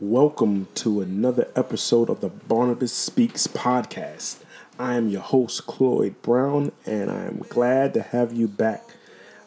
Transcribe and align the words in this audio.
Welcome 0.00 0.68
to 0.76 1.02
another 1.02 1.48
episode 1.54 2.08
of 2.08 2.22
the 2.22 2.30
Barnabas 2.30 2.90
Speaks 2.90 3.46
podcast. 3.46 4.38
I 4.78 4.94
am 4.94 5.10
your 5.10 5.20
host, 5.20 5.66
Cloyd 5.66 6.22
Brown, 6.22 6.72
and 6.86 7.10
I 7.10 7.26
am 7.26 7.44
glad 7.50 7.92
to 7.92 8.00
have 8.00 8.32
you 8.32 8.48
back. 8.48 8.82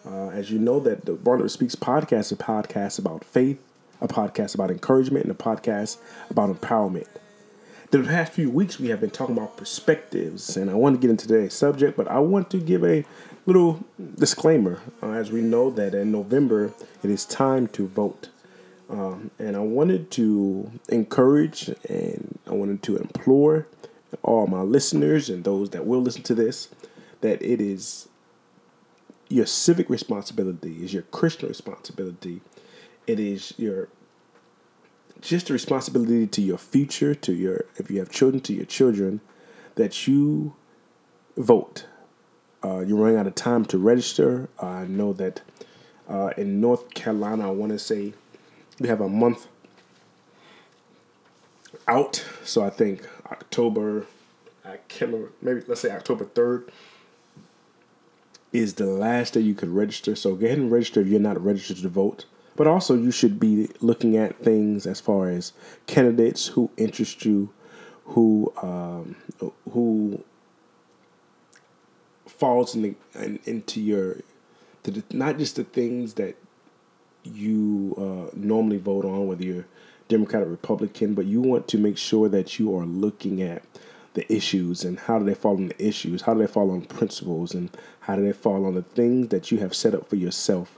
Uh, 0.06 0.30
as 0.30 0.52
you 0.52 0.60
know, 0.60 0.80
that 0.82 1.06
the 1.06 1.14
Barnabas 1.14 1.54
Speaks 1.54 1.76
podcast 1.76 2.20
is 2.20 2.32
a 2.34 2.36
podcast 2.36 3.00
about 3.00 3.26
faith, 3.26 3.60
a 4.00 4.08
podcast 4.08 4.54
about 4.54 4.70
encouragement, 4.70 5.26
and 5.26 5.32
a 5.32 5.36
podcast 5.36 5.98
about 6.30 6.56
empowerment. 6.56 7.08
The 7.90 8.04
past 8.04 8.34
few 8.34 8.52
weeks, 8.52 8.80
we 8.80 8.90
have 8.90 9.02
been 9.02 9.10
talking 9.10 9.36
about 9.36 9.58
perspectives, 9.58 10.56
and 10.56 10.70
I 10.70 10.76
want 10.76 10.96
to 10.96 11.02
get 11.02 11.10
into 11.10 11.28
today's 11.28 11.56
subject, 11.56 11.98
but 11.98 12.08
I 12.08 12.20
want 12.20 12.52
to 12.52 12.58
give 12.58 12.84
a 12.84 13.06
little 13.48 13.84
disclaimer. 14.20 14.82
Uh, 15.02 15.14
as 15.14 15.32
we 15.32 15.42
know 15.42 15.72
that 15.72 15.96
in 15.96 16.12
November, 16.12 16.74
it 17.04 17.10
is 17.10 17.26
time 17.26 17.68
to 17.70 17.88
vote. 17.88 18.30
Um, 18.94 19.32
and 19.40 19.56
I 19.56 19.60
wanted 19.60 20.12
to 20.12 20.72
encourage 20.90 21.68
and 21.90 22.38
I 22.46 22.52
wanted 22.52 22.84
to 22.84 22.98
implore 22.98 23.68
all 24.22 24.46
my 24.46 24.62
listeners 24.62 25.32
and 25.32 25.44
those 25.44 25.72
that 25.72 25.88
will 25.88 26.02
listen 26.02 26.22
to 26.24 26.36
this 26.36 26.70
that 27.22 27.42
it 27.42 27.60
is 27.60 28.08
your 29.30 29.48
civic 29.48 29.90
responsibility, 29.90 30.84
is 30.84 30.94
your 30.94 31.02
Christian 31.04 31.50
responsibility, 31.50 32.42
it 33.08 33.20
is 33.20 33.56
your 33.58 33.90
just 35.22 35.50
a 35.50 35.54
responsibility 35.54 36.28
to 36.28 36.42
your 36.44 36.60
future, 36.60 37.16
to 37.16 37.34
your 37.34 37.66
if 37.78 37.90
you 37.90 37.98
have 37.98 38.12
children, 38.12 38.42
to 38.42 38.54
your 38.54 38.66
children, 38.66 39.22
that 39.74 40.08
you 40.08 40.54
vote. 41.36 41.88
Uh, 42.64 42.82
you're 42.82 42.98
running 42.98 43.18
out 43.18 43.26
of 43.26 43.34
time 43.34 43.66
to 43.66 43.80
register. 43.80 44.50
Uh, 44.62 44.68
I 44.68 44.86
know 44.86 45.14
that 45.14 45.42
uh, 46.08 46.30
in 46.38 46.62
North 46.62 46.94
Carolina, 46.94 47.48
I 47.48 47.52
want 47.52 47.72
to 47.72 47.80
say 47.80 48.14
we 48.80 48.88
have 48.88 49.02
a 49.02 49.10
month 49.10 49.48
out. 51.88 52.24
So 52.44 52.64
I 52.64 52.70
think 52.70 53.08
October, 53.32 54.06
I 54.66 54.78
can't 54.88 55.12
remember, 55.12 55.32
maybe 55.42 55.62
let's 55.68 55.82
say 55.82 55.92
October 55.92 56.26
3rd 56.26 56.70
is 58.52 58.76
the 58.76 58.86
last 58.86 59.34
day 59.34 59.42
you 59.42 59.56
could 59.56 59.70
register. 59.70 60.16
So 60.16 60.36
go 60.36 60.46
ahead 60.46 60.60
and 60.60 60.72
register 60.72 61.02
if 61.02 61.08
you're 61.08 61.20
not 61.20 61.44
registered 61.44 61.78
to 61.78 61.90
vote. 61.90 62.26
But 62.56 62.68
also, 62.68 62.96
you 62.96 63.10
should 63.10 63.40
be 63.40 63.70
looking 63.82 64.16
at 64.16 64.38
things 64.38 64.86
as 64.86 65.02
far 65.02 65.28
as 65.28 65.54
candidates 65.88 66.48
who 66.50 66.70
interest 66.78 67.26
you, 67.26 67.50
who 68.06 68.54
um, 68.62 69.16
who 69.72 70.24
falls 72.28 72.76
in 72.76 72.82
the, 72.84 72.96
in, 73.16 73.40
into 73.46 73.82
your, 73.82 74.18
the, 74.84 75.04
not 75.12 75.40
just 75.40 75.56
the 75.56 75.64
things 75.64 76.14
that 76.16 76.36
you 77.24 77.96
uh, 77.98 78.32
normally 78.36 78.78
vote 78.78 79.06
on, 79.06 79.28
whether 79.28 79.44
you're 79.44 79.66
Democrat 80.08 80.44
or 80.44 80.48
Republican, 80.48 81.14
but 81.14 81.26
you 81.26 81.42
want 81.42 81.68
to 81.70 81.78
make 81.78 81.98
sure 81.98 82.30
that 82.30 82.60
you 82.60 82.76
are 82.78 82.86
looking 82.86 83.42
at 83.42 83.64
the 84.14 84.32
issues 84.32 84.84
and 84.84 85.00
how 85.00 85.18
do 85.18 85.26
they 85.26 85.34
fall 85.34 85.56
on 85.56 85.70
the 85.70 85.86
issues, 85.86 86.24
how 86.24 86.34
do 86.34 86.40
they 86.40 86.48
fall 86.48 86.72
on 86.72 86.82
principles, 86.82 87.54
and 87.54 87.76
how 88.02 88.16
do 88.16 88.24
they 88.24 88.34
fall 88.34 88.66
on 88.66 88.76
the 88.76 88.84
things 88.84 89.30
that 89.30 89.52
you 89.52 89.58
have 89.58 89.74
set 89.74 89.96
up 89.96 90.08
for 90.08 90.16
yourself 90.16 90.78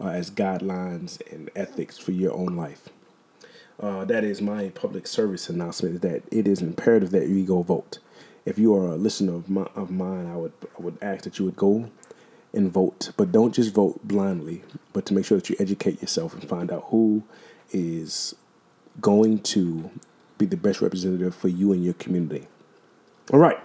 uh, 0.00 0.08
as 0.08 0.30
guidelines 0.30 1.20
and 1.32 1.50
ethics 1.56 1.98
for 1.98 2.12
your 2.12 2.32
own 2.32 2.56
life. 2.56 2.88
Uh, 3.80 4.04
that 4.04 4.24
is 4.24 4.40
my 4.40 4.68
public 4.70 5.06
service 5.06 5.48
announcement. 5.48 6.00
That 6.02 6.22
it 6.30 6.48
is 6.48 6.62
imperative 6.62 7.10
that 7.10 7.28
you 7.28 7.44
go 7.44 7.62
vote. 7.62 7.98
If 8.44 8.58
you 8.58 8.74
are 8.76 8.92
a 8.92 8.96
listener 8.96 9.34
of, 9.34 9.50
my, 9.50 9.68
of 9.74 9.90
mine, 9.90 10.26
I 10.26 10.36
would 10.36 10.52
I 10.78 10.82
would 10.82 10.98
ask 11.02 11.24
that 11.24 11.38
you 11.38 11.44
would 11.44 11.56
go 11.56 11.90
and 12.56 12.72
vote, 12.72 13.12
but 13.16 13.30
don't 13.30 13.54
just 13.54 13.72
vote 13.72 14.00
blindly, 14.02 14.62
but 14.92 15.06
to 15.06 15.14
make 15.14 15.24
sure 15.24 15.38
that 15.38 15.48
you 15.48 15.56
educate 15.60 16.00
yourself 16.00 16.34
and 16.34 16.48
find 16.48 16.72
out 16.72 16.86
who 16.88 17.22
is 17.70 18.34
going 19.00 19.40
to 19.40 19.90
be 20.38 20.46
the 20.46 20.56
best 20.56 20.80
representative 20.80 21.34
for 21.34 21.48
you 21.48 21.72
and 21.72 21.84
your 21.84 21.94
community. 21.94 22.48
All 23.32 23.38
right, 23.38 23.58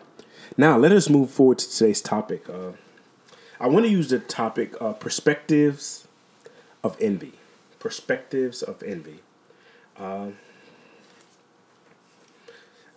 now 0.57 0.78
let 0.78 0.91
us 0.91 1.09
move 1.09 1.31
forward 1.31 1.59
to 1.59 1.69
today's 1.69 2.02
topic. 2.02 2.50
Uh, 2.50 2.72
I 3.59 3.68
want 3.68 3.85
to 3.85 3.91
use 3.91 4.09
the 4.09 4.19
topic 4.19 4.75
uh, 4.81 4.94
perspectives 4.94 6.08
of 6.84 6.97
envy. 7.00 7.34
Perspectives 7.79 8.62
of 8.62 8.84
envy. 8.84 9.19
Uh, 9.97 10.29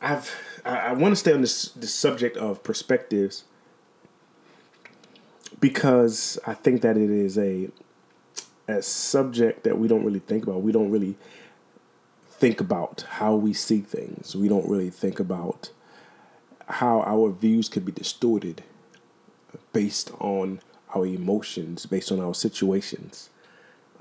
I've 0.01 0.35
I, 0.65 0.77
I 0.77 0.93
want 0.93 1.13
to 1.13 1.17
stay 1.17 1.33
on 1.33 1.41
this 1.41 1.71
this 1.71 1.95
subject 1.95 2.37
of 2.37 2.63
perspectives 2.63 3.45
because 5.61 6.39
I 6.47 6.55
think 6.55 6.83
that 6.83 6.97
it 6.97 7.11
is 7.11 7.39
a 7.39 7.71
a 8.67 8.81
subject 8.81 9.65
that 9.65 9.79
we 9.79 9.89
don't 9.89 10.05
really 10.05 10.21
think 10.21 10.45
about. 10.45 10.63
We 10.63 10.73
don't 10.73 10.91
really 10.91 11.17
think 12.31 12.61
about 12.61 13.05
how 13.09 13.35
we 13.35 13.53
see 13.53 13.81
things. 13.81 14.35
We 14.35 14.49
don't 14.49 14.69
really 14.69 14.91
think 14.91 15.21
about 15.21 15.71
how 16.67 17.03
our 17.03 17.31
views 17.31 17.69
could 17.69 17.85
be 17.85 17.93
distorted 17.93 18.63
based 19.73 20.11
on 20.19 20.61
our 20.95 21.07
emotions, 21.07 21.85
based 21.85 22.11
on 22.11 22.21
our 22.21 22.35
situations. 22.35 23.29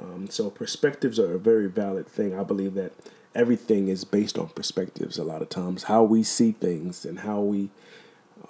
Um, 0.01 0.29
so 0.29 0.49
perspectives 0.49 1.19
are 1.19 1.33
a 1.35 1.39
very 1.39 1.67
valid 1.67 2.07
thing. 2.07 2.37
I 2.37 2.43
believe 2.43 2.73
that 2.75 2.93
everything 3.35 3.87
is 3.87 4.03
based 4.03 4.37
on 4.37 4.47
perspectives 4.49 5.17
a 5.17 5.23
lot 5.23 5.41
of 5.41 5.49
times. 5.49 5.83
How 5.83 6.03
we 6.03 6.23
see 6.23 6.51
things 6.51 7.05
and 7.05 7.19
how 7.19 7.41
we 7.41 7.69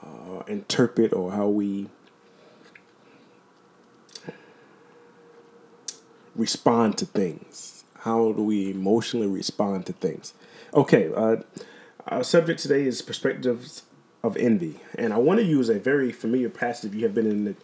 uh, 0.02 0.44
interpret 0.48 1.14
or 1.14 1.32
how 1.32 1.48
we 1.48 1.90
respond 6.36 6.98
to 7.00 7.06
things? 7.06 7.84
How 8.00 8.32
do 8.34 8.44
we 8.44 8.72
emotionally 8.72 9.28
respond 9.28 9.86
to 9.86 9.94
things? 9.94 10.34
Okay, 10.74 11.12
uh, 11.16 11.38
our 12.08 12.24
subject 12.24 12.60
today 12.60 12.86
is 12.86 13.02
perspectives 13.02 13.84
of 14.24 14.36
envy, 14.38 14.80
and 14.98 15.14
I 15.14 15.18
want 15.18 15.40
to 15.40 15.46
use 15.46 15.70
a 15.70 15.80
very 15.80 16.12
familiar 16.12 16.50
passage. 16.50 16.92
If 16.92 16.96
you 16.96 17.04
have 17.04 17.14
been 17.14 17.30
in 17.30 17.46
the 17.46 17.56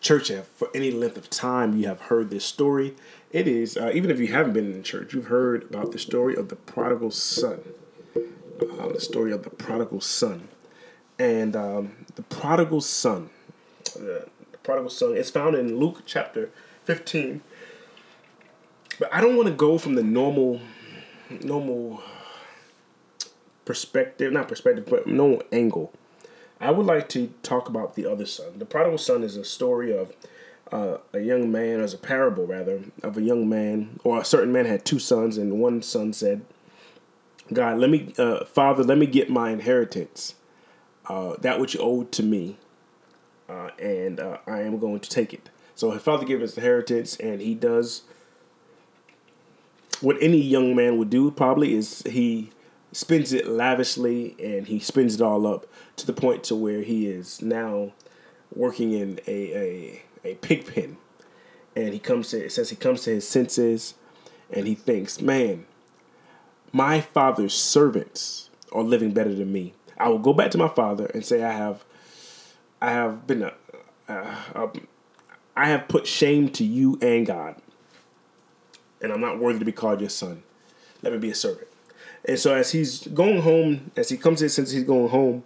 church 0.00 0.30
for 0.56 0.68
any 0.74 0.90
length 0.90 1.16
of 1.16 1.30
time, 1.30 1.76
you 1.76 1.86
have 1.86 2.02
heard 2.02 2.30
this 2.30 2.44
story. 2.44 2.94
It 3.32 3.48
is 3.48 3.76
uh, 3.76 3.90
even 3.94 4.10
if 4.10 4.18
you 4.18 4.28
haven't 4.28 4.52
been 4.52 4.72
in 4.72 4.82
church, 4.82 5.14
you've 5.14 5.26
heard 5.26 5.64
about 5.64 5.92
the 5.92 5.98
story 5.98 6.34
of 6.36 6.48
the 6.48 6.56
prodigal 6.56 7.10
son. 7.10 7.60
Uh, 8.60 8.88
the 8.88 9.00
story 9.00 9.30
of 9.30 9.44
the 9.44 9.50
prodigal 9.50 10.00
son, 10.00 10.48
and 11.16 11.54
um, 11.54 12.04
the 12.16 12.22
prodigal 12.22 12.80
son. 12.80 13.30
Uh, 13.94 14.26
the 14.50 14.58
prodigal 14.64 14.90
son. 14.90 15.16
It's 15.16 15.30
found 15.30 15.54
in 15.54 15.78
Luke 15.78 16.02
chapter 16.06 16.50
fifteen 16.84 17.42
but 18.98 19.12
I 19.12 19.20
don't 19.20 19.36
want 19.36 19.48
to 19.48 19.54
go 19.54 19.78
from 19.78 19.94
the 19.94 20.02
normal, 20.02 20.60
normal 21.42 22.02
perspective, 23.64 24.32
not 24.32 24.48
perspective, 24.48 24.86
but 24.88 25.06
normal 25.06 25.42
angle. 25.52 25.92
I 26.60 26.70
would 26.70 26.86
like 26.86 27.08
to 27.10 27.32
talk 27.42 27.68
about 27.68 27.94
the 27.94 28.06
other 28.06 28.26
son. 28.26 28.58
The 28.58 28.64
prodigal 28.64 28.98
son 28.98 29.22
is 29.22 29.36
a 29.36 29.44
story 29.44 29.96
of 29.96 30.12
uh, 30.72 30.98
a 31.12 31.20
young 31.20 31.50
man, 31.50 31.80
as 31.80 31.94
a 31.94 31.98
parable 31.98 32.46
rather, 32.46 32.80
of 33.02 33.16
a 33.16 33.22
young 33.22 33.48
man, 33.48 34.00
or 34.04 34.20
a 34.20 34.24
certain 34.24 34.52
man 34.52 34.66
had 34.66 34.84
two 34.84 34.98
sons, 34.98 35.38
and 35.38 35.60
one 35.60 35.82
son 35.82 36.12
said, 36.12 36.44
"God, 37.52 37.78
let 37.78 37.90
me, 37.90 38.12
uh, 38.18 38.44
Father, 38.44 38.82
let 38.82 38.98
me 38.98 39.06
get 39.06 39.30
my 39.30 39.50
inheritance, 39.50 40.34
uh, 41.06 41.36
that 41.40 41.60
which 41.60 41.74
you 41.74 41.80
owed 41.80 42.12
to 42.12 42.22
me, 42.22 42.58
uh, 43.48 43.70
and 43.78 44.20
uh, 44.20 44.38
I 44.46 44.60
am 44.62 44.78
going 44.78 45.00
to 45.00 45.08
take 45.08 45.32
it." 45.32 45.48
So 45.74 45.92
his 45.92 46.02
father 46.02 46.26
gave 46.26 46.40
his 46.40 46.56
inheritance, 46.56 47.16
and 47.16 47.40
he 47.40 47.54
does 47.54 48.02
what 50.00 50.16
any 50.20 50.40
young 50.40 50.74
man 50.76 50.98
would 50.98 51.10
do 51.10 51.30
probably 51.30 51.74
is 51.74 52.02
he 52.02 52.50
spends 52.92 53.32
it 53.32 53.46
lavishly 53.46 54.34
and 54.42 54.66
he 54.66 54.78
spends 54.78 55.16
it 55.16 55.20
all 55.20 55.46
up 55.46 55.66
to 55.96 56.06
the 56.06 56.12
point 56.12 56.44
to 56.44 56.54
where 56.54 56.82
he 56.82 57.06
is 57.06 57.42
now 57.42 57.92
working 58.54 58.92
in 58.92 59.20
a 59.26 59.32
a, 59.54 60.02
a 60.24 60.34
pig 60.36 60.72
pen. 60.72 60.96
And 61.76 61.92
he 61.92 61.98
comes 61.98 62.30
to 62.30 62.44
it 62.44 62.52
says 62.52 62.70
he 62.70 62.76
comes 62.76 63.02
to 63.02 63.10
his 63.10 63.28
senses 63.28 63.94
and 64.50 64.66
he 64.66 64.74
thinks 64.74 65.20
man 65.20 65.66
my 66.72 67.00
father's 67.00 67.54
servants 67.54 68.50
are 68.72 68.82
living 68.82 69.12
better 69.12 69.34
than 69.34 69.50
me. 69.50 69.72
I 69.96 70.08
will 70.08 70.18
go 70.18 70.32
back 70.32 70.50
to 70.52 70.58
my 70.58 70.68
father 70.68 71.06
and 71.06 71.24
say 71.24 71.42
i 71.42 71.52
have 71.52 71.84
i 72.80 72.90
have 72.90 73.26
been 73.26 73.42
a, 73.42 73.52
a, 74.08 74.14
a 74.54 74.70
I 75.56 75.70
have 75.70 75.88
put 75.88 76.06
shame 76.06 76.50
to 76.50 76.64
you 76.64 76.98
and 77.02 77.26
god 77.26 77.56
and 79.00 79.12
I'm 79.12 79.20
not 79.20 79.38
worthy 79.38 79.58
to 79.58 79.64
be 79.64 79.72
called 79.72 80.00
your 80.00 80.10
son. 80.10 80.42
Let 81.02 81.12
me 81.12 81.18
be 81.18 81.30
a 81.30 81.34
servant. 81.34 81.68
And 82.24 82.38
so 82.38 82.54
as 82.54 82.72
he's 82.72 83.06
going 83.08 83.42
home, 83.42 83.90
as 83.96 84.08
he 84.08 84.16
comes 84.16 84.42
in 84.42 84.48
since 84.48 84.70
he's 84.70 84.84
going 84.84 85.08
home, 85.08 85.44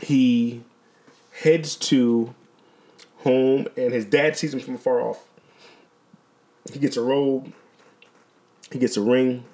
he 0.00 0.62
heads 1.32 1.76
to 1.76 2.34
home 3.18 3.66
and 3.76 3.92
his 3.92 4.04
dad 4.04 4.36
sees 4.36 4.52
him 4.52 4.60
from 4.60 4.78
far 4.78 5.00
off. 5.00 5.24
He 6.72 6.78
gets 6.78 6.96
a 6.96 7.02
robe, 7.02 7.52
he 8.70 8.78
gets 8.78 8.96
a 8.96 9.02
ring, 9.02 9.44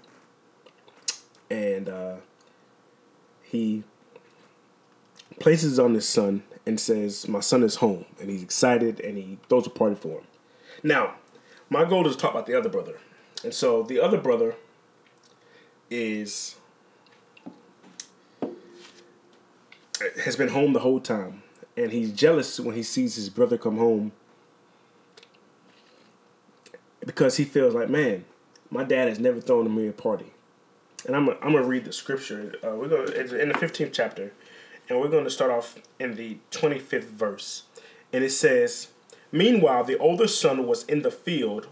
and 1.50 1.88
uh, 1.88 2.16
he 3.42 3.84
places 5.38 5.78
on 5.78 5.94
his 5.94 6.06
son 6.06 6.42
and 6.66 6.78
says, 6.78 7.26
My 7.28 7.40
son 7.40 7.62
is 7.62 7.76
home. 7.76 8.04
And 8.20 8.28
he's 8.30 8.42
excited 8.42 9.00
and 9.00 9.16
he 9.16 9.38
throws 9.48 9.66
a 9.66 9.70
party 9.70 9.94
for 9.94 10.18
him. 10.18 10.26
Now, 10.82 11.14
my 11.70 11.84
goal 11.84 12.06
is 12.06 12.16
to 12.16 12.22
talk 12.22 12.32
about 12.32 12.46
the 12.46 12.54
other 12.54 12.68
brother. 12.68 12.98
And 13.44 13.54
so 13.54 13.82
the 13.82 14.00
other 14.00 14.18
brother 14.18 14.56
is 15.90 16.56
has 20.24 20.36
been 20.36 20.48
home 20.48 20.72
the 20.72 20.80
whole 20.80 21.00
time, 21.00 21.42
and 21.76 21.92
he's 21.92 22.12
jealous 22.12 22.60
when 22.60 22.74
he 22.74 22.82
sees 22.82 23.16
his 23.16 23.28
brother 23.28 23.58
come 23.58 23.78
home 23.78 24.12
because 27.04 27.36
he 27.36 27.44
feels 27.44 27.74
like, 27.74 27.88
man, 27.88 28.24
my 28.70 28.84
dad 28.84 29.08
has 29.08 29.18
never 29.18 29.40
thrown 29.40 29.74
me 29.74 29.88
a 29.88 29.92
party. 29.92 30.32
And 31.06 31.16
I'm 31.16 31.26
gonna, 31.26 31.38
I'm 31.40 31.52
gonna 31.52 31.66
read 31.66 31.84
the 31.84 31.92
scripture. 31.92 32.54
Uh, 32.62 32.70
we're 32.70 32.88
gonna 32.88 33.02
it's 33.04 33.32
in 33.32 33.48
the 33.48 33.54
15th 33.54 33.92
chapter, 33.92 34.32
and 34.88 35.00
we're 35.00 35.08
to 35.08 35.30
start 35.30 35.50
off 35.50 35.78
in 35.98 36.16
the 36.16 36.38
25th 36.50 37.04
verse, 37.04 37.62
and 38.12 38.24
it 38.24 38.30
says, 38.30 38.88
"Meanwhile, 39.32 39.84
the 39.84 39.98
older 39.98 40.28
son 40.28 40.66
was 40.66 40.84
in 40.84 41.02
the 41.02 41.10
field, 41.10 41.68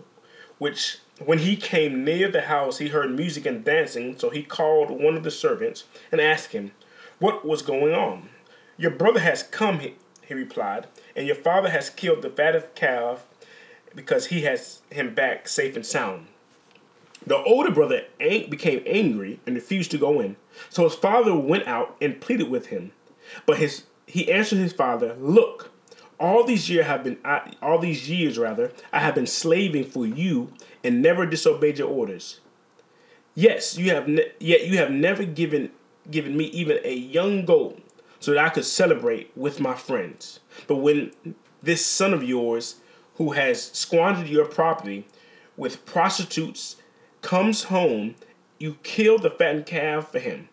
which." 0.59 0.99
When 1.25 1.39
he 1.39 1.57
came 1.57 2.05
near 2.05 2.29
the 2.31 2.43
house, 2.43 2.77
he 2.77 2.89
heard 2.89 3.11
music 3.17 3.47
and 3.47 3.65
dancing, 3.65 4.19
so 4.19 4.29
he 4.29 4.43
called 4.43 4.91
one 4.91 5.17
of 5.17 5.23
the 5.23 5.31
servants 5.31 5.85
and 6.13 6.21
asked 6.21 6.53
him, 6.53 6.73
what 7.19 7.47
was 7.47 7.63
going 7.63 7.95
on? 7.95 8.29
Your 8.77 8.91
brother 8.91 9.21
has 9.21 9.43
come, 9.43 9.81
he, 9.81 9.95
replied, 10.35 10.87
and 11.15 11.27
your 11.27 11.37
father 11.37 11.71
has 11.71 11.89
killed 11.89 12.21
the 12.23 12.29
fattest 12.29 12.75
calf 12.75 13.25
because 13.95 14.27
he 14.27 14.43
has 14.43 14.83
him 14.91 15.15
back 15.15 15.49
safe 15.49 15.77
and 15.77 15.87
sound. 15.87 16.27
The 17.27 17.39
older 17.39 17.71
brother 17.71 18.05
became 18.19 18.83
angry 18.87 19.41
and 19.47 19.55
refused 19.55 19.91
to 19.93 19.99
go 19.99 20.21
in. 20.21 20.37
So 20.69 20.85
his 20.85 20.95
father 20.95 21.35
went 21.35 21.67
out 21.67 21.97
and 22.01 22.21
pleaded 22.21 22.51
with 22.51 22.67
him. 22.67 22.93
But 23.47 23.59
his 23.59 23.85
he 24.07 24.31
answered 24.31 24.59
his 24.59 24.73
father, 24.73 25.17
"Look, 25.19 25.71
all 26.19 26.45
these 26.45 26.69
years 26.71 26.87
have 26.87 27.05
been 27.05 27.19
I, 27.25 27.53
all 27.63 27.79
these 27.79 28.09
years 28.09 28.39
rather 28.39 28.73
I 28.93 29.01
have 29.01 29.15
been 29.15 29.27
slaving 29.27 29.85
for 29.85 30.07
you 30.07 30.53
and 30.83 31.03
never 31.03 31.27
disobeyed 31.27 31.79
your 31.79 31.89
orders. 31.89 32.41
Yes, 33.35 33.77
you 33.77 33.91
have 33.91 34.09
ne- 34.09 34.33
yet 34.41 34.67
you 34.67 34.79
have 34.79 34.91
never 34.91 35.25
given 35.25 35.71
given 36.11 36.37
me 36.37 36.45
even 36.47 36.79
a 36.85 36.95
young 36.95 37.45
goat 37.45 37.83
so 38.21 38.33
that 38.33 38.45
I 38.45 38.49
could 38.49 38.65
celebrate 38.65 39.31
with 39.37 39.61
my 39.61 39.75
friends. 39.75 40.41
But 40.67 40.77
when 40.77 41.13
this 41.63 41.85
son 41.85 42.15
of 42.15 42.23
yours, 42.23 42.77
who 43.17 43.33
has 43.33 43.63
squandered 43.63 44.29
your 44.29 44.47
property 44.47 45.07
with 45.57 45.85
prostitutes, 45.87 46.77
comes 47.23 47.65
home, 47.65 48.15
you 48.59 48.77
kill 48.83 49.19
the 49.19 49.31
fattened 49.31 49.67
calf 49.67 50.13
for 50.13 50.19
him. 50.19 50.49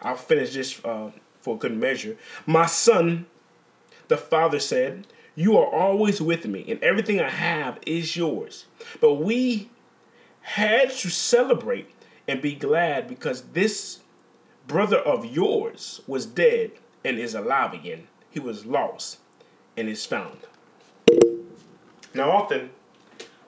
I'll 0.00 0.16
finish 0.16 0.54
this 0.54 0.80
uh, 0.84 1.10
for 1.40 1.54
a 1.54 1.58
good 1.58 1.76
measure. 1.76 2.16
My 2.46 2.66
son, 2.66 3.26
the 4.08 4.16
father 4.16 4.58
said, 4.58 5.06
You 5.34 5.56
are 5.56 5.66
always 5.66 6.20
with 6.20 6.46
me, 6.46 6.64
and 6.68 6.82
everything 6.82 7.20
I 7.20 7.30
have 7.30 7.78
is 7.86 8.16
yours. 8.16 8.66
But 9.00 9.14
we 9.14 9.70
had 10.42 10.90
to 10.90 11.08
celebrate 11.08 11.90
and 12.28 12.40
be 12.40 12.54
glad 12.54 13.08
because 13.08 13.42
this 13.52 14.00
brother 14.66 14.98
of 14.98 15.24
yours 15.24 16.00
was 16.06 16.26
dead 16.26 16.72
and 17.04 17.18
is 17.18 17.34
alive 17.34 17.72
again. 17.72 18.08
He 18.30 18.40
was 18.40 18.66
lost 18.66 19.18
and 19.76 19.88
is 19.88 20.06
found. 20.06 20.38
Now, 22.14 22.30
often 22.30 22.70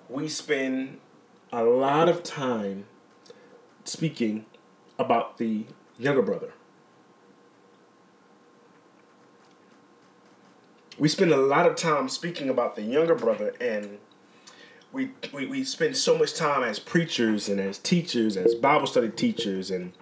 we 0.09 0.29
spend 0.29 0.99
a 1.53 1.65
lot 1.65 2.09
of 2.09 2.23
time 2.23 2.87
speaking 3.85 4.47
about 4.99 5.39
the 5.39 5.65
younger 5.99 6.23
brother. 6.23 6.53
We 10.99 11.09
spend 11.09 11.33
a 11.33 11.37
lot 11.37 11.67
of 11.67 11.77
time 11.77 12.09
speaking 12.09 12.49
about 12.49 12.75
the 12.75 12.83
younger 12.83 13.15
brother, 13.15 13.55
and 13.61 13.99
we, 14.93 15.11
we, 15.33 15.47
we 15.47 15.65
spend 15.65 15.97
so 15.97 16.17
much 16.17 16.35
time 16.35 16.63
as 16.63 16.79
preachers 16.79 17.49
and 17.49 17.61
as 17.61 17.79
teachers, 17.79 18.37
as 18.37 18.55
Bible 18.55 18.87
study 18.87 19.11
teachers, 19.11 19.71
and 19.71 19.93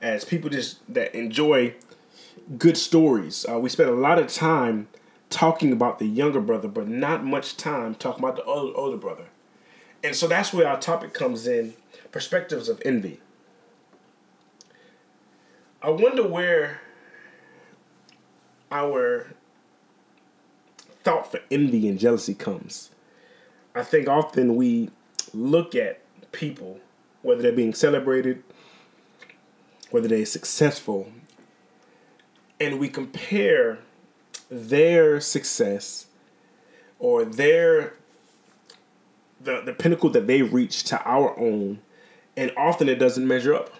as 0.00 0.24
people 0.24 0.50
just 0.50 0.80
that 0.92 1.14
enjoy 1.14 1.74
good 2.58 2.76
stories. 2.76 3.46
Uh, 3.48 3.60
we 3.60 3.68
spend 3.68 3.90
a 3.90 3.94
lot 3.94 4.18
of 4.18 4.26
time 4.26 4.88
talking 5.30 5.72
about 5.72 6.00
the 6.00 6.06
younger 6.06 6.40
brother, 6.40 6.66
but 6.66 6.88
not 6.88 7.24
much 7.24 7.56
time 7.56 7.94
talking 7.94 8.24
about 8.24 8.36
the 8.36 8.44
older, 8.44 8.76
older 8.76 8.96
brother. 8.96 9.26
And 10.02 10.16
so 10.16 10.26
that's 10.26 10.52
where 10.52 10.66
our 10.66 10.80
topic 10.80 11.14
comes 11.14 11.46
in 11.46 11.74
perspectives 12.10 12.68
of 12.68 12.82
envy. 12.84 13.20
I 15.80 15.90
wonder 15.90 16.26
where 16.26 16.80
our 18.70 19.34
thought 21.04 21.30
for 21.30 21.40
envy 21.50 21.88
and 21.88 21.98
jealousy 21.98 22.34
comes. 22.34 22.90
I 23.74 23.82
think 23.82 24.08
often 24.08 24.56
we 24.56 24.90
look 25.32 25.74
at 25.74 26.00
people, 26.32 26.80
whether 27.22 27.42
they're 27.42 27.52
being 27.52 27.74
celebrated 27.74 28.42
whether 29.92 30.08
they're 30.08 30.26
successful, 30.26 31.12
and 32.58 32.80
we 32.80 32.88
compare 32.88 33.78
their 34.50 35.20
success 35.20 36.06
or 36.98 37.24
their 37.24 37.94
the, 39.40 39.60
the 39.60 39.72
pinnacle 39.72 40.08
that 40.08 40.26
they 40.26 40.40
reach 40.40 40.84
to 40.84 41.02
our 41.04 41.38
own, 41.38 41.80
and 42.36 42.52
often 42.56 42.88
it 42.88 42.94
doesn't 42.96 43.26
measure 43.26 43.54
up. 43.54 43.70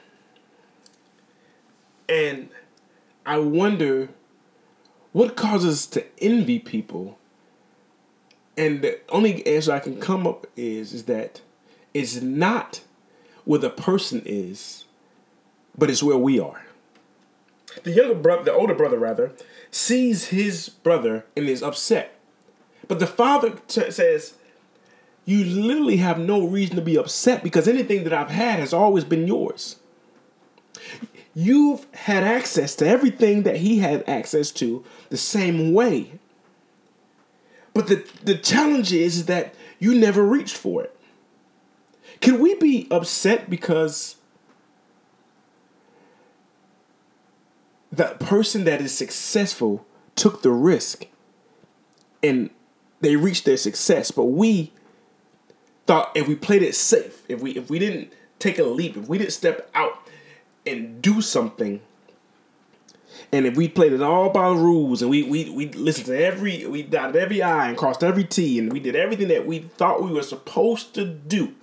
And 2.09 2.51
I 3.25 3.39
wonder 3.39 4.11
what 5.12 5.37
causes 5.37 5.81
us 5.81 5.87
to 5.87 6.05
envy 6.19 6.59
people. 6.59 7.19
And 8.56 8.82
the 8.82 9.00
only 9.09 9.47
answer 9.47 9.73
I 9.73 9.79
can 9.79 10.00
come 10.00 10.26
up 10.26 10.47
is 10.56 10.93
is 10.93 11.05
that 11.05 11.41
it's 11.94 12.20
not 12.20 12.82
where 13.44 13.61
the 13.61 13.70
person 13.70 14.23
is, 14.25 14.85
but 15.76 15.91
it's 15.91 16.03
where 16.03 16.19
we 16.19 16.38
are. 16.38 16.64
The 17.85 17.93
younger 17.93 18.15
brother, 18.15 18.44
the 18.44 18.53
older 18.53 18.75
brother 18.75 18.98
rather, 18.98 19.32
sees 19.70 20.27
his 20.27 20.69
brother 20.69 21.25
and 21.37 21.48
is 21.48 21.63
upset. 21.63 22.19
But 22.89 22.98
the 22.98 23.06
father 23.06 23.58
t- 23.69 23.91
says, 23.91 24.34
You 25.25 25.44
literally 25.44 25.96
have 25.98 26.19
no 26.19 26.46
reason 26.46 26.77
to 26.77 26.82
be 26.82 26.98
upset 26.98 27.43
because 27.43 27.67
anything 27.67 28.05
that 28.05 28.13
I've 28.13 28.31
had 28.31 28.58
has 28.58 28.72
always 28.72 29.05
been 29.05 29.27
yours. 29.27 29.77
You've 31.34 31.86
had 31.94 32.24
access 32.24 32.74
to 32.77 32.86
everything 32.86 33.43
that 33.44 33.56
he 33.56 33.79
had 33.79 34.05
access 34.06 34.51
to 34.53 34.84
the 35.08 35.17
same 35.17 35.72
way. 35.72 36.19
But 37.74 37.86
the, 37.86 38.06
the 38.22 38.36
challenge 38.36 38.93
is 38.93 39.27
that 39.27 39.55
you 39.79 39.94
never 39.94 40.24
reached 40.24 40.56
for 40.56 40.82
it. 40.82 40.96
Can 42.20 42.39
we 42.39 42.55
be 42.55 42.86
upset 42.91 43.48
because 43.48 44.17
the 47.93 48.17
person 48.19 48.65
that 48.65 48.81
is 48.81 48.96
successful 48.96 49.86
took 50.17 50.43
the 50.43 50.51
risk 50.51 51.06
and 52.22 52.51
they 53.01 53.17
reached 53.17 53.44
their 53.44 53.58
success. 53.58 54.10
But 54.10 54.24
we 54.24 54.72
thought 55.86 56.10
if 56.15 56.27
we 56.27 56.34
played 56.34 56.62
it 56.62 56.74
safe, 56.74 57.22
if 57.29 57.41
we 57.41 57.53
if 57.53 57.69
we 57.69 57.79
didn't 57.79 58.12
take 58.39 58.58
a 58.58 58.65
leap, 58.65 58.96
if 58.96 59.08
we 59.08 59.19
didn't 59.19 59.32
step 59.32 59.70
out 59.74 60.02
and 60.67 61.03
do 61.03 61.21
something, 61.21 61.81
and 63.33 63.47
if 63.47 63.57
we 63.57 63.69
played 63.69 63.93
it 63.93 64.03
all 64.03 64.31
by 64.31 64.49
the 64.49 64.55
rules 64.55 65.03
and 65.03 65.11
we 65.11 65.23
we 65.23 65.51
we 65.51 65.69
listened 65.71 66.07
to 66.07 66.19
every 66.19 66.67
we 66.67 66.83
dotted 66.83 67.17
every 67.17 67.43
I 67.43 67.69
and 67.69 67.77
crossed 67.77 68.03
every 68.03 68.25
T 68.25 68.59
and 68.59 68.73
we 68.73 68.81
did 68.81 68.97
everything 68.97 69.29
that 69.29 69.47
we 69.47 69.61
thought 69.61 70.03
we 70.03 70.13
were 70.13 70.23
supposed 70.23 70.95
to 70.95 71.05
do, 71.05 71.55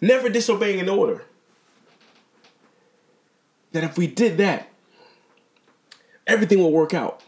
never 0.00 0.28
disobeying 0.28 0.80
an 0.80 0.88
order. 0.88 1.24
That 3.72 3.82
if 3.82 3.98
we 3.98 4.06
did 4.06 4.38
that, 4.38 4.68
everything 6.28 6.60
will 6.60 6.70
work 6.70 6.94
out. 6.94 7.23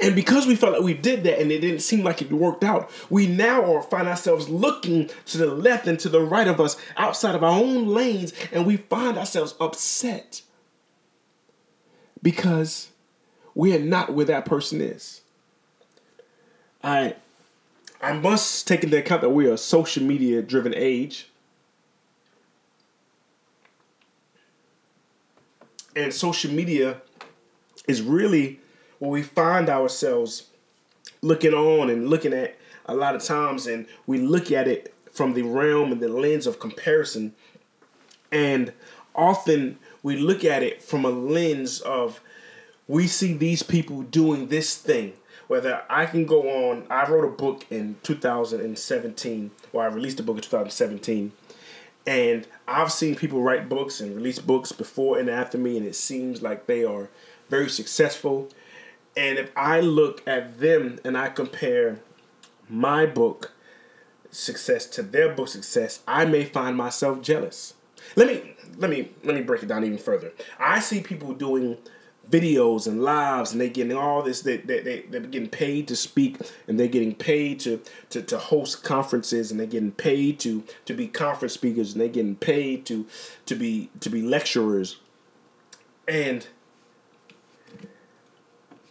And 0.00 0.14
because 0.14 0.46
we 0.46 0.54
felt 0.54 0.74
like 0.74 0.82
we 0.82 0.94
did 0.94 1.24
that 1.24 1.40
and 1.40 1.50
it 1.50 1.60
didn't 1.60 1.80
seem 1.80 2.04
like 2.04 2.22
it 2.22 2.30
worked 2.30 2.62
out, 2.62 2.90
we 3.10 3.26
now 3.26 3.74
are 3.74 3.82
find 3.82 4.06
ourselves 4.06 4.48
looking 4.48 5.10
to 5.26 5.38
the 5.38 5.46
left 5.46 5.86
and 5.86 5.98
to 6.00 6.08
the 6.08 6.20
right 6.20 6.46
of 6.46 6.60
us 6.60 6.76
outside 6.96 7.34
of 7.34 7.42
our 7.42 7.58
own 7.58 7.86
lanes, 7.88 8.32
and 8.52 8.66
we 8.66 8.76
find 8.76 9.18
ourselves 9.18 9.54
upset 9.60 10.42
because 12.22 12.90
we 13.54 13.74
are 13.74 13.80
not 13.80 14.12
where 14.12 14.26
that 14.26 14.44
person 14.44 14.80
is. 14.80 15.22
I 16.82 17.16
I 18.00 18.12
must 18.12 18.66
take 18.66 18.82
into 18.82 18.98
account 18.98 19.22
that 19.22 19.30
we 19.30 19.46
are 19.46 19.52
a 19.52 19.58
social 19.58 20.02
media 20.02 20.42
driven 20.42 20.74
age. 20.74 21.28
And 25.94 26.12
social 26.12 26.50
media 26.50 27.02
is 27.86 28.02
really 28.02 28.58
where 29.02 29.10
we 29.10 29.20
find 29.20 29.68
ourselves 29.68 30.44
looking 31.22 31.52
on 31.52 31.90
and 31.90 32.08
looking 32.08 32.32
at 32.32 32.56
a 32.86 32.94
lot 32.94 33.16
of 33.16 33.24
times, 33.24 33.66
and 33.66 33.84
we 34.06 34.16
look 34.16 34.52
at 34.52 34.68
it 34.68 34.94
from 35.10 35.34
the 35.34 35.42
realm 35.42 35.90
and 35.90 36.00
the 36.00 36.08
lens 36.08 36.46
of 36.46 36.60
comparison. 36.60 37.34
And 38.30 38.72
often 39.12 39.80
we 40.04 40.16
look 40.16 40.44
at 40.44 40.62
it 40.62 40.84
from 40.84 41.04
a 41.04 41.10
lens 41.10 41.80
of 41.80 42.20
we 42.86 43.08
see 43.08 43.32
these 43.32 43.64
people 43.64 44.02
doing 44.02 44.46
this 44.46 44.76
thing. 44.76 45.14
Whether 45.48 45.82
I 45.90 46.06
can 46.06 46.24
go 46.24 46.70
on, 46.70 46.86
I 46.88 47.10
wrote 47.10 47.24
a 47.24 47.36
book 47.36 47.66
in 47.70 47.96
2017, 48.04 49.50
or 49.72 49.82
I 49.82 49.86
released 49.86 50.20
a 50.20 50.22
book 50.22 50.36
in 50.36 50.42
2017, 50.42 51.32
and 52.06 52.46
I've 52.68 52.92
seen 52.92 53.16
people 53.16 53.42
write 53.42 53.68
books 53.68 54.00
and 54.00 54.14
release 54.14 54.38
books 54.38 54.70
before 54.70 55.18
and 55.18 55.28
after 55.28 55.58
me, 55.58 55.76
and 55.76 55.84
it 55.84 55.96
seems 55.96 56.40
like 56.40 56.66
they 56.66 56.84
are 56.84 57.08
very 57.50 57.68
successful. 57.68 58.48
And 59.16 59.38
if 59.38 59.50
I 59.56 59.80
look 59.80 60.22
at 60.26 60.58
them 60.58 60.98
and 61.04 61.16
I 61.16 61.28
compare 61.28 62.00
my 62.68 63.06
book 63.06 63.52
success 64.30 64.86
to 64.86 65.02
their 65.02 65.34
book 65.34 65.48
success, 65.48 66.00
I 66.08 66.24
may 66.24 66.44
find 66.44 66.76
myself 66.76 67.20
jealous. 67.20 67.74
Let 68.16 68.26
me 68.28 68.54
let 68.78 68.90
me 68.90 69.10
let 69.22 69.34
me 69.34 69.42
break 69.42 69.62
it 69.62 69.66
down 69.66 69.84
even 69.84 69.98
further. 69.98 70.32
I 70.58 70.80
see 70.80 71.00
people 71.00 71.34
doing 71.34 71.76
videos 72.30 72.86
and 72.86 73.02
lives 73.02 73.52
and 73.52 73.60
they're 73.60 73.68
getting 73.68 73.96
all 73.96 74.22
this 74.22 74.42
they, 74.42 74.56
they, 74.58 74.80
they, 74.80 75.00
they're 75.02 75.20
getting 75.20 75.48
paid 75.48 75.88
to 75.88 75.96
speak 75.96 76.38
and 76.68 76.78
they're 76.78 76.86
getting 76.86 77.14
paid 77.14 77.58
to, 77.60 77.80
to, 78.10 78.22
to 78.22 78.38
host 78.38 78.84
conferences 78.84 79.50
and 79.50 79.58
they're 79.58 79.66
getting 79.66 79.90
paid 79.90 80.38
to 80.38 80.62
to 80.84 80.94
be 80.94 81.08
conference 81.08 81.52
speakers 81.52 81.92
and 81.92 82.00
they're 82.00 82.08
getting 82.08 82.36
paid 82.36 82.86
to 82.86 83.06
to 83.44 83.56
be 83.56 83.90
to 83.98 84.08
be 84.08 84.22
lecturers 84.22 84.98
and 86.06 86.46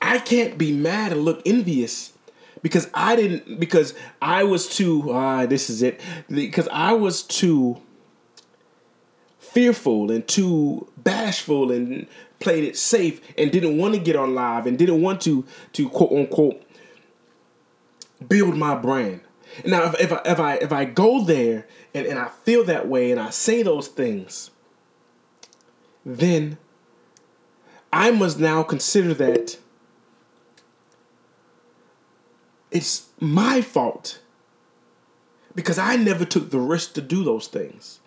I 0.02 0.20
can't 0.20 0.58
be 0.58 0.72
mad 0.72 1.12
and 1.12 1.24
look 1.24 1.42
envious 1.46 2.14
because 2.62 2.90
I 2.94 3.16
didn't 3.16 3.60
because 3.60 3.94
I 4.22 4.44
was 4.44 4.68
too 4.68 5.12
ah 5.12 5.46
this 5.46 5.70
is 5.70 5.82
it 5.82 6.00
because 6.30 6.68
I 6.72 6.94
was 6.94 7.24
too 7.24 7.82
fearful 9.40 10.12
and 10.12 10.28
too 10.28 10.88
bashful 10.98 11.72
and 11.72 12.08
played 12.40 12.64
it 12.64 12.78
safe 12.78 13.22
and 13.38 13.52
didn't 13.52 13.78
want 13.78 13.94
to 13.94 14.00
get 14.00 14.16
on 14.16 14.34
live 14.34 14.66
and 14.66 14.78
didn't 14.78 15.02
want 15.02 15.22
to 15.22 15.46
to 15.74 15.90
quote 15.90 16.12
unquote 16.12 16.62
build 18.28 18.56
my 18.58 18.76
brand. 18.76 19.22
Now 19.66 19.86
if, 19.86 20.00
if 20.00 20.12
I 20.12 20.22
if 20.26 20.40
I 20.40 20.54
if 20.56 20.72
I 20.72 20.86
go 20.86 21.24
there 21.24 21.68
and, 21.94 22.06
and 22.06 22.18
I 22.20 22.30
feel 22.44 22.64
that 22.66 22.88
way 22.88 23.12
and 23.12 23.20
I 23.20 23.30
say 23.30 23.64
those 23.64 23.88
things, 23.88 24.52
then 26.06 26.58
I 27.92 28.12
must 28.12 28.40
now 28.40 28.64
consider 28.64 29.14
that 29.16 29.58
it's 32.72 33.10
my 33.20 33.62
fault 33.62 34.20
because 35.54 35.78
I 35.78 35.98
never 35.98 36.26
took 36.26 36.50
the 36.50 36.60
risk 36.60 36.94
to 36.94 37.02
do 37.02 37.24
those 37.24 37.48
things. 37.48 38.00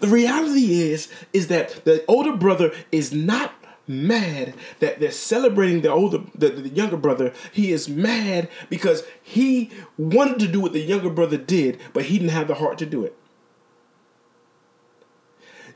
The 0.00 0.08
reality 0.08 0.80
is 0.82 1.08
is 1.32 1.48
that 1.48 1.84
the 1.84 2.04
older 2.08 2.34
brother 2.36 2.72
is 2.90 3.12
not 3.12 3.52
mad 3.86 4.54
that 4.80 4.98
they're 4.98 5.12
celebrating 5.12 5.82
the 5.82 5.90
older 5.90 6.22
the, 6.34 6.48
the 6.48 6.68
younger 6.70 6.96
brother. 6.96 7.32
He 7.52 7.72
is 7.72 7.88
mad 7.88 8.48
because 8.68 9.04
he 9.22 9.70
wanted 9.96 10.40
to 10.40 10.48
do 10.48 10.60
what 10.60 10.72
the 10.72 10.80
younger 10.80 11.10
brother 11.10 11.36
did, 11.36 11.78
but 11.92 12.06
he 12.06 12.18
didn't 12.18 12.32
have 12.32 12.48
the 12.48 12.54
heart 12.54 12.78
to 12.78 12.86
do 12.86 13.04
it. 13.04 13.16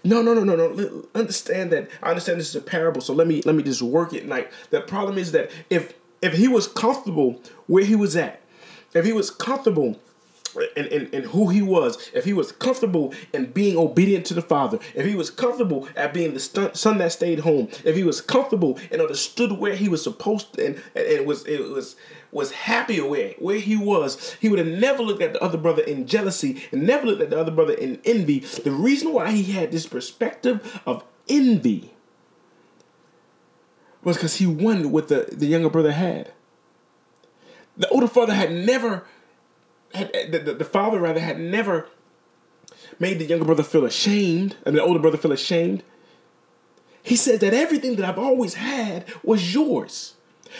No, 0.02 0.22
no, 0.22 0.32
no, 0.32 0.44
no, 0.44 0.56
no. 0.56 1.04
Understand 1.14 1.70
that. 1.72 1.90
I 2.02 2.08
understand 2.08 2.40
this 2.40 2.48
is 2.48 2.56
a 2.56 2.62
parable, 2.62 3.02
so 3.02 3.12
let 3.12 3.26
me 3.26 3.42
let 3.44 3.54
me 3.54 3.62
just 3.62 3.82
work 3.82 4.14
it. 4.14 4.26
Like 4.26 4.50
the 4.70 4.80
problem 4.80 5.18
is 5.18 5.32
that 5.32 5.50
if 5.68 5.94
if 6.22 6.34
he 6.34 6.48
was 6.48 6.66
comfortable 6.66 7.40
where 7.66 7.84
he 7.84 7.96
was 7.96 8.16
at, 8.16 8.40
if 8.94 9.04
he 9.04 9.12
was 9.12 9.30
comfortable 9.30 9.98
in, 10.76 10.86
in, 10.86 11.06
in 11.08 11.22
who 11.24 11.48
he 11.48 11.62
was, 11.62 12.10
if 12.12 12.24
he 12.24 12.32
was 12.32 12.52
comfortable 12.52 13.14
in 13.32 13.46
being 13.52 13.76
obedient 13.76 14.26
to 14.26 14.34
the 14.34 14.42
Father, 14.42 14.78
if 14.94 15.06
he 15.06 15.14
was 15.14 15.30
comfortable 15.30 15.88
at 15.96 16.12
being 16.12 16.34
the 16.34 16.40
son 16.74 16.98
that 16.98 17.12
stayed 17.12 17.40
home, 17.40 17.68
if 17.84 17.94
he 17.94 18.02
was 18.02 18.20
comfortable 18.20 18.78
and 18.90 19.00
understood 19.00 19.52
where 19.52 19.74
he 19.74 19.88
was 19.88 20.02
supposed 20.02 20.52
to, 20.54 20.66
and, 20.66 20.74
and 20.94 21.06
it 21.06 21.24
was 21.24 21.46
it 21.46 21.60
was 21.70 21.96
was 22.32 22.52
happy 22.52 23.00
where 23.00 23.34
where 23.38 23.58
he 23.58 23.76
was, 23.76 24.36
he 24.40 24.48
would 24.48 24.58
have 24.58 24.68
never 24.68 25.02
looked 25.02 25.22
at 25.22 25.32
the 25.32 25.42
other 25.42 25.58
brother 25.58 25.82
in 25.82 26.06
jealousy 26.06 26.62
and 26.72 26.82
never 26.82 27.06
looked 27.06 27.22
at 27.22 27.30
the 27.30 27.38
other 27.38 27.52
brother 27.52 27.74
in 27.74 28.00
envy. 28.04 28.40
The 28.40 28.72
reason 28.72 29.12
why 29.12 29.30
he 29.30 29.52
had 29.52 29.72
this 29.72 29.86
perspective 29.86 30.80
of 30.86 31.04
envy 31.28 31.92
was 34.02 34.16
because 34.16 34.36
he 34.36 34.46
wanted 34.46 34.86
what 34.86 35.08
the, 35.08 35.28
the 35.32 35.46
younger 35.46 35.70
brother 35.70 35.92
had. 35.92 36.32
The 37.76 37.88
older 37.88 38.08
father 38.08 38.34
had 38.34 38.52
never 38.52 39.04
had 39.94 40.12
the, 40.30 40.38
the, 40.38 40.54
the 40.54 40.64
father 40.64 41.00
rather 41.00 41.20
had 41.20 41.40
never 41.40 41.88
made 42.98 43.18
the 43.18 43.24
younger 43.24 43.44
brother 43.44 43.62
feel 43.62 43.84
ashamed 43.84 44.56
and 44.64 44.76
the 44.76 44.82
older 44.82 45.00
brother 45.00 45.16
feel 45.16 45.32
ashamed. 45.32 45.82
He 47.02 47.16
said 47.16 47.40
that 47.40 47.54
everything 47.54 47.96
that 47.96 48.08
I've 48.08 48.18
always 48.18 48.54
had 48.54 49.06
was 49.22 49.54
yours. 49.54 50.14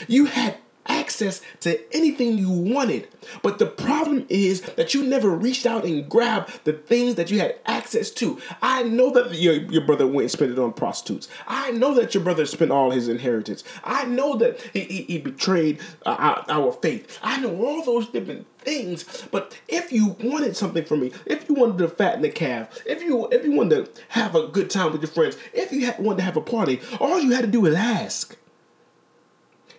You 0.09 0.27
had 0.27 0.59
access 0.87 1.41
to 1.61 1.79
anything 1.95 2.39
you 2.39 2.51
wanted. 2.51 3.09
But 3.43 3.59
the 3.59 3.67
problem 3.67 4.27
is 4.29 4.63
that 4.63 4.95
you 4.95 5.05
never 5.05 5.31
reached 5.31 5.67
out 5.67 5.85
and 5.85 6.09
grabbed 6.09 6.65
the 6.65 6.73
things 6.73 7.17
that 7.17 7.31
you 7.31 7.39
had 7.39 7.57
access 7.67 8.11
to. 8.13 8.39
I 8.63 8.83
know 8.83 9.11
that 9.11 9.35
your, 9.35 9.55
your 9.55 9.85
brother 9.85 10.07
went 10.07 10.23
and 10.23 10.31
spent 10.31 10.53
it 10.53 10.59
on 10.59 10.73
prostitutes. 10.73 11.29
I 11.47 11.71
know 11.73 11.95
that 11.95 12.15
your 12.15 12.23
brother 12.23 12.47
spent 12.47 12.71
all 12.71 12.91
his 12.91 13.09
inheritance. 13.09 13.65
I 13.85 14.05
know 14.05 14.37
that 14.37 14.61
he, 14.73 14.81
he, 14.81 15.03
he 15.03 15.19
betrayed 15.19 15.81
uh, 16.07 16.17
our, 16.19 16.45
our 16.49 16.73
faith. 16.73 17.19
I 17.23 17.41
know 17.41 17.65
all 17.65 17.85
those 17.85 18.09
different 18.09 18.47
things. 18.61 19.27
But 19.31 19.59
if 19.69 19.93
you 19.93 20.17
wanted 20.21 20.57
something 20.57 20.85
from 20.85 21.01
me, 21.01 21.13
if 21.27 21.49
you 21.49 21.55
wanted 21.55 21.79
to 21.79 21.89
fatten 21.89 22.23
the 22.23 22.31
calf, 22.31 22.83
if 22.87 23.03
you 23.03 23.29
if 23.29 23.45
you 23.45 23.53
wanted 23.53 23.95
to 23.95 24.03
have 24.11 24.35
a 24.35 24.49
good 24.49 24.71
time 24.71 24.93
with 24.93 25.03
your 25.03 25.11
friends, 25.11 25.37
if 25.53 25.73
you 25.73 25.87
had, 25.87 25.99
wanted 25.99 26.19
to 26.19 26.25
have 26.25 26.37
a 26.37 26.41
party, 26.41 26.81
all 26.99 27.21
you 27.21 27.33
had 27.33 27.43
to 27.43 27.51
do 27.51 27.63
was 27.63 27.75
ask 27.75 28.37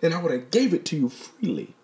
and 0.02 0.12
I 0.12 0.20
would 0.20 0.32
have 0.32 0.50
gave 0.50 0.74
it 0.74 0.84
to 0.86 0.96
you 0.96 1.08
freely. 1.08 1.74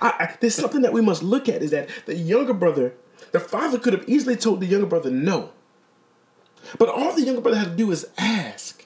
I, 0.00 0.08
I, 0.08 0.36
there's 0.40 0.54
something 0.54 0.82
that 0.82 0.92
we 0.92 1.00
must 1.00 1.22
look 1.22 1.48
at 1.48 1.62
is 1.62 1.70
that 1.70 1.88
the 2.06 2.14
younger 2.14 2.54
brother, 2.54 2.94
the 3.30 3.40
father 3.40 3.78
could 3.78 3.92
have 3.92 4.08
easily 4.08 4.36
told 4.36 4.60
the 4.60 4.66
younger 4.66 4.86
brother 4.86 5.10
no. 5.10 5.50
But 6.78 6.88
all 6.88 7.12
the 7.14 7.22
younger 7.22 7.40
brother 7.40 7.58
had 7.58 7.70
to 7.70 7.76
do 7.76 7.90
is 7.90 8.06
ask. 8.16 8.81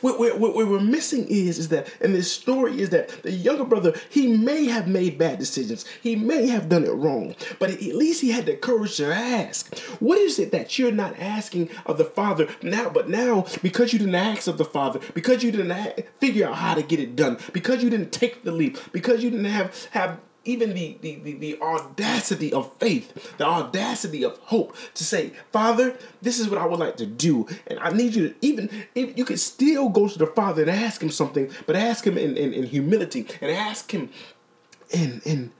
What, 0.00 0.18
what, 0.18 0.38
what, 0.38 0.54
we're 0.54 0.80
missing 0.80 1.26
is, 1.28 1.58
is 1.58 1.68
that, 1.68 1.92
and 2.00 2.14
this 2.14 2.30
story 2.30 2.80
is 2.80 2.90
that 2.90 3.22
the 3.22 3.30
younger 3.30 3.64
brother, 3.64 3.94
he 4.10 4.36
may 4.36 4.66
have 4.66 4.88
made 4.88 5.18
bad 5.18 5.38
decisions. 5.38 5.84
He 6.02 6.16
may 6.16 6.48
have 6.48 6.68
done 6.68 6.84
it 6.84 6.92
wrong, 6.92 7.34
but 7.58 7.70
at 7.70 7.80
least 7.80 8.20
he 8.22 8.30
had 8.30 8.46
the 8.46 8.56
courage 8.56 8.96
to 8.96 9.12
ask. 9.12 9.78
What 10.00 10.18
is 10.18 10.38
it 10.38 10.52
that 10.52 10.78
you're 10.78 10.92
not 10.92 11.18
asking 11.18 11.70
of 11.86 11.98
the 11.98 12.04
father 12.04 12.48
now? 12.62 12.90
But 12.90 13.08
now, 13.08 13.46
because 13.62 13.92
you 13.92 13.98
didn't 13.98 14.14
ask 14.14 14.46
of 14.46 14.58
the 14.58 14.64
father, 14.64 15.00
because 15.14 15.42
you 15.42 15.52
didn't 15.52 16.06
figure 16.18 16.48
out 16.48 16.56
how 16.56 16.74
to 16.74 16.82
get 16.82 17.00
it 17.00 17.16
done, 17.16 17.38
because 17.52 17.82
you 17.82 17.90
didn't 17.90 18.12
take 18.12 18.44
the 18.44 18.52
leap, 18.52 18.78
because 18.92 19.22
you 19.22 19.30
didn't 19.30 19.46
have 19.46 19.88
have 19.90 20.18
even 20.44 20.74
the, 20.74 20.98
the, 21.00 21.16
the, 21.16 21.34
the, 21.34 21.60
audacity 21.60 22.52
of 22.52 22.72
faith, 22.74 23.36
the 23.38 23.46
audacity 23.46 24.24
of 24.24 24.38
hope 24.38 24.76
to 24.94 25.04
say, 25.04 25.32
Father, 25.52 25.96
this 26.20 26.40
is 26.40 26.48
what 26.48 26.58
I 26.60 26.66
would 26.66 26.80
like 26.80 26.96
to 26.96 27.06
do. 27.06 27.46
And 27.66 27.78
I 27.78 27.90
need 27.90 28.14
you 28.14 28.30
to 28.30 28.34
even, 28.40 28.68
if 28.94 29.16
you 29.16 29.24
could 29.24 29.38
still 29.40 29.88
go 29.88 30.08
to 30.08 30.18
the 30.18 30.26
Father 30.26 30.62
and 30.62 30.70
ask 30.70 31.02
him 31.02 31.10
something, 31.10 31.50
but 31.66 31.76
ask 31.76 32.06
him 32.06 32.18
in, 32.18 32.36
in, 32.36 32.52
in 32.52 32.64
humility 32.64 33.26
and 33.40 33.50
ask 33.50 33.92
him 33.92 34.10
in, 34.90 35.22
in, 35.24 35.52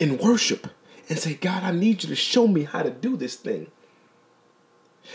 in 0.00 0.18
worship 0.18 0.68
and 1.08 1.18
say, 1.18 1.34
God, 1.34 1.62
I 1.62 1.72
need 1.72 2.02
you 2.02 2.08
to 2.08 2.16
show 2.16 2.46
me 2.46 2.64
how 2.64 2.82
to 2.82 2.90
do 2.90 3.16
this 3.16 3.36
thing. 3.36 3.70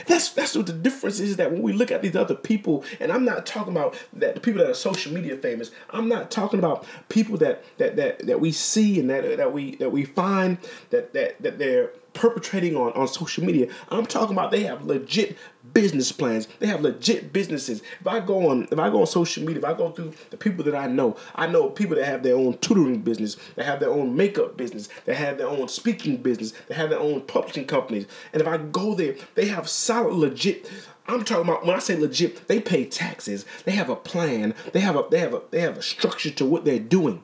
That's 0.07 0.29
that's 0.29 0.55
what 0.55 0.67
the 0.67 0.73
difference 0.73 1.19
is 1.19 1.37
that 1.37 1.51
when 1.51 1.61
we 1.61 1.73
look 1.73 1.91
at 1.91 2.01
these 2.01 2.15
other 2.15 2.35
people, 2.35 2.83
and 2.99 3.11
I'm 3.11 3.25
not 3.25 3.45
talking 3.45 3.73
about 3.73 3.95
that 4.13 4.35
the 4.35 4.41
people 4.41 4.61
that 4.61 4.69
are 4.69 4.75
social 4.75 5.13
media 5.13 5.37
famous. 5.37 5.71
I'm 5.89 6.07
not 6.07 6.31
talking 6.31 6.59
about 6.59 6.85
people 7.09 7.37
that 7.37 7.63
that 7.77 7.95
that, 7.95 8.25
that 8.25 8.39
we 8.39 8.51
see 8.51 8.99
and 8.99 9.09
that 9.09 9.37
that 9.37 9.53
we 9.53 9.75
that 9.77 9.91
we 9.91 10.05
find 10.05 10.57
that 10.89 11.13
that 11.13 11.41
that 11.41 11.59
they're 11.59 11.91
perpetrating 12.13 12.75
on, 12.75 12.93
on 12.93 13.07
social 13.07 13.43
media. 13.43 13.67
I'm 13.89 14.05
talking 14.05 14.35
about 14.35 14.51
they 14.51 14.63
have 14.63 14.85
legit 14.85 15.37
business 15.73 16.11
plans. 16.11 16.47
They 16.59 16.67
have 16.67 16.81
legit 16.81 17.33
businesses. 17.33 17.81
If 17.99 18.07
I 18.07 18.19
go 18.19 18.49
on 18.49 18.67
if 18.71 18.79
I 18.79 18.89
go 18.89 19.01
on 19.01 19.07
social 19.07 19.43
media, 19.43 19.59
if 19.59 19.65
I 19.65 19.73
go 19.73 19.91
through 19.91 20.13
the 20.29 20.37
people 20.37 20.63
that 20.65 20.75
I 20.75 20.87
know, 20.87 21.17
I 21.35 21.47
know 21.47 21.69
people 21.69 21.95
that 21.95 22.05
have 22.05 22.23
their 22.23 22.35
own 22.35 22.57
tutoring 22.59 23.01
business, 23.01 23.37
that 23.55 23.65
have 23.65 23.79
their 23.79 23.91
own 23.91 24.15
makeup 24.15 24.57
business, 24.57 24.89
that 25.05 25.15
have 25.15 25.37
their 25.37 25.47
own 25.47 25.67
speaking 25.67 26.17
business, 26.17 26.53
that 26.67 26.75
have 26.75 26.89
their 26.89 26.99
own 26.99 27.21
publishing 27.21 27.65
companies. 27.65 28.05
And 28.31 28.41
if 28.41 28.47
I 28.47 28.57
go 28.57 28.93
there, 28.95 29.15
they 29.35 29.47
have 29.47 29.69
solid 29.69 30.13
legit 30.13 30.69
I'm 31.07 31.25
talking 31.25 31.43
about 31.43 31.65
when 31.65 31.75
I 31.75 31.79
say 31.79 31.97
legit, 31.97 32.47
they 32.47 32.61
pay 32.61 32.85
taxes. 32.85 33.45
They 33.65 33.73
have 33.73 33.89
a 33.89 33.95
plan. 33.95 34.55
They 34.71 34.79
have 34.79 34.95
a 34.95 35.05
they 35.09 35.19
have 35.19 35.33
a 35.33 35.41
they 35.51 35.59
have 35.59 35.77
a 35.77 35.81
structure 35.81 36.31
to 36.31 36.45
what 36.45 36.65
they're 36.65 36.79
doing. 36.79 37.21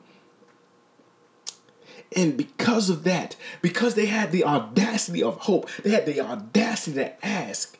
And 2.14 2.36
because 2.36 2.90
of 2.90 3.04
that, 3.04 3.36
because 3.62 3.94
they 3.94 4.06
had 4.06 4.32
the 4.32 4.44
audacity 4.44 5.22
of 5.22 5.38
hope, 5.38 5.70
they 5.84 5.90
had 5.90 6.06
the 6.06 6.20
audacity 6.20 6.96
to 6.96 7.24
ask, 7.24 7.78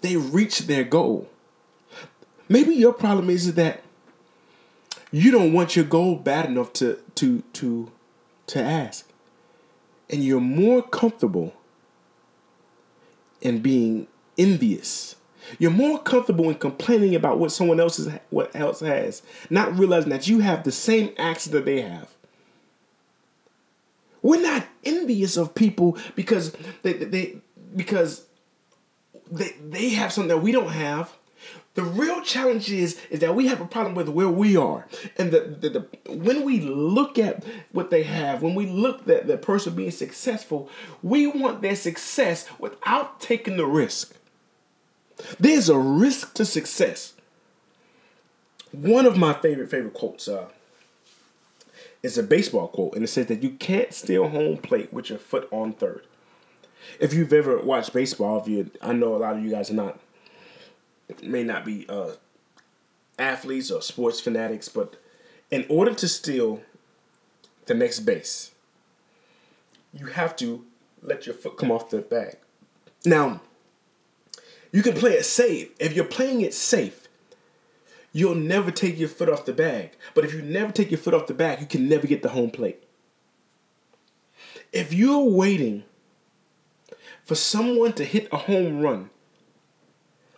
they 0.00 0.16
reach 0.16 0.60
their 0.60 0.84
goal. 0.84 1.28
Maybe 2.48 2.74
your 2.74 2.92
problem 2.92 3.30
is 3.30 3.54
that 3.54 3.82
you 5.12 5.30
don't 5.30 5.52
want 5.52 5.76
your 5.76 5.84
goal 5.84 6.16
bad 6.16 6.46
enough 6.46 6.72
to 6.74 6.98
to 7.16 7.42
to 7.54 7.90
to 8.48 8.62
ask. 8.62 9.08
And 10.08 10.24
you're 10.24 10.40
more 10.40 10.82
comfortable 10.82 11.54
in 13.40 13.60
being 13.62 14.08
envious 14.36 15.16
You're 15.58 15.70
more 15.70 15.98
comfortable 15.98 16.48
in 16.48 16.56
complaining 16.56 17.14
about 17.14 17.38
what 17.38 17.52
someone 17.52 17.80
else 17.80 17.98
is, 17.98 18.12
what 18.30 18.54
else 18.54 18.80
has, 18.80 19.22
not 19.48 19.76
realizing 19.78 20.10
that 20.10 20.28
you 20.28 20.40
have 20.40 20.64
the 20.64 20.72
same 20.72 21.12
access 21.18 21.52
that 21.52 21.64
they 21.64 21.82
have. 21.82 22.08
We're 24.22 24.42
not 24.42 24.66
envious 24.84 25.36
of 25.36 25.54
people 25.54 25.96
because 26.14 26.54
they, 26.82 26.92
they 26.92 27.36
because 27.74 28.26
they, 29.30 29.54
they 29.62 29.90
have 29.90 30.12
something 30.12 30.28
that 30.28 30.42
we 30.42 30.52
don't 30.52 30.72
have. 30.72 31.16
The 31.74 31.82
real 31.82 32.20
challenge 32.20 32.70
is 32.70 33.00
is 33.10 33.20
that 33.20 33.34
we 33.34 33.46
have 33.46 33.60
a 33.60 33.64
problem 33.64 33.94
with 33.94 34.08
where 34.08 34.28
we 34.28 34.56
are, 34.56 34.86
and 35.16 35.30
the, 35.30 35.40
the, 35.40 35.70
the 35.70 36.12
when 36.12 36.44
we 36.44 36.60
look 36.60 37.16
at 37.16 37.44
what 37.70 37.90
they 37.90 38.02
have, 38.02 38.42
when 38.42 38.56
we 38.56 38.66
look 38.66 39.08
at 39.08 39.28
the 39.28 39.38
person 39.38 39.76
being 39.76 39.92
successful, 39.92 40.68
we 41.02 41.28
want 41.28 41.62
their 41.62 41.76
success 41.76 42.46
without 42.58 43.20
taking 43.20 43.56
the 43.56 43.66
risk. 43.66 44.14
There's 45.38 45.68
a 45.68 45.78
risk 45.78 46.34
to 46.34 46.44
success. 46.44 47.14
One 48.72 49.06
of 49.06 49.16
my 49.16 49.32
favorite 49.32 49.70
favorite 49.70 49.94
quotes 49.94 50.28
uh, 50.28 50.48
is 52.02 52.18
a 52.18 52.22
baseball 52.22 52.68
quote, 52.68 52.94
and 52.94 53.04
it 53.04 53.08
says 53.08 53.26
that 53.26 53.42
you 53.42 53.50
can't 53.50 53.94
steal 53.94 54.28
home 54.28 54.58
plate 54.58 54.92
with 54.92 55.08
your 55.08 55.18
foot 55.18 55.48
on 55.52 55.72
third. 55.72 56.04
If 56.98 57.14
you've 57.14 57.32
ever 57.32 57.58
watched 57.58 57.92
baseball, 57.92 58.40
if 58.40 58.48
you, 58.48 58.70
I 58.80 58.92
know 58.92 59.14
a 59.14 59.18
lot 59.18 59.36
of 59.36 59.44
you 59.44 59.50
guys 59.50 59.70
are 59.70 59.74
not, 59.74 60.00
may 61.22 61.42
not 61.42 61.64
be 61.64 61.86
uh, 61.88 62.12
athletes 63.18 63.70
or 63.70 63.82
sports 63.82 64.20
fanatics, 64.20 64.68
but 64.68 64.96
in 65.50 65.66
order 65.68 65.94
to 65.94 66.08
steal 66.08 66.62
the 67.66 67.74
next 67.74 68.00
base, 68.00 68.52
you 69.92 70.06
have 70.06 70.36
to 70.36 70.64
let 71.02 71.26
your 71.26 71.34
foot 71.34 71.56
come 71.56 71.70
off 71.70 71.90
the 71.90 71.98
bag. 71.98 72.36
Now, 73.04 73.40
you 74.72 74.82
can 74.82 74.94
play 74.94 75.12
it 75.12 75.24
safe. 75.24 75.70
If 75.78 75.94
you're 75.94 76.04
playing 76.04 76.42
it 76.42 76.54
safe, 76.54 77.08
you'll 78.12 78.34
never 78.34 78.70
take 78.70 78.98
your 78.98 79.08
foot 79.08 79.28
off 79.28 79.44
the 79.44 79.52
bag. 79.52 79.92
But 80.14 80.24
if 80.24 80.34
you 80.34 80.42
never 80.42 80.72
take 80.72 80.90
your 80.90 80.98
foot 80.98 81.14
off 81.14 81.26
the 81.26 81.34
bag, 81.34 81.60
you 81.60 81.66
can 81.66 81.88
never 81.88 82.06
get 82.06 82.22
the 82.22 82.30
home 82.30 82.50
plate. 82.50 82.82
If 84.72 84.92
you're 84.92 85.24
waiting 85.24 85.84
for 87.30 87.36
someone 87.36 87.92
to 87.92 88.04
hit 88.04 88.26
a 88.32 88.36
home 88.36 88.80
run 88.80 89.08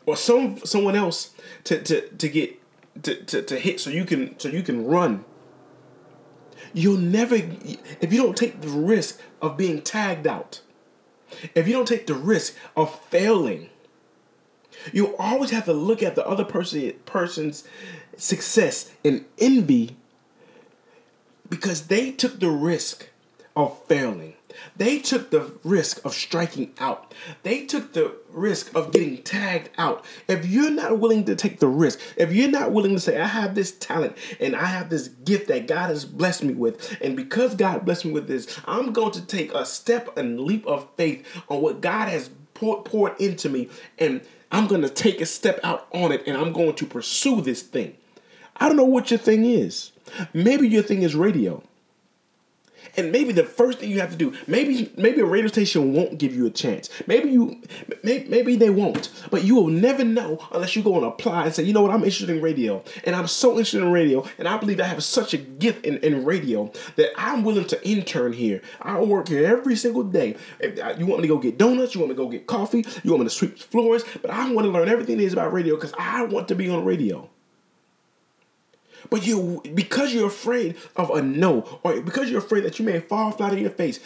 or 0.05 0.15
some 0.15 0.59
someone 0.59 0.95
else 0.95 1.31
to, 1.65 1.81
to, 1.83 2.07
to 2.07 2.29
get 2.29 2.61
to, 3.03 3.15
to, 3.15 3.41
to 3.41 3.59
hit 3.59 3.81
so 3.81 3.89
you 3.89 4.05
can 4.05 4.39
so 4.39 4.51
you 4.51 4.63
can 4.63 4.85
run 4.85 5.25
you'll 6.75 6.99
never 6.99 7.37
if 7.37 8.13
you 8.13 8.23
don't 8.23 8.37
take 8.37 8.61
the 8.61 8.69
risk 8.69 9.19
of 9.41 9.57
being 9.57 9.81
tagged 9.81 10.27
out 10.27 10.61
if 11.55 11.67
you 11.67 11.73
don't 11.73 11.89
take 11.89 12.07
the 12.07 12.13
risk 12.13 12.55
of 12.77 12.95
failing 13.07 13.71
you 14.93 15.17
always 15.17 15.51
have 15.51 15.65
to 15.65 15.73
look 15.73 16.03
at 16.03 16.15
the 16.15 16.29
other 16.29 16.45
person 16.45 16.93
person's 17.07 17.67
success 18.19 18.93
and 19.03 19.25
envy 19.39 19.97
because 21.49 21.87
they 21.87 22.11
took 22.11 22.39
the 22.39 22.51
risk 22.51 23.09
of 23.57 23.83
failing. 23.87 24.35
They 24.77 24.99
took 24.99 25.31
the 25.31 25.53
risk 25.65 26.05
of 26.05 26.15
striking 26.15 26.73
out. 26.79 27.15
They 27.43 27.65
took 27.67 27.93
the 27.93 28.15
risk 28.31 28.75
of 28.75 28.93
getting 28.93 29.23
tagged 29.23 29.71
out. 29.79 30.05
If 30.29 30.47
you're 30.47 30.71
not 30.71 30.99
willing 30.99 31.25
to 31.27 31.37
take 31.37 31.61
the 31.61 31.69
risk, 31.69 32.01
if 32.17 32.33
you're 32.33 32.51
not 32.51 32.73
willing 32.73 32.95
to 32.95 33.01
say, 33.01 33.21
I 33.21 33.27
have 33.27 33.55
this 33.55 33.73
talent 33.73 34.17
and 34.41 34.57
I 34.57 34.67
have 34.67 34.91
this 34.91 35.09
gift 35.09 35.49
that 35.49 35.67
God 35.67 35.89
has 35.89 36.05
blessed 36.05 36.45
me 36.45 36.55
with, 36.55 36.97
and 37.01 37.17
because 37.17 37.55
God 37.55 37.85
blessed 37.85 38.07
me 38.07 38.13
with 38.13 38.29
this, 38.29 38.61
I'm 38.65 38.93
going 38.93 39.13
to 39.13 39.25
take 39.25 39.53
a 39.55 39.65
step 39.65 40.17
and 40.17 40.41
leap 40.41 40.67
of 40.67 40.89
faith 40.97 41.27
on 41.49 41.61
what 41.61 41.81
God 41.81 42.09
has 42.09 42.31
poured, 42.55 42.85
poured 42.85 43.21
into 43.21 43.49
me 43.49 43.69
and 43.99 44.23
I'm 44.51 44.67
going 44.67 44.83
to 44.83 44.91
take 44.91 45.21
a 45.21 45.27
step 45.27 45.59
out 45.65 45.87
on 45.93 46.13
it 46.13 46.25
and 46.27 46.37
I'm 46.37 46.53
going 46.53 46.75
to 46.75 46.87
pursue 46.87 47.41
this 47.41 47.63
thing. 47.63 47.97
I 48.57 48.69
don't 48.69 48.77
know 48.77 48.85
what 48.85 49.11
your 49.11 49.19
thing 49.19 49.47
is. 49.47 49.93
Maybe 50.35 50.69
your 50.69 50.83
thing 50.83 51.03
is 51.03 51.15
radio. 51.15 51.63
And 52.97 53.13
maybe 53.13 53.33
the 53.33 53.45
first 53.45 53.79
thing 53.79 53.91
you 53.91 54.01
have 54.01 54.11
to 54.11 54.17
do, 54.17 54.35
maybe 54.47 54.93
maybe 54.97 55.21
a 55.21 55.25
radio 55.25 55.49
station 55.49 55.93
won't 55.93 56.19
give 56.19 56.35
you 56.35 56.47
a 56.47 56.51
chance. 56.51 56.91
Maybe 57.07 57.31
you 57.31 57.63
maybe, 58.03 58.29
maybe 58.29 58.57
they 58.57 58.71
won't. 58.71 59.11
But 59.31 59.45
you 59.45 59.55
will 59.55 59.69
never 59.69 60.05
know 60.05 60.39
unless 60.53 60.77
you 60.77 60.83
go 60.83 60.97
and 60.97 61.05
apply 61.05 61.47
and 61.47 61.55
say, 61.55 61.63
you 61.63 61.73
know 61.73 61.83
what, 61.83 61.91
I'm 61.91 62.05
interested 62.05 62.31
in 62.31 62.43
radio. 62.43 62.83
And 63.05 63.17
I'm 63.17 63.27
so 63.27 63.51
interested 63.53 63.83
in 63.83 63.93
radio. 63.93 64.25
And 64.39 64.47
I 64.47 64.59
believe 64.59 64.81
I 64.81 64.85
have 64.85 65.03
such 65.03 65.35
a 65.35 65.39
gift 65.39 65.85
in, 65.85 65.99
in 65.99 66.25
radio 66.25 66.71
that 66.97 67.11
I'm 67.17 67.45
willing 67.45 67.67
to 67.67 67.89
intern 67.89 68.33
here. 68.33 68.63
I'll 68.83 69.07
work 69.07 69.29
here 69.29 69.47
every 69.47 69.77
single 69.77 70.05
day. 70.05 70.37
If 70.61 70.79
uh, 70.79 70.95
you 70.99 71.07
want 71.07 71.23
me 71.23 71.29
to 71.29 71.35
go 71.35 71.41
get 71.41 71.59
donuts, 71.59 71.95
you 71.95 72.01
want 72.01 72.11
me 72.11 72.17
to 72.17 72.23
go 72.23 72.29
get 72.29 72.47
coffee, 72.47 72.85
you 73.03 73.11
want 73.11 73.23
me 73.23 73.27
to 73.27 73.35
sweep 73.35 73.59
floors, 73.59 74.05
but 74.21 74.31
I 74.31 74.53
want 74.53 74.67
to 74.67 74.71
learn 74.71 74.89
everything 74.89 75.17
there 75.17 75.27
is 75.27 75.33
about 75.33 75.53
radio 75.53 75.77
because 75.77 75.93
I 75.99 76.25
want 76.25 76.49
to 76.49 76.55
be 76.55 76.69
on 76.69 76.85
radio. 76.85 77.29
But 79.11 79.27
you, 79.27 79.63
because 79.75 80.15
you're 80.15 80.29
afraid 80.29 80.77
of 80.97 81.11
a 81.11 81.23
no, 81.23 81.81
or 81.83 82.01
because 82.01 82.31
you're 82.31 82.41
afraid 82.41 82.65
that 82.65 82.79
you 82.79 82.85
may 82.85 83.01
fall 83.01 83.31
flat 83.33 83.53
on 83.53 83.59
your 83.59 83.71
face, 83.71 84.01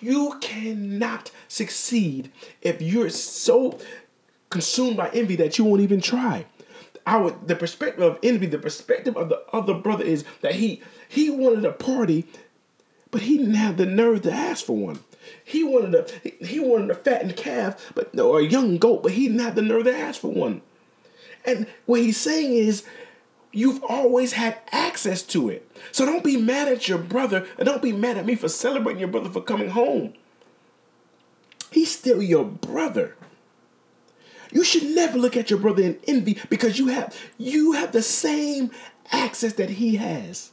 you 0.00 0.38
cannot 0.40 1.30
succeed 1.48 2.30
if 2.62 2.80
you're 2.80 3.10
so 3.10 3.78
consumed 4.50 4.96
by 4.96 5.10
envy 5.10 5.36
that 5.36 5.58
you 5.58 5.64
won't 5.64 5.82
even 5.82 6.00
try. 6.00 6.46
Our 7.06 7.30
the 7.30 7.56
perspective 7.56 8.02
of 8.02 8.18
envy, 8.22 8.46
the 8.46 8.58
perspective 8.58 9.16
of 9.16 9.28
the 9.28 9.42
other 9.52 9.74
brother 9.74 10.04
is 10.04 10.24
that 10.42 10.56
he 10.56 10.82
he 11.08 11.30
wanted 11.30 11.64
a 11.64 11.72
party, 11.72 12.26
but 13.10 13.22
he 13.22 13.38
didn't 13.38 13.54
have 13.54 13.76
the 13.76 13.86
nerve 13.86 14.22
to 14.22 14.32
ask 14.32 14.64
for 14.64 14.76
one. 14.76 15.00
He 15.42 15.64
wanted 15.64 15.94
a 15.94 16.44
he 16.44 16.60
wanted 16.60 16.90
a 16.90 16.94
fattened 16.94 17.36
calf, 17.36 17.92
but 17.94 18.18
or 18.18 18.40
a 18.40 18.44
young 18.44 18.76
goat, 18.78 19.02
but 19.02 19.12
he 19.12 19.28
didn't 19.28 19.40
have 19.40 19.54
the 19.54 19.62
nerve 19.62 19.84
to 19.84 19.96
ask 19.96 20.20
for 20.20 20.32
one. 20.32 20.60
And 21.44 21.66
what 21.86 22.00
he's 22.00 22.18
saying 22.18 22.52
is 22.52 22.84
You've 23.58 23.82
always 23.82 24.34
had 24.34 24.56
access 24.70 25.20
to 25.24 25.48
it. 25.48 25.68
So 25.90 26.06
don't 26.06 26.22
be 26.22 26.36
mad 26.36 26.68
at 26.68 26.86
your 26.86 26.98
brother 26.98 27.44
and 27.58 27.66
don't 27.66 27.82
be 27.82 27.90
mad 27.90 28.16
at 28.16 28.24
me 28.24 28.36
for 28.36 28.48
celebrating 28.48 29.00
your 29.00 29.08
brother 29.08 29.30
for 29.30 29.40
coming 29.40 29.70
home. 29.70 30.14
He's 31.72 31.90
still 31.90 32.22
your 32.22 32.44
brother. 32.44 33.16
You 34.52 34.62
should 34.62 34.84
never 34.84 35.18
look 35.18 35.36
at 35.36 35.50
your 35.50 35.58
brother 35.58 35.82
in 35.82 35.98
envy 36.06 36.38
because 36.48 36.78
you 36.78 36.86
have 36.86 37.16
you 37.36 37.72
have 37.72 37.90
the 37.90 38.00
same 38.00 38.70
access 39.10 39.54
that 39.54 39.70
he 39.70 39.96
has. 39.96 40.52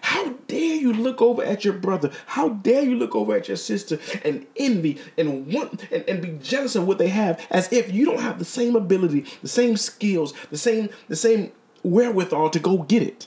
How 0.00 0.30
dare 0.46 0.76
you 0.76 0.94
look 0.94 1.20
over 1.20 1.42
at 1.42 1.66
your 1.66 1.74
brother? 1.74 2.10
How 2.28 2.48
dare 2.48 2.82
you 2.82 2.96
look 2.96 3.14
over 3.14 3.36
at 3.36 3.48
your 3.48 3.58
sister 3.58 3.98
and 4.24 4.46
envy 4.56 4.98
and 5.18 5.52
want 5.52 5.82
and, 5.92 6.02
and 6.08 6.22
be 6.22 6.38
jealous 6.42 6.76
of 6.76 6.86
what 6.86 6.96
they 6.96 7.08
have 7.08 7.46
as 7.50 7.70
if 7.70 7.92
you 7.92 8.06
don't 8.06 8.20
have 8.20 8.38
the 8.38 8.44
same 8.46 8.74
ability, 8.74 9.26
the 9.42 9.48
same 9.48 9.76
skills, 9.76 10.32
the 10.50 10.56
same 10.56 10.88
the 11.08 11.16
same 11.16 11.52
wherewithal 11.82 12.50
to 12.50 12.58
go 12.58 12.78
get 12.78 13.02
it. 13.02 13.26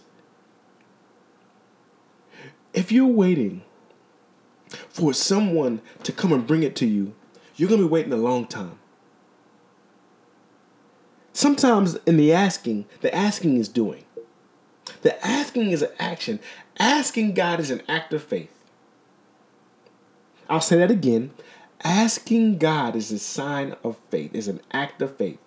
If 2.73 2.91
you're 2.91 3.07
waiting 3.07 3.63
for 4.89 5.13
someone 5.13 5.81
to 6.03 6.11
come 6.11 6.31
and 6.31 6.47
bring 6.47 6.63
it 6.63 6.75
to 6.77 6.85
you, 6.85 7.13
you're 7.55 7.69
going 7.69 7.81
to 7.81 7.87
be 7.87 7.91
waiting 7.91 8.13
a 8.13 8.17
long 8.17 8.45
time. 8.45 8.79
Sometimes 11.33 11.95
in 12.05 12.17
the 12.17 12.33
asking, 12.33 12.85
the 13.01 13.13
asking 13.13 13.57
is 13.57 13.67
doing. 13.67 14.03
The 15.01 15.25
asking 15.25 15.71
is 15.71 15.81
an 15.81 15.91
action. 15.99 16.39
Asking 16.79 17.33
God 17.33 17.59
is 17.59 17.71
an 17.71 17.81
act 17.87 18.13
of 18.13 18.23
faith. 18.23 18.53
I'll 20.49 20.61
say 20.61 20.77
that 20.77 20.91
again. 20.91 21.31
Asking 21.83 22.57
God 22.57 22.95
is 22.95 23.11
a 23.11 23.19
sign 23.19 23.75
of 23.83 23.97
faith, 24.09 24.35
is 24.35 24.47
an 24.47 24.61
act 24.71 25.01
of 25.01 25.15
faith. 25.15 25.39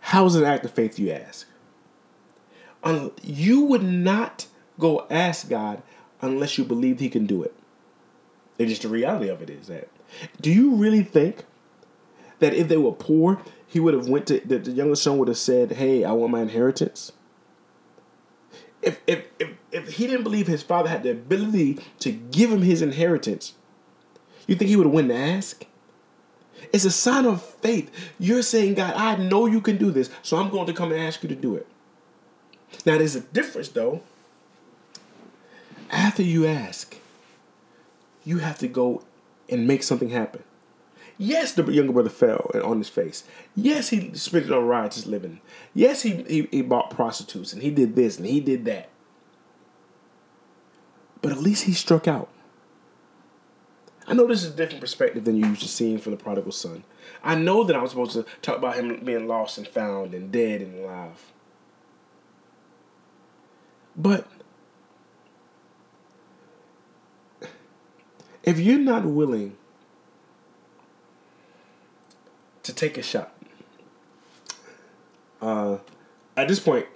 How 0.00 0.26
is 0.26 0.36
it 0.36 0.40
an 0.40 0.48
act 0.48 0.64
of 0.64 0.70
faith, 0.70 0.98
you 0.98 1.10
ask? 1.10 1.46
You 3.22 3.62
would 3.62 3.82
not 3.82 4.46
go 4.78 5.06
ask 5.10 5.48
God 5.48 5.82
unless 6.20 6.58
you 6.58 6.64
believed 6.64 7.00
He 7.00 7.08
can 7.08 7.26
do 7.26 7.42
it. 7.42 7.54
It's 8.58 8.70
just 8.70 8.82
the 8.82 8.88
reality 8.88 9.28
of 9.28 9.42
it 9.42 9.50
is 9.50 9.66
that. 9.66 9.88
Do 10.40 10.52
you 10.52 10.74
really 10.74 11.02
think 11.02 11.44
that 12.38 12.54
if 12.54 12.68
they 12.68 12.76
were 12.76 12.92
poor, 12.92 13.40
he 13.66 13.80
would 13.80 13.94
have 13.94 14.08
went 14.08 14.26
to 14.28 14.40
that 14.46 14.64
the 14.64 14.70
younger 14.70 14.94
son 14.94 15.18
would 15.18 15.28
have 15.28 15.38
said, 15.38 15.72
"Hey, 15.72 16.04
I 16.04 16.12
want 16.12 16.32
my 16.32 16.42
inheritance." 16.42 17.12
if, 18.84 19.00
if, 19.06 19.24
if, 19.38 19.50
if 19.72 19.88
he 19.94 20.06
didn't 20.06 20.24
believe 20.24 20.46
his 20.46 20.62
father 20.62 20.88
had 20.88 21.02
the 21.02 21.10
ability 21.10 21.78
to 22.00 22.12
give 22.12 22.52
him 22.52 22.62
his 22.62 22.82
inheritance, 22.82 23.54
you 24.46 24.54
think 24.54 24.68
he 24.68 24.76
would 24.76 24.86
win 24.86 25.08
to 25.08 25.16
ask? 25.16 25.64
It's 26.72 26.84
a 26.84 26.90
sign 26.90 27.24
of 27.24 27.42
faith. 27.42 27.90
You're 28.18 28.42
saying, 28.42 28.74
God, 28.74 28.94
I 28.94 29.16
know 29.16 29.46
you 29.46 29.60
can 29.60 29.76
do 29.76 29.90
this, 29.90 30.10
so 30.22 30.36
I'm 30.36 30.50
going 30.50 30.66
to 30.66 30.72
come 30.72 30.92
and 30.92 31.00
ask 31.00 31.22
you 31.22 31.28
to 31.28 31.34
do 31.34 31.56
it. 31.56 31.66
Now, 32.84 32.98
there's 32.98 33.16
a 33.16 33.20
difference, 33.20 33.68
though. 33.68 34.02
After 35.90 36.22
you 36.22 36.46
ask, 36.46 36.96
you 38.24 38.38
have 38.38 38.58
to 38.58 38.68
go 38.68 39.02
and 39.48 39.66
make 39.66 39.82
something 39.82 40.10
happen. 40.10 40.42
Yes, 41.16 41.52
the 41.52 41.64
younger 41.70 41.92
brother 41.92 42.10
fell 42.10 42.50
on 42.64 42.78
his 42.78 42.88
face. 42.88 43.24
Yes, 43.54 43.90
he 43.90 44.12
spent 44.14 44.46
it 44.46 44.52
on 44.52 44.66
riotous 44.66 45.06
living. 45.06 45.40
Yes, 45.72 46.02
he, 46.02 46.22
he, 46.24 46.48
he 46.50 46.62
bought 46.62 46.90
prostitutes 46.90 47.52
and 47.52 47.62
he 47.62 47.70
did 47.70 47.94
this 47.94 48.18
and 48.18 48.26
he 48.26 48.40
did 48.40 48.64
that. 48.64 48.88
But 51.22 51.32
at 51.32 51.38
least 51.38 51.64
he 51.64 51.72
struck 51.72 52.08
out. 52.08 52.28
I 54.06 54.12
know 54.12 54.26
this 54.26 54.42
is 54.42 54.52
a 54.52 54.56
different 54.56 54.80
perspective 54.80 55.24
than 55.24 55.36
you 55.36 55.46
used 55.46 55.62
to 55.62 55.68
seeing 55.68 55.98
from 55.98 56.12
the 56.12 56.22
prodigal 56.22 56.52
son. 56.52 56.84
I 57.22 57.36
know 57.36 57.64
that 57.64 57.76
I'm 57.76 57.86
supposed 57.86 58.12
to 58.12 58.26
talk 58.42 58.58
about 58.58 58.76
him 58.76 59.02
being 59.04 59.26
lost 59.26 59.56
and 59.56 59.66
found 59.66 60.14
and 60.14 60.30
dead 60.30 60.60
and 60.60 60.80
alive. 60.80 61.32
But 63.96 64.26
if 68.42 68.58
you're 68.58 68.78
not 68.78 69.04
willing 69.04 69.56
to 72.62 72.74
take 72.74 72.98
a 72.98 73.02
shot, 73.02 73.32
uh, 75.40 75.78
at 76.36 76.48
this 76.48 76.58
point, 76.58 76.86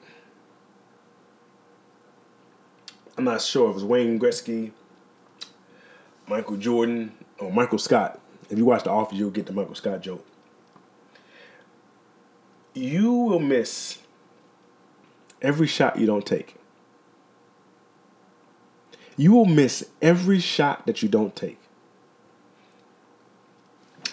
I'm 3.16 3.24
not 3.24 3.42
sure 3.42 3.66
if 3.66 3.70
it 3.72 3.74
was 3.74 3.84
Wayne 3.84 4.18
Gretzky, 4.18 4.72
Michael 6.26 6.56
Jordan, 6.56 7.12
or 7.38 7.52
Michael 7.52 7.78
Scott. 7.78 8.20
If 8.50 8.58
you 8.58 8.64
watch 8.64 8.84
The 8.84 8.90
Office, 8.90 9.18
you'll 9.18 9.30
get 9.30 9.46
the 9.46 9.52
Michael 9.52 9.74
Scott 9.74 10.00
joke. 10.00 10.24
You 12.74 13.12
will 13.12 13.40
miss 13.40 13.98
every 15.42 15.66
shot 15.66 15.98
you 15.98 16.06
don't 16.06 16.24
take. 16.24 16.57
You 19.18 19.33
will 19.33 19.46
miss 19.46 19.85
every 20.00 20.38
shot 20.38 20.87
that 20.87 21.02
you 21.02 21.09
don't 21.09 21.35
take. 21.35 21.59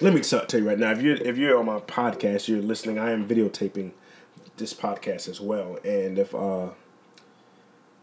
Let 0.02 0.14
me 0.14 0.22
tell 0.22 0.46
you 0.52 0.68
right 0.68 0.80
now, 0.80 0.92
if 0.92 1.02
you're 1.02 1.16
if 1.16 1.38
you're 1.38 1.58
on 1.58 1.68
my 1.68 1.80
podcast, 1.80 2.50
you're 2.50 2.62
listening. 2.62 3.00
I 3.00 3.12
am 3.12 3.26
videotaping 3.26 3.92
this 4.58 4.74
podcast 4.74 5.30
as 5.30 5.40
well, 5.40 5.78
and 5.86 6.18
if 6.18 6.34
uh, 6.34 6.70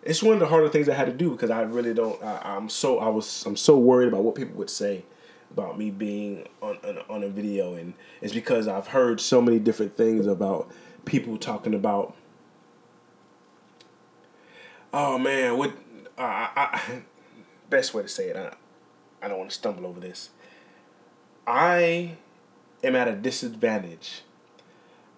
it's 0.02 0.22
one 0.22 0.34
of 0.34 0.40
the 0.40 0.46
harder 0.46 0.68
things 0.68 0.88
I 0.88 0.94
had 0.94 1.06
to 1.06 1.12
do 1.12 1.32
because 1.32 1.50
I 1.50 1.62
really 1.62 1.92
don't. 1.92 2.22
I, 2.22 2.56
am 2.56 2.68
so 2.68 3.00
I 3.00 3.08
was 3.08 3.44
I'm 3.44 3.56
so 3.56 3.76
worried 3.76 4.08
about 4.08 4.22
what 4.22 4.36
people 4.36 4.54
would 4.56 4.70
say 4.70 5.04
about 5.50 5.76
me 5.76 5.90
being 5.90 6.48
on, 6.62 6.78
on 6.84 6.98
on 7.10 7.24
a 7.24 7.28
video, 7.28 7.74
and 7.74 7.94
it's 8.22 8.32
because 8.32 8.68
I've 8.68 8.86
heard 8.86 9.20
so 9.20 9.42
many 9.42 9.58
different 9.58 9.96
things 9.96 10.26
about 10.26 10.70
people 11.04 11.36
talking 11.36 11.74
about. 11.74 12.14
Oh 14.94 15.18
man, 15.18 15.58
what? 15.58 15.72
Uh, 16.18 16.22
I, 16.22 16.50
I, 16.56 17.02
best 17.70 17.94
way 17.94 18.02
to 18.02 18.08
say 18.08 18.28
it. 18.28 18.36
I, 18.36 18.54
I 19.24 19.28
don't 19.28 19.38
want 19.38 19.50
to 19.50 19.56
stumble 19.56 19.86
over 19.86 20.00
this. 20.00 20.30
I 21.46 22.16
am 22.84 22.96
at 22.96 23.08
a 23.08 23.14
disadvantage 23.14 24.22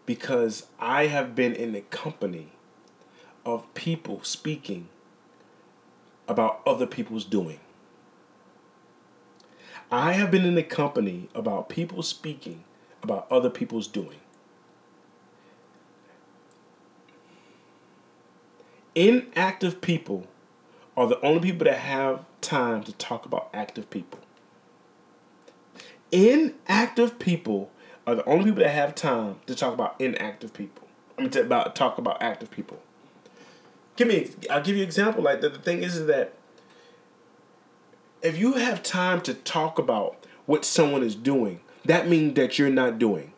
because 0.07 0.67
I 0.79 1.07
have 1.07 1.35
been 1.35 1.55
in 1.55 1.73
the 1.73 1.81
company 1.83 2.53
of 3.45 3.73
people 3.75 4.23
speaking 4.23 4.89
about 6.29 6.61
other 6.67 6.87
people's 6.87 7.25
doing. 7.25 7.61
I 9.91 10.13
have 10.13 10.31
been 10.31 10.45
in 10.45 10.55
the 10.55 10.63
company 10.63 11.29
about 11.35 11.69
people 11.69 12.03
speaking 12.03 12.65
about 13.03 13.27
other 13.31 13.51
people's 13.51 13.87
doing. 13.87 14.19
Inactive 18.95 19.81
people 19.81 20.27
are 20.97 21.07
the 21.07 21.21
only 21.23 21.53
people 21.53 21.65
that 21.65 21.79
have 21.79 22.25
time 22.41 22.83
to 22.85 22.93
talk 22.93 23.27
about 23.27 23.49
active 23.53 23.91
people. 23.91 24.21
Inactive 26.13 27.19
people 27.19 27.71
are 28.07 28.15
the 28.15 28.25
only 28.25 28.45
people 28.45 28.63
that 28.63 28.71
have 28.71 28.95
time 28.95 29.37
to 29.47 29.55
talk 29.55 29.75
about 29.75 29.97
inactive 30.01 30.53
people. 30.53 30.87
I 31.19 31.23
mean, 31.23 31.31
to 31.31 31.41
about 31.41 31.75
talk 31.75 31.99
about 31.99 32.23
active 32.23 32.51
people. 32.51 32.81
Give 33.97 34.09
me, 34.09 34.31
I'll 34.51 34.63
give 34.63 34.77
you 34.77 34.83
an 34.83 34.89
example. 34.89 35.23
Like 35.23 35.41
the, 35.41 35.49
the 35.49 35.59
thing 35.59 35.83
is, 35.83 35.97
is 35.97 36.07
that 36.07 36.35
if 38.23 38.39
you 38.39 38.55
have 38.55 38.83
time 38.83 39.21
to 39.23 39.35
talk 39.35 39.79
about 39.79 40.27
what 40.47 40.65
someone 40.65 41.03
is 41.03 41.15
doing, 41.15 41.61
that 41.85 42.09
means 42.09 42.35
that 42.35 42.59
you're 42.59 42.71
not 42.71 42.99
doing. 42.99 43.33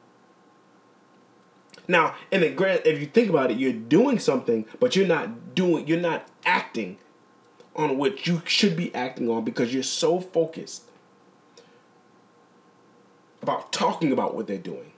Now, 1.89 2.15
in 2.31 2.41
the 2.41 2.51
grant, 2.51 2.83
if 2.85 3.01
you 3.01 3.07
think 3.07 3.29
about 3.31 3.51
it, 3.51 3.59
you're 3.59 3.73
doing 3.73 4.19
something, 4.19 4.65
but 4.81 4.97
you're 4.97 5.07
not 5.07 5.55
doing, 5.55 5.87
you're 5.87 6.01
not 6.01 6.27
acting 6.45 6.99
on 7.77 7.99
what 7.99 8.27
you 8.27 8.43
should 8.47 8.77
be 8.77 8.93
acting 8.95 9.29
on 9.29 9.45
because 9.45 9.73
you're 9.73 9.83
so 9.83 10.19
focused 10.19 10.83
about 13.43 13.71
talking 13.73 14.11
about 14.11 14.35
what 14.35 14.47
they're 14.47 14.59
doing. 14.59 14.93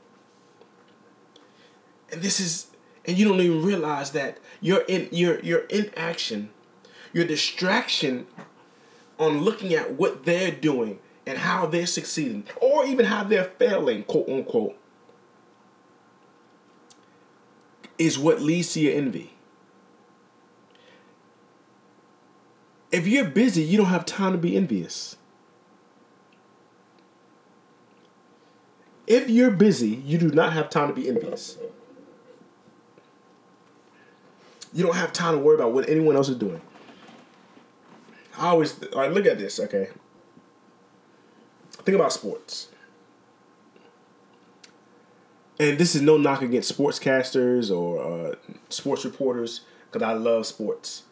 And 2.10 2.22
this 2.22 2.40
is 2.40 2.68
and 3.04 3.18
you 3.18 3.26
don't 3.26 3.40
even 3.40 3.62
realize 3.62 4.12
that 4.12 4.38
you're 4.60 4.82
in 4.82 5.08
your 5.10 5.40
your 5.40 5.60
inaction, 5.60 6.50
your 7.12 7.26
distraction 7.26 8.26
on 9.18 9.40
looking 9.40 9.74
at 9.74 9.94
what 9.94 10.24
they're 10.24 10.52
doing 10.52 11.00
and 11.26 11.38
how 11.38 11.66
they're 11.66 11.86
succeeding, 11.86 12.44
or 12.60 12.86
even 12.86 13.06
how 13.06 13.24
they're 13.24 13.44
failing, 13.44 14.04
quote 14.04 14.28
unquote, 14.28 14.76
is 17.98 18.18
what 18.18 18.40
leads 18.40 18.72
to 18.72 18.80
your 18.80 18.94
envy. 18.94 19.34
If 22.90 23.06
you're 23.06 23.24
busy, 23.24 23.62
you 23.62 23.76
don't 23.76 23.86
have 23.86 24.06
time 24.06 24.32
to 24.32 24.38
be 24.38 24.56
envious. 24.56 25.16
If 29.06 29.28
you're 29.30 29.50
busy, 29.50 29.90
you 30.04 30.18
do 30.18 30.30
not 30.30 30.52
have 30.52 30.70
time 30.70 30.88
to 30.88 30.94
be 30.94 31.08
envious. 31.08 31.58
You 34.72 34.84
don't 34.84 34.96
have 34.96 35.12
time 35.12 35.34
to 35.34 35.38
worry 35.38 35.54
about 35.54 35.72
what 35.72 35.88
anyone 35.88 36.14
else 36.14 36.28
is 36.28 36.36
doing. 36.36 36.60
I 38.36 38.48
always 38.48 38.80
all 38.92 39.00
right, 39.00 39.12
look 39.12 39.26
at 39.26 39.38
this, 39.38 39.58
okay? 39.58 39.88
Think 41.70 41.96
about 41.96 42.12
sports. 42.12 42.68
And 45.58 45.78
this 45.78 45.94
is 45.94 46.02
no 46.02 46.16
knock 46.16 46.42
against 46.42 46.76
sportscasters 46.76 47.74
or 47.74 48.32
uh, 48.32 48.34
sports 48.68 49.04
reporters 49.04 49.62
because 49.90 50.06
I 50.06 50.12
love 50.12 50.46
sports. 50.46 51.04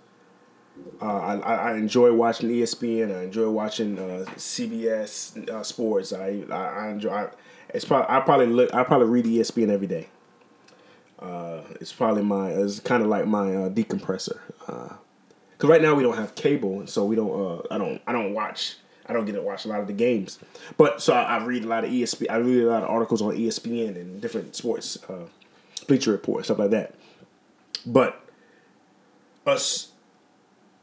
Uh, 1.00 1.04
I, 1.04 1.54
I 1.54 1.74
enjoy 1.74 2.12
watching 2.12 2.48
ESPN. 2.48 3.14
I 3.14 3.24
enjoy 3.24 3.50
watching 3.50 3.98
uh, 3.98 4.24
CBS 4.36 5.48
uh, 5.48 5.62
Sports. 5.62 6.12
I, 6.12 6.44
I, 6.50 6.86
I 6.86 6.90
enjoy. 6.90 7.10
I, 7.10 7.28
it's 7.70 7.84
probably 7.84 8.14
I 8.14 8.20
probably 8.20 8.46
look. 8.46 8.72
I 8.74 8.82
probably 8.84 9.08
read 9.08 9.24
ESPN 9.26 9.68
every 9.68 9.86
day. 9.86 10.08
Uh, 11.18 11.62
it's 11.80 11.92
probably 11.92 12.22
my 12.22 12.50
it's 12.50 12.80
kind 12.80 13.02
of 13.02 13.08
like 13.08 13.26
my 13.26 13.54
uh, 13.54 13.68
decompressor. 13.68 14.38
Uh, 14.68 14.94
right 15.62 15.82
now 15.82 15.94
we 15.94 16.02
don't 16.02 16.16
have 16.16 16.34
cable, 16.34 16.86
so 16.86 17.04
we 17.04 17.16
don't. 17.16 17.66
I 17.70 17.78
don't. 17.78 18.00
I 18.06 18.12
don't 18.12 18.32
watch. 18.32 18.76
I 19.08 19.12
don't 19.12 19.24
get 19.24 19.32
to 19.32 19.42
watch 19.42 19.64
a 19.66 19.68
lot 19.68 19.80
of 19.80 19.86
the 19.86 19.92
games. 19.92 20.38
But 20.76 21.02
so 21.02 21.12
I, 21.12 21.36
I 21.36 21.44
read 21.44 21.64
a 21.64 21.68
lot 21.68 21.84
of 21.84 21.90
ESPN. 21.90 22.30
I 22.30 22.36
read 22.36 22.62
a 22.62 22.70
lot 22.70 22.82
of 22.82 22.88
articles 22.88 23.20
on 23.20 23.36
ESPN 23.36 23.96
and 23.96 24.20
different 24.20 24.56
sports, 24.56 24.98
Bleacher 25.86 26.12
Report, 26.12 26.44
stuff 26.44 26.58
like 26.58 26.70
that. 26.70 26.94
But 27.84 28.20
us, 29.46 29.92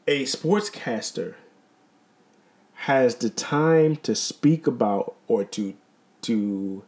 a 0.07 0.23
sportscaster 0.23 1.35
has 2.73 3.15
the 3.15 3.29
time 3.29 3.95
to 3.97 4.13
speak 4.15 4.67
about 4.67 5.15
or 5.27 5.43
to 5.45 5.73
to 6.21 6.83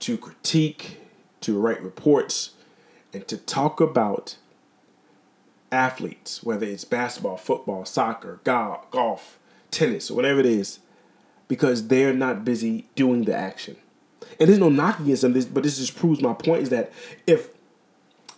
to 0.00 0.18
critique 0.18 0.98
to 1.40 1.58
write 1.58 1.82
reports, 1.82 2.50
and 3.12 3.26
to 3.28 3.36
talk 3.36 3.80
about 3.80 4.36
athletes, 5.70 6.42
whether 6.42 6.66
it's 6.66 6.84
basketball, 6.84 7.36
football, 7.36 7.84
soccer, 7.84 8.40
golf, 8.42 9.38
tennis, 9.70 10.10
whatever 10.10 10.40
it 10.40 10.46
is, 10.46 10.80
because 11.46 11.86
they're 11.88 12.14
not 12.14 12.44
busy 12.44 12.86
doing 12.96 13.24
the 13.24 13.34
action. 13.34 13.76
And 14.40 14.48
there's 14.48 14.58
no 14.58 14.68
knock 14.68 14.98
against 14.98 15.22
them, 15.22 15.32
but 15.52 15.62
this 15.62 15.78
just 15.78 15.96
proves 15.96 16.20
my 16.20 16.34
point 16.34 16.62
is 16.62 16.70
that 16.70 16.92
if 17.26 17.50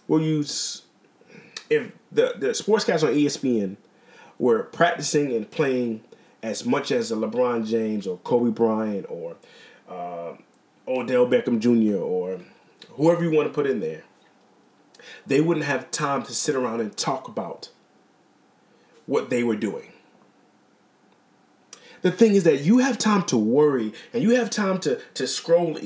we'll 0.07 0.21
use 0.21 0.83
if 1.71 1.93
the 2.13 2.35
the 2.39 2.49
sportscast 2.49 3.03
on 3.03 3.15
ESPN 3.15 3.77
were 4.39 4.65
practicing 4.65 5.33
and 5.33 5.51
playing 5.51 6.03
as 6.43 6.65
much 6.65 6.93
as 6.93 7.11
a 7.11 7.17
LeBron 7.17 7.67
James 7.67 8.07
or 8.07 8.19
Kobe 8.19 8.51
Bryant 8.51 9.07
or 9.09 9.37
uh, 9.89 10.35
Odell 10.87 11.27
Beckham 11.27 11.59
Jr. 11.59 11.97
or 11.97 12.41
whoever 12.91 13.25
you 13.25 13.31
want 13.31 13.49
to 13.49 13.55
put 13.55 13.67
in 13.67 13.81
there, 13.81 14.05
they 15.27 15.41
wouldn't 15.41 15.67
have 15.67 15.91
time 15.91 16.23
to 16.25 16.33
sit 16.33 16.55
around 16.55 16.81
and 16.81 16.97
talk 16.97 17.29
about 17.29 17.71
what 19.07 19.31
they 19.31 19.43
were 19.43 19.57
doing. 19.57 19.93
The 22.03 22.11
thing 22.11 22.35
is 22.35 22.45
that 22.45 22.61
you 22.61 22.79
have 22.79 22.99
time 22.99 23.23
to 23.25 23.37
worry 23.37 23.93
and 24.13 24.23
you 24.23 24.37
have 24.37 24.51
time 24.51 24.79
to, 24.81 25.01
to 25.15 25.27
scroll 25.27 25.77
uh, 25.77 25.81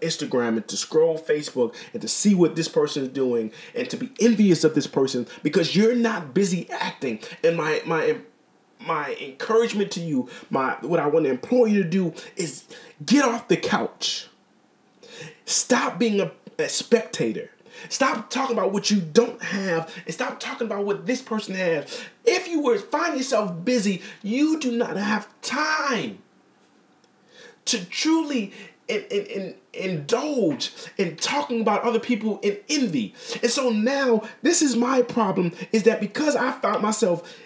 Instagram 0.00 0.56
and 0.56 0.68
to 0.68 0.76
scroll 0.76 1.18
Facebook 1.18 1.74
and 1.92 2.02
to 2.02 2.08
see 2.08 2.34
what 2.34 2.56
this 2.56 2.68
person 2.68 3.04
is 3.04 3.08
doing 3.10 3.52
and 3.74 3.88
to 3.90 3.96
be 3.96 4.10
envious 4.20 4.64
of 4.64 4.74
this 4.74 4.86
person 4.86 5.26
because 5.42 5.76
you're 5.76 5.94
not 5.94 6.34
busy 6.34 6.68
acting. 6.70 7.20
And 7.44 7.56
my 7.56 7.82
my 7.86 8.18
my 8.80 9.14
encouragement 9.20 9.90
to 9.92 10.00
you, 10.00 10.28
my 10.48 10.76
what 10.80 11.00
I 11.00 11.06
want 11.06 11.26
to 11.26 11.30
implore 11.30 11.68
you 11.68 11.82
to 11.82 11.88
do 11.88 12.14
is 12.36 12.64
get 13.04 13.24
off 13.24 13.48
the 13.48 13.56
couch. 13.56 14.28
Stop 15.44 15.98
being 15.98 16.20
a 16.20 16.32
a 16.60 16.68
spectator. 16.68 17.50
Stop 17.88 18.30
talking 18.30 18.56
about 18.56 18.72
what 18.72 18.90
you 18.90 19.00
don't 19.00 19.42
have 19.42 19.92
and 20.04 20.14
stop 20.14 20.40
talking 20.40 20.66
about 20.66 20.84
what 20.84 21.06
this 21.06 21.22
person 21.22 21.54
has. 21.54 22.02
If 22.24 22.48
you 22.48 22.62
were 22.62 22.78
find 22.78 23.16
yourself 23.16 23.64
busy, 23.64 24.02
you 24.22 24.58
do 24.60 24.72
not 24.72 24.96
have 24.96 25.28
time 25.42 26.18
to 27.66 27.84
truly 27.86 28.52
in, 28.88 29.04
in, 29.10 29.26
in, 29.26 29.54
indulge 29.72 30.72
in 30.98 31.16
talking 31.16 31.60
about 31.60 31.82
other 31.82 32.00
people 32.00 32.40
in 32.42 32.58
envy. 32.68 33.14
And 33.42 33.50
so 33.50 33.70
now 33.70 34.22
this 34.42 34.62
is 34.62 34.76
my 34.76 35.02
problem 35.02 35.52
is 35.72 35.84
that 35.84 36.00
because 36.00 36.34
I 36.36 36.52
found 36.52 36.82
myself 36.82 37.36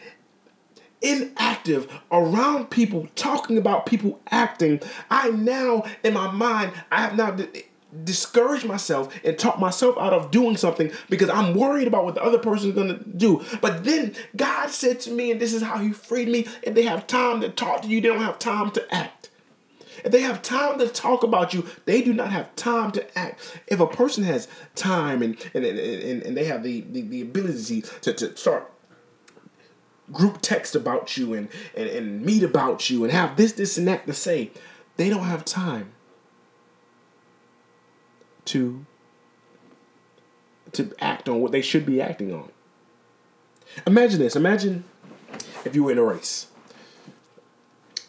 inactive 1.02 1.92
around 2.10 2.70
people 2.70 3.08
talking 3.14 3.58
about 3.58 3.84
people 3.84 4.20
acting, 4.30 4.80
I 5.10 5.30
now 5.30 5.84
in 6.02 6.14
my 6.14 6.30
mind 6.30 6.72
I 6.90 7.02
have 7.02 7.16
now 7.16 7.36
discourage 8.02 8.64
myself 8.64 9.14
and 9.24 9.38
talk 9.38 9.58
myself 9.58 9.96
out 9.98 10.12
of 10.12 10.30
doing 10.30 10.56
something 10.56 10.90
because 11.08 11.30
I'm 11.30 11.54
worried 11.54 11.86
about 11.86 12.04
what 12.04 12.14
the 12.14 12.22
other 12.22 12.38
person 12.38 12.70
is 12.70 12.74
going 12.74 12.88
to 12.88 13.04
do. 13.04 13.44
But 13.60 13.84
then 13.84 14.14
God 14.36 14.70
said 14.70 15.00
to 15.00 15.10
me, 15.10 15.30
and 15.30 15.40
this 15.40 15.52
is 15.52 15.62
how 15.62 15.78
He 15.78 15.92
freed 15.92 16.28
me 16.28 16.46
if 16.62 16.74
they 16.74 16.82
have 16.82 17.06
time 17.06 17.40
to 17.42 17.48
talk 17.48 17.82
to 17.82 17.88
you, 17.88 18.00
they 18.00 18.08
don't 18.08 18.20
have 18.20 18.38
time 18.38 18.70
to 18.72 18.94
act. 18.94 19.30
If 20.04 20.12
they 20.12 20.20
have 20.20 20.42
time 20.42 20.78
to 20.80 20.88
talk 20.88 21.22
about 21.22 21.54
you, 21.54 21.66
they 21.84 22.02
do 22.02 22.12
not 22.12 22.30
have 22.30 22.54
time 22.56 22.90
to 22.92 23.18
act. 23.18 23.60
If 23.68 23.80
a 23.80 23.86
person 23.86 24.24
has 24.24 24.48
time 24.74 25.22
and 25.22 25.36
and, 25.54 25.64
and, 25.64 26.22
and, 26.22 26.36
they 26.36 26.44
have 26.44 26.62
the, 26.62 26.82
the, 26.82 27.02
the 27.02 27.22
ability 27.22 27.82
to, 28.02 28.12
to 28.12 28.36
start 28.36 28.70
group 30.12 30.38
text 30.42 30.74
about 30.74 31.16
you 31.16 31.32
and, 31.32 31.48
and, 31.74 31.88
and 31.88 32.22
meet 32.22 32.42
about 32.42 32.90
you 32.90 33.04
and 33.04 33.12
have 33.12 33.36
this, 33.36 33.52
this, 33.52 33.78
and 33.78 33.88
that 33.88 34.06
to 34.06 34.12
say, 34.12 34.50
they 34.96 35.08
don't 35.08 35.24
have 35.24 35.44
time 35.44 35.93
to 38.46 38.84
to 40.72 40.92
act 40.98 41.28
on 41.28 41.40
what 41.40 41.52
they 41.52 41.62
should 41.62 41.86
be 41.86 42.00
acting 42.00 42.32
on. 42.32 42.50
Imagine 43.86 44.20
this. 44.20 44.36
Imagine 44.36 44.84
if 45.64 45.74
you 45.74 45.84
were 45.84 45.92
in 45.92 45.98
a 45.98 46.02
race. 46.02 46.48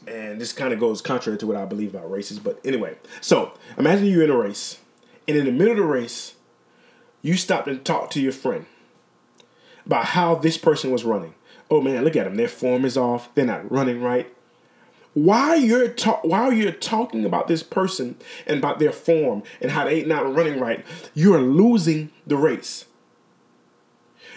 And 0.08 0.40
this 0.40 0.54
kind 0.54 0.74
of 0.74 0.80
goes 0.80 1.02
contrary 1.02 1.38
to 1.40 1.48
what 1.48 1.58
I 1.58 1.66
believe 1.66 1.96
about 1.96 2.12
races, 2.12 2.38
but 2.38 2.60
anyway. 2.64 2.96
So 3.22 3.54
imagine 3.78 4.06
you're 4.06 4.24
in 4.24 4.30
a 4.30 4.38
race, 4.38 4.80
and 5.28 5.36
in 5.36 5.46
the 5.46 5.52
middle 5.52 5.72
of 5.72 5.78
the 5.78 5.84
race, 5.84 6.36
you 7.22 7.36
stopped 7.38 7.68
and 7.68 7.84
talked 7.84 8.14
to 8.14 8.22
your 8.22 8.32
friend 8.32 8.68
about 9.86 10.06
how 10.06 10.36
this 10.36 10.58
person 10.58 10.92
was 10.92 11.04
running. 11.04 11.34
Oh 11.72 11.82
man, 11.82 12.04
look 12.04 12.16
at 12.16 12.26
them. 12.26 12.36
Their 12.36 12.48
form 12.48 12.86
is 12.86 12.98
off. 12.98 13.34
They're 13.34 13.46
not 13.46 13.72
running 13.72 14.02
right 14.02 14.35
while 15.16 15.58
you're 15.58 15.88
ta- 15.88 16.20
while 16.22 16.54
you're 16.54 16.74
talking 16.74 17.26
about 17.26 17.48
this 17.48 17.64
person 17.64 18.18
and 18.46 18.60
about 18.60 18.80
their 18.80 18.92
form 18.92 19.42
and 19.62 19.72
how 19.72 19.86
they're 19.86 20.06
not 20.06 20.36
running 20.36 20.60
right, 20.60 20.86
you 21.14 21.34
are 21.34 21.42
losing 21.42 22.12
the 22.28 22.38
race. 22.38 22.86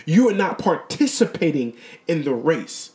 You 0.06 0.28
are 0.28 0.34
not 0.34 0.58
participating 0.58 1.76
in 2.06 2.22
the 2.22 2.32
race. 2.32 2.92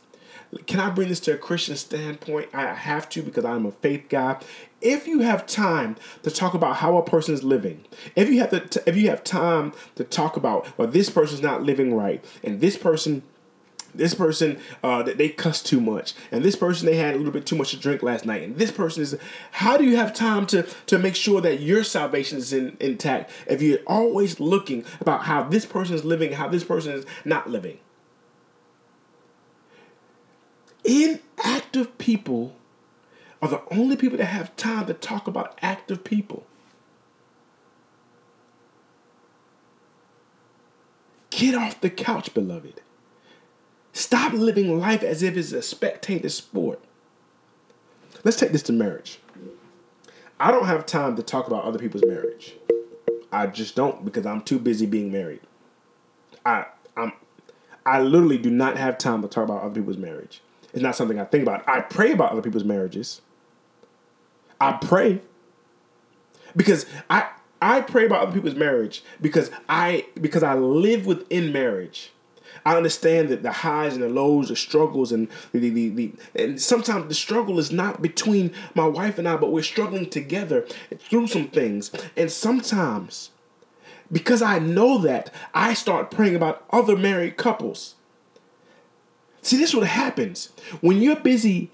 Can 0.66 0.80
I 0.80 0.90
bring 0.92 1.10
this 1.10 1.20
to 1.22 1.34
a 1.34 1.38
Christian 1.38 1.76
standpoint? 1.76 2.50
I 2.54 2.74
have 2.74 3.10
to 3.10 3.22
because 3.22 3.44
I'm 3.44 3.66
a 3.66 3.72
faith 3.72 4.06
guy. 4.08 4.40
If 4.82 5.06
you 5.06 5.20
have 5.20 5.46
time 5.46 5.98
to 6.22 6.32
talk 6.32 6.54
about 6.54 6.78
how 6.78 6.98
a 6.98 7.04
person 7.04 7.34
is 7.34 7.44
living, 7.44 7.86
if 8.16 8.30
you 8.30 8.40
have 8.40 8.70
to, 8.70 8.84
if 8.88 8.96
you 8.96 9.10
have 9.10 9.24
time 9.26 9.74
to 9.96 10.06
talk 10.06 10.38
about 10.38 10.78
well, 10.78 10.88
this 10.88 11.10
person's 11.10 11.42
not 11.42 11.64
living 11.64 11.94
right, 11.94 12.24
and 12.44 12.62
this 12.62 12.78
person 12.78 13.24
this 13.96 14.14
person 14.14 14.60
uh, 14.84 15.04
that 15.04 15.18
they 15.18 15.30
cuss 15.30 15.62
too 15.62 15.82
much, 15.82 16.14
and 16.32 16.44
this 16.44 16.56
person 16.56 16.86
they 16.86 16.96
had 16.96 17.16
a 17.16 17.18
little 17.18 17.32
bit 17.32 17.46
too 17.46 17.56
much 17.56 17.72
to 17.72 17.78
drink 17.78 18.04
last 18.04 18.26
night, 18.26 18.44
and 18.44 18.58
this 18.58 18.72
person 18.72 19.04
is. 19.04 19.18
How 19.52 19.78
do 19.78 19.84
you 19.84 19.96
have 19.98 20.14
time 20.14 20.46
to 20.48 20.64
to 20.88 21.00
make 21.00 21.16
sure 21.16 21.42
that 21.42 21.60
your 21.60 21.84
salvation 21.84 22.38
is 22.38 22.54
in, 22.54 22.78
intact 22.80 23.32
if 23.48 23.62
you're 23.62 23.80
always 23.88 24.40
looking 24.40 24.86
about 25.00 25.24
how 25.24 25.44
this 25.44 25.66
person 25.66 25.96
is 25.96 26.04
living, 26.04 26.34
how 26.34 26.48
this 26.48 26.64
person 26.64 26.94
is 26.94 27.06
not 27.26 27.50
living? 27.50 27.80
Inactive 30.84 31.98
people 31.98 32.56
are 33.42 33.50
the 33.50 33.62
only 33.72 33.96
people 33.96 34.18
that 34.18 34.26
have 34.26 34.56
time 34.56 34.86
to 34.88 34.94
talk 34.94 35.28
about 35.28 35.58
active 35.62 36.04
people. 36.04 36.46
Get 41.30 41.56
off 41.56 41.82
the 41.82 41.90
couch, 41.90 42.34
beloved. 42.34 42.83
Stop 43.94 44.34
living 44.34 44.80
life 44.80 45.04
as 45.04 45.22
if 45.22 45.38
it's 45.38 45.52
a 45.52 45.62
spectator 45.62 46.30
sport. 46.30 46.80
Let's 48.24 48.38
take 48.38 48.52
this 48.52 48.64
to 48.64 48.74
marriage. 48.74 49.20
I 50.40 50.52
don't 50.52 50.66
have 50.66 50.86
time 50.86 51.16
to 51.16 51.24
talk 51.24 51.48
about 51.48 51.64
other 51.64 51.80
people's 51.80 52.04
marriage. 52.06 52.56
I 53.32 53.48
just 53.48 53.76
don't 53.76 54.04
because 54.04 54.26
I'm 54.26 54.42
too 54.42 54.60
busy 54.60 54.86
being 54.86 55.12
married. 55.12 55.42
I 56.46 56.66
I'm 56.98 57.14
I 57.86 58.02
literally 58.02 58.38
do 58.38 58.50
not 58.50 58.78
have 58.78 58.98
time 58.98 59.22
to 59.22 59.28
talk 59.28 59.46
about 59.46 59.62
other 59.62 59.76
people's 59.76 59.98
marriage. 59.98 60.42
It's 60.74 60.82
not 60.82 60.96
something 60.96 61.20
I 61.20 61.26
think 61.26 61.44
about. 61.44 61.68
I 61.70 61.82
pray 61.82 62.12
about 62.12 62.32
other 62.32 62.42
people's 62.42 62.64
marriages. 62.64 63.22
I 64.60 64.74
pray 64.74 65.22
because 66.56 66.86
I 67.10 67.30
I 67.62 67.82
pray 67.82 68.06
about 68.06 68.24
other 68.24 68.34
people's 68.34 68.56
marriage 68.56 69.04
because 69.22 69.52
I 69.70 70.08
because 70.20 70.42
I 70.44 70.56
live 70.56 71.06
within 71.06 71.54
marriage. 71.54 72.12
I 72.66 72.78
understand 72.78 73.30
that 73.30 73.44
the 73.44 73.52
highs 73.52 73.94
and 73.94 74.04
the 74.04 74.10
lows, 74.10 74.50
the 74.50 74.56
struggles, 74.56 75.12
and 75.12 75.28
the, 75.52 75.70
the, 75.70 75.90
the, 75.90 76.14
and 76.36 76.62
sometimes 76.62 77.08
the 77.08 77.14
struggle 77.14 77.60
is 77.60 77.72
not 77.72 78.02
between 78.02 78.54
my 78.74 78.88
wife 78.88 79.20
and 79.20 79.28
I, 79.28 79.36
but 79.36 79.52
we're 79.52 79.64
struggling 79.64 80.10
together 80.10 80.66
through 80.98 81.28
some 81.28 81.50
things. 81.50 81.92
And 82.16 82.32
sometimes, 82.32 83.32
because 84.12 84.42
I 84.42 84.60
know 84.60 84.98
that, 85.00 85.34
I 85.54 85.74
start 85.74 86.12
praying 86.12 86.36
about 86.36 86.66
other 86.72 86.96
married 86.96 87.38
couples. 87.38 87.96
See, 89.42 89.58
this 89.58 89.72
is 89.72 89.76
what 89.76 89.88
happens 89.88 90.54
when 90.80 91.02
you're 91.02 91.18
busy 91.18 91.70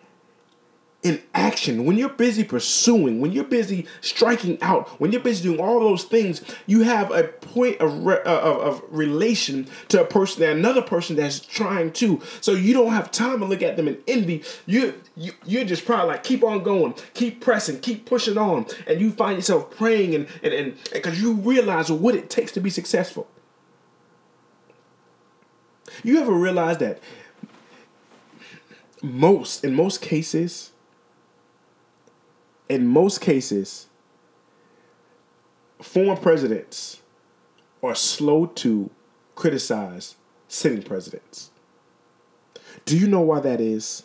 in 1.01 1.21
action, 1.33 1.85
when 1.85 1.97
you're 1.97 2.09
busy 2.09 2.43
pursuing, 2.43 3.21
when 3.21 3.31
you're 3.31 3.45
busy 3.45 3.87
striking 4.01 4.61
out, 4.61 4.89
when 4.99 5.13
you're 5.13 5.21
busy 5.21 5.43
doing 5.43 5.59
all 5.59 5.79
those 5.79 6.03
things, 6.03 6.41
you 6.67 6.81
have 6.83 7.09
a 7.11 7.23
point 7.23 7.79
of, 7.79 8.05
re- 8.05 8.21
uh, 8.25 8.39
of, 8.39 8.57
of, 8.57 8.83
relation 8.89 9.65
to 9.87 10.01
a 10.01 10.05
person, 10.05 10.43
another 10.43 10.81
person 10.81 11.15
that's 11.15 11.39
trying 11.39 11.93
to. 11.93 12.21
So 12.41 12.51
you 12.51 12.73
don't 12.73 12.91
have 12.91 13.11
time 13.11 13.39
to 13.39 13.45
look 13.45 13.61
at 13.61 13.77
them 13.77 13.87
in 13.87 13.97
envy. 14.09 14.43
You, 14.65 15.01
you 15.15 15.31
you're 15.45 15.63
just 15.63 15.85
probably 15.85 16.07
like 16.07 16.23
keep 16.23 16.43
on 16.43 16.63
going, 16.63 16.93
keep 17.13 17.39
pressing, 17.39 17.79
keep 17.79 18.05
pushing 18.05 18.37
on, 18.37 18.65
and 18.85 18.99
you 18.99 19.11
find 19.11 19.37
yourself 19.37 19.71
praying 19.71 20.15
and 20.15 20.27
and 20.43 20.53
and 20.53 20.77
because 20.91 21.21
you 21.21 21.33
realize 21.33 21.89
what 21.89 22.13
it 22.13 22.29
takes 22.29 22.51
to 22.53 22.59
be 22.59 22.69
successful. 22.69 23.29
You 26.03 26.19
ever 26.19 26.33
realize 26.33 26.77
that 26.79 26.99
most 29.01 29.63
in 29.63 29.73
most 29.73 30.01
cases 30.01 30.71
in 32.69 32.87
most 32.87 33.19
cases, 33.19 33.87
former 35.81 36.15
presidents 36.15 37.01
are 37.81 37.95
slow 37.95 38.45
to 38.45 38.91
criticize 39.35 40.15
sitting 40.47 40.83
presidents. 40.83 41.49
Do 42.85 42.97
you 42.97 43.07
know 43.07 43.21
why 43.21 43.39
that 43.39 43.59
is? 43.59 44.03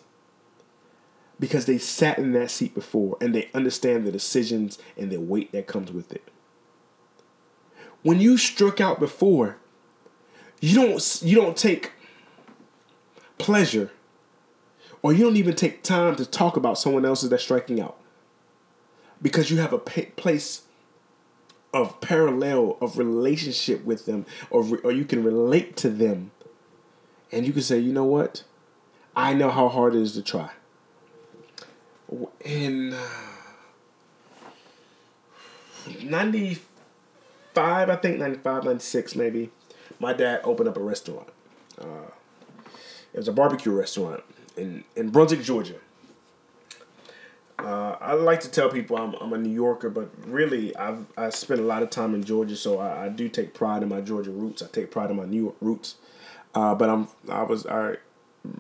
Because 1.39 1.67
they 1.67 1.79
sat 1.79 2.19
in 2.19 2.33
that 2.33 2.51
seat 2.51 2.75
before 2.75 3.19
and 3.21 3.35
they 3.35 3.51
understand 3.53 4.07
the 4.07 4.13
decisions 4.13 4.79
and 4.97 5.11
the 5.11 5.21
weight 5.21 5.53
that 5.53 5.67
comes 5.67 5.93
with 5.93 6.13
it. 6.13 6.31
When 8.03 8.21
you 8.21 8.39
struck 8.39 8.81
out 8.81 9.01
before, 9.01 9.57
you 10.61 10.75
don't 10.75 11.21
you 11.23 11.37
don't 11.37 11.57
take 11.57 11.93
pleasure 13.39 13.91
or 15.03 15.13
you 15.13 15.25
don't 15.25 15.37
even 15.37 15.55
take 15.55 15.83
time 15.83 16.17
to 16.17 16.25
talk 16.25 16.57
about 16.57 16.79
someone 16.79 17.05
else's 17.05 17.31
that's 17.31 17.43
striking 17.43 17.81
out 17.81 17.99
because 19.23 19.51
you 19.51 19.59
have 19.59 19.73
a 19.73 19.79
place 19.79 20.63
of 21.73 22.01
parallel 22.01 22.77
of 22.81 22.99
relationship 22.99 23.85
with 23.85 24.07
them 24.07 24.25
or, 24.51 24.63
re- 24.63 24.79
or 24.85 24.93
you 24.93 25.05
can 25.05 25.25
relate 25.25 25.77
to 25.77 25.91
them. 25.91 26.31
And 27.33 27.47
you 27.47 27.53
can 27.53 27.63
say 27.63 27.79
you 27.79 27.93
know 27.93 28.05
what? 28.05 28.45
I 29.17 29.35
know 29.35 29.51
how 29.51 29.69
hard 29.69 29.95
it 29.95 30.03
is 30.03 30.13
to 30.13 30.23
try. 30.23 30.51
In 32.45 32.93
uh, 32.93 33.09
95 36.03 37.91
i 37.91 37.97
think 37.97 38.19
95 38.19 38.65
96 38.65 39.17
maybe 39.17 39.51
my 40.01 40.13
dad 40.13 40.41
opened 40.45 40.69
up 40.69 40.77
a 40.77 40.83
restaurant. 40.83 41.29
Uh, 41.81 42.11
it 43.13 43.19
was 43.19 43.29
a 43.29 43.33
barbecue 43.33 43.73
restaurant 43.73 44.23
in, 44.57 44.85
in 44.97 45.11
brunswick 45.11 45.43
georgia 45.43 45.77
I 48.05 48.13
like 48.13 48.41
to 48.41 48.51
tell 48.51 48.69
people 48.69 48.97
I'm, 48.97 49.15
I'm 49.15 49.33
a 49.33 49.39
New 49.39 49.53
Yorker, 49.53 49.89
but 49.89 50.11
really 50.27 50.77
I've 50.77 51.07
I 51.17 51.31
spent 51.31 51.61
a 51.61 51.65
lot 51.65 51.83
of 51.83 51.91
time 51.91 52.15
in 52.15 52.23
Georgia, 52.23 52.57
so 52.57 52.79
I, 52.79 53.07
I 53.07 53.09
do 53.09 53.29
take 53.29 53.55
pride 53.55 53.83
in 53.83 53.89
my 53.89 54.01
Georgia 54.01 54.31
roots. 54.31 54.63
I 54.63 54.67
take 54.67 54.91
pride 54.91 55.11
in 55.11 55.17
my 55.17 55.25
New 55.25 55.43
York 55.43 55.57
roots. 55.61 55.97
Uh, 56.55 56.75
but 56.75 56.91
I'm 56.91 57.09
I 57.29 57.43
was 57.43 57.67
I, 57.67 57.97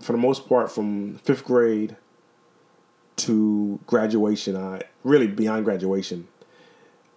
for 0.00 0.12
the 0.12 0.18
most 0.18 0.48
part 0.48 0.70
from 0.72 1.16
fifth 1.18 1.44
grade 1.44 1.96
to 3.16 3.78
graduation. 3.86 4.56
I 4.56 4.82
really 5.02 5.26
beyond 5.26 5.64
graduation. 5.64 6.26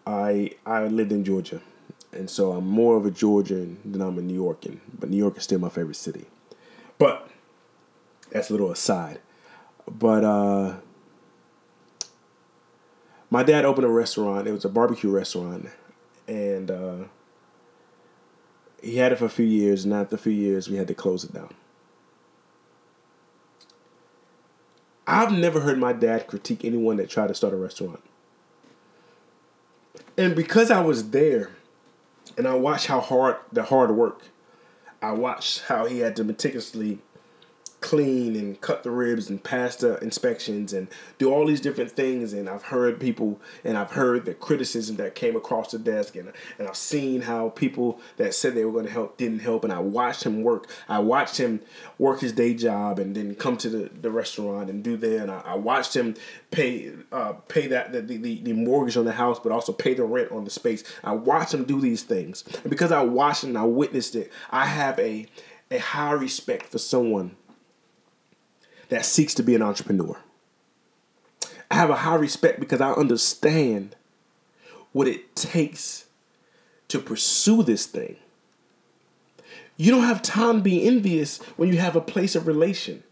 I 0.05 0.51
I 0.65 0.87
lived 0.87 1.11
in 1.11 1.23
Georgia, 1.23 1.61
and 2.11 2.29
so 2.29 2.51
I'm 2.51 2.67
more 2.67 2.97
of 2.97 3.05
a 3.05 3.11
Georgian 3.11 3.79
than 3.85 4.01
I'm 4.01 4.17
a 4.17 4.21
New 4.21 4.35
Yorker. 4.35 4.73
But 4.99 5.09
New 5.09 5.17
York 5.17 5.37
is 5.37 5.43
still 5.43 5.59
my 5.59 5.69
favorite 5.69 5.95
city. 5.95 6.25
But 6.97 7.29
that's 8.31 8.49
a 8.49 8.53
little 8.53 8.71
aside. 8.71 9.19
But 9.89 10.23
uh, 10.25 10.75
my 13.29 13.43
dad 13.43 13.65
opened 13.65 13.85
a 13.85 13.89
restaurant. 13.89 14.47
It 14.47 14.51
was 14.51 14.65
a 14.65 14.69
barbecue 14.69 15.09
restaurant, 15.09 15.67
and 16.27 16.71
uh, 16.71 16.97
he 18.81 18.97
had 18.97 19.11
it 19.11 19.19
for 19.19 19.25
a 19.25 19.29
few 19.29 19.45
years. 19.45 19.85
And 19.85 19.93
after 19.93 20.15
a 20.15 20.19
few 20.19 20.31
years, 20.31 20.69
we 20.69 20.77
had 20.77 20.87
to 20.87 20.93
close 20.93 21.23
it 21.23 21.33
down. 21.33 21.53
I've 25.05 25.31
never 25.31 25.61
heard 25.61 25.77
my 25.77 25.93
dad 25.93 26.27
critique 26.27 26.65
anyone 26.65 26.97
that 26.97 27.09
tried 27.09 27.27
to 27.27 27.33
start 27.33 27.53
a 27.53 27.57
restaurant. 27.57 28.01
And 30.17 30.35
because 30.35 30.69
I 30.69 30.81
was 30.81 31.11
there 31.11 31.51
and 32.37 32.47
I 32.47 32.55
watched 32.55 32.87
how 32.87 32.99
hard 32.99 33.37
the 33.51 33.63
hard 33.63 33.91
work, 33.91 34.23
I 35.01 35.11
watched 35.11 35.63
how 35.63 35.85
he 35.85 35.99
had 35.99 36.15
to 36.17 36.23
meticulously 36.23 36.99
clean 37.79 38.35
and 38.35 38.59
cut 38.59 38.83
the 38.83 38.89
ribs 38.89 39.29
and 39.29 39.43
pass 39.43 39.75
the 39.77 39.97
inspections 39.99 40.73
and 40.73 40.87
do 41.19 41.31
all 41.31 41.45
these 41.45 41.61
different 41.61 41.91
things. 41.91 42.33
And 42.33 42.49
I've 42.49 42.63
heard 42.63 42.99
people 42.99 43.39
and 43.63 43.77
I've 43.77 43.91
heard 43.91 44.25
the 44.25 44.33
criticism 44.33 44.95
that 44.97 45.15
came 45.15 45.35
across 45.35 45.71
the 45.71 45.79
desk. 45.79 46.15
And, 46.15 46.31
and 46.57 46.67
I've 46.67 46.75
seen 46.75 47.21
how 47.21 47.49
people 47.49 47.99
that 48.17 48.33
said 48.33 48.55
they 48.55 48.65
were 48.65 48.71
going 48.71 48.85
to 48.85 48.91
help 48.91 49.17
didn't 49.17 49.39
help. 49.39 49.63
And 49.63 49.71
I 49.71 49.79
watched 49.79 50.23
him 50.23 50.43
work. 50.43 50.69
I 50.89 50.99
watched 50.99 51.37
him 51.37 51.61
work 51.99 52.21
his 52.21 52.31
day 52.31 52.55
job 52.55 52.99
and 52.99 53.15
then 53.15 53.35
come 53.35 53.57
to 53.57 53.69
the, 53.69 53.89
the 54.01 54.09
restaurant 54.09 54.69
and 54.69 54.83
do 54.83 54.97
that. 54.97 55.21
And 55.21 55.31
I, 55.31 55.41
I 55.45 55.55
watched 55.55 55.95
him 55.95 56.15
pay 56.49 56.91
uh, 57.11 57.33
pay 57.47 57.67
that 57.67 57.91
the, 57.91 58.01
the, 58.01 58.41
the 58.41 58.53
mortgage 58.53 58.97
on 58.97 59.05
the 59.05 59.11
house 59.11 59.39
but 59.39 59.51
also 59.51 59.71
pay 59.71 59.93
the 59.93 60.03
rent 60.03 60.31
on 60.31 60.45
the 60.45 60.49
space. 60.49 60.83
I 61.03 61.13
watched 61.13 61.53
him 61.53 61.63
do 61.63 61.79
these 61.79 62.03
things. 62.03 62.43
And 62.63 62.69
because 62.69 62.91
I 62.91 63.03
watched 63.03 63.43
and 63.43 63.57
I 63.57 63.63
witnessed 63.63 64.15
it 64.15 64.31
I 64.49 64.65
have 64.65 64.97
a 64.99 65.27
a 65.69 65.77
high 65.77 66.13
respect 66.13 66.67
for 66.67 66.77
someone 66.77 67.35
that 68.89 69.05
seeks 69.05 69.33
to 69.35 69.43
be 69.43 69.55
an 69.55 69.61
entrepreneur. 69.61 70.17
I 71.69 71.75
have 71.75 71.89
a 71.89 71.95
high 71.95 72.15
respect 72.15 72.59
because 72.59 72.81
I 72.81 72.91
understand 72.93 73.95
what 74.93 75.07
it 75.07 75.35
takes 75.35 76.05
to 76.87 76.99
pursue 76.99 77.63
this 77.63 77.85
thing. 77.85 78.15
You 79.75 79.91
don't 79.91 80.03
have 80.03 80.21
time 80.21 80.57
to 80.57 80.63
be 80.63 80.87
envious 80.87 81.37
when 81.55 81.69
you 81.69 81.77
have 81.77 81.95
a 81.95 82.01
place 82.01 82.35
of 82.35 82.47
relation. 82.47 83.03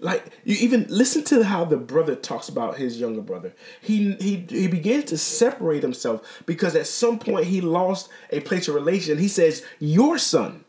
Like 0.00 0.26
you 0.44 0.56
even 0.60 0.86
listen 0.88 1.24
to 1.24 1.42
how 1.42 1.64
the 1.64 1.76
brother 1.76 2.14
talks 2.14 2.48
about 2.48 2.76
his 2.76 3.00
younger 3.00 3.20
brother. 3.20 3.52
He 3.80 4.12
he 4.14 4.46
he 4.48 4.68
begins 4.68 5.06
to 5.06 5.18
separate 5.18 5.82
himself 5.82 6.42
because 6.46 6.76
at 6.76 6.86
some 6.86 7.18
point 7.18 7.46
he 7.46 7.60
lost 7.60 8.08
a 8.30 8.38
place 8.40 8.68
of 8.68 8.76
relation. 8.76 9.18
He 9.18 9.26
says, 9.26 9.64
"Your 9.80 10.16
son." 10.16 10.64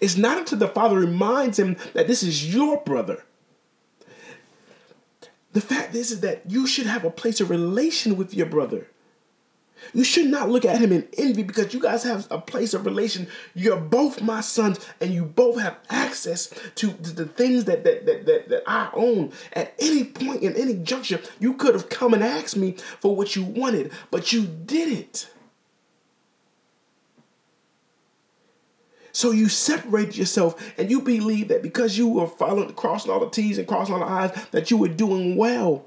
It's 0.00 0.16
not 0.16 0.38
until 0.38 0.58
the 0.58 0.68
father 0.68 0.98
reminds 0.98 1.58
him 1.58 1.76
that 1.92 2.06
this 2.06 2.22
is 2.22 2.54
your 2.54 2.78
brother. 2.78 3.24
The 5.52 5.60
fact 5.60 5.94
is, 5.94 6.12
is 6.12 6.20
that 6.20 6.42
you 6.48 6.66
should 6.66 6.86
have 6.86 7.04
a 7.04 7.10
place 7.10 7.40
of 7.40 7.50
relation 7.50 8.16
with 8.16 8.34
your 8.34 8.46
brother. 8.46 8.86
You 9.94 10.04
should 10.04 10.26
not 10.26 10.50
look 10.50 10.64
at 10.64 10.78
him 10.78 10.92
in 10.92 11.08
envy 11.16 11.42
because 11.42 11.72
you 11.72 11.80
guys 11.80 12.02
have 12.04 12.26
a 12.30 12.38
place 12.38 12.74
of 12.74 12.84
relation. 12.84 13.26
You're 13.54 13.80
both 13.80 14.22
my 14.22 14.40
sons, 14.42 14.78
and 15.00 15.12
you 15.12 15.24
both 15.24 15.58
have 15.58 15.78
access 15.88 16.52
to 16.76 16.88
the 16.88 17.26
things 17.26 17.64
that 17.64 17.82
that, 17.84 18.06
that, 18.06 18.26
that, 18.26 18.48
that 18.50 18.62
I 18.66 18.90
own. 18.92 19.32
At 19.54 19.74
any 19.78 20.04
point 20.04 20.42
in 20.42 20.54
any 20.54 20.74
juncture, 20.74 21.20
you 21.38 21.54
could 21.54 21.74
have 21.74 21.88
come 21.88 22.14
and 22.14 22.22
asked 22.22 22.56
me 22.56 22.76
for 23.00 23.16
what 23.16 23.34
you 23.34 23.42
wanted, 23.42 23.90
but 24.10 24.32
you 24.32 24.46
didn't. 24.46 25.30
So 29.12 29.32
you 29.32 29.48
separate 29.48 30.16
yourself 30.16 30.72
and 30.78 30.90
you 30.90 31.00
believe 31.00 31.48
that 31.48 31.62
because 31.62 31.98
you 31.98 32.08
were 32.08 32.26
following, 32.26 32.72
crossing 32.74 33.10
all 33.10 33.20
the 33.20 33.30
T's 33.30 33.58
and 33.58 33.66
crossing 33.66 33.94
all 33.94 34.00
the 34.00 34.06
I's, 34.06 34.46
that 34.52 34.70
you 34.70 34.76
were 34.76 34.88
doing 34.88 35.36
well. 35.36 35.84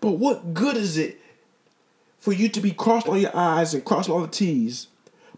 But 0.00 0.12
what 0.12 0.54
good 0.54 0.76
is 0.76 0.96
it 0.96 1.20
for 2.18 2.32
you 2.32 2.48
to 2.48 2.60
be 2.60 2.70
crossing 2.70 3.10
all 3.10 3.18
your 3.18 3.36
I's 3.36 3.74
and 3.74 3.84
crossing 3.84 4.12
all 4.12 4.20
the 4.20 4.28
T's, 4.28 4.88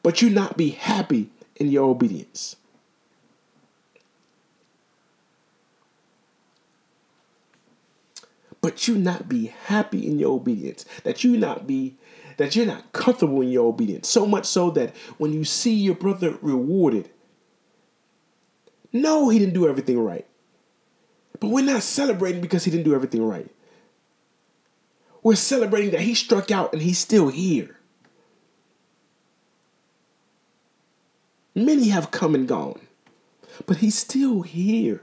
but 0.02 0.20
you 0.20 0.30
not 0.30 0.56
be 0.56 0.70
happy 0.70 1.30
in 1.56 1.70
your 1.70 1.88
obedience? 1.88 2.56
But 8.60 8.88
you 8.88 8.96
not 8.96 9.28
be 9.28 9.46
happy 9.46 10.06
in 10.06 10.18
your 10.18 10.32
obedience, 10.34 10.84
that 11.04 11.22
you 11.22 11.36
not 11.36 11.66
be 11.66 11.94
that 12.38 12.56
you're 12.56 12.66
not 12.66 12.92
comfortable 12.92 13.42
in 13.42 13.50
your 13.50 13.66
obedience. 13.66 14.08
So 14.08 14.24
much 14.24 14.46
so 14.46 14.70
that 14.70 14.96
when 15.18 15.32
you 15.32 15.44
see 15.44 15.74
your 15.74 15.94
brother 15.94 16.38
rewarded, 16.40 17.10
no, 18.92 19.28
he 19.28 19.38
didn't 19.38 19.54
do 19.54 19.68
everything 19.68 19.98
right. 19.98 20.26
But 21.40 21.48
we're 21.48 21.64
not 21.64 21.82
celebrating 21.82 22.40
because 22.40 22.64
he 22.64 22.70
didn't 22.70 22.84
do 22.84 22.94
everything 22.94 23.24
right. 23.24 23.48
We're 25.22 25.34
celebrating 25.34 25.90
that 25.90 26.00
he 26.00 26.14
struck 26.14 26.50
out 26.50 26.72
and 26.72 26.80
he's 26.80 26.98
still 26.98 27.28
here. 27.28 27.76
Many 31.54 31.88
have 31.88 32.12
come 32.12 32.36
and 32.36 32.46
gone, 32.46 32.80
but 33.66 33.78
he's 33.78 33.98
still 33.98 34.42
here. 34.42 35.02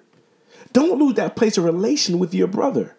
Don't 0.72 1.00
lose 1.00 1.16
that 1.16 1.36
place 1.36 1.58
of 1.58 1.66
relation 1.66 2.18
with 2.18 2.34
your 2.34 2.48
brother. 2.48 2.96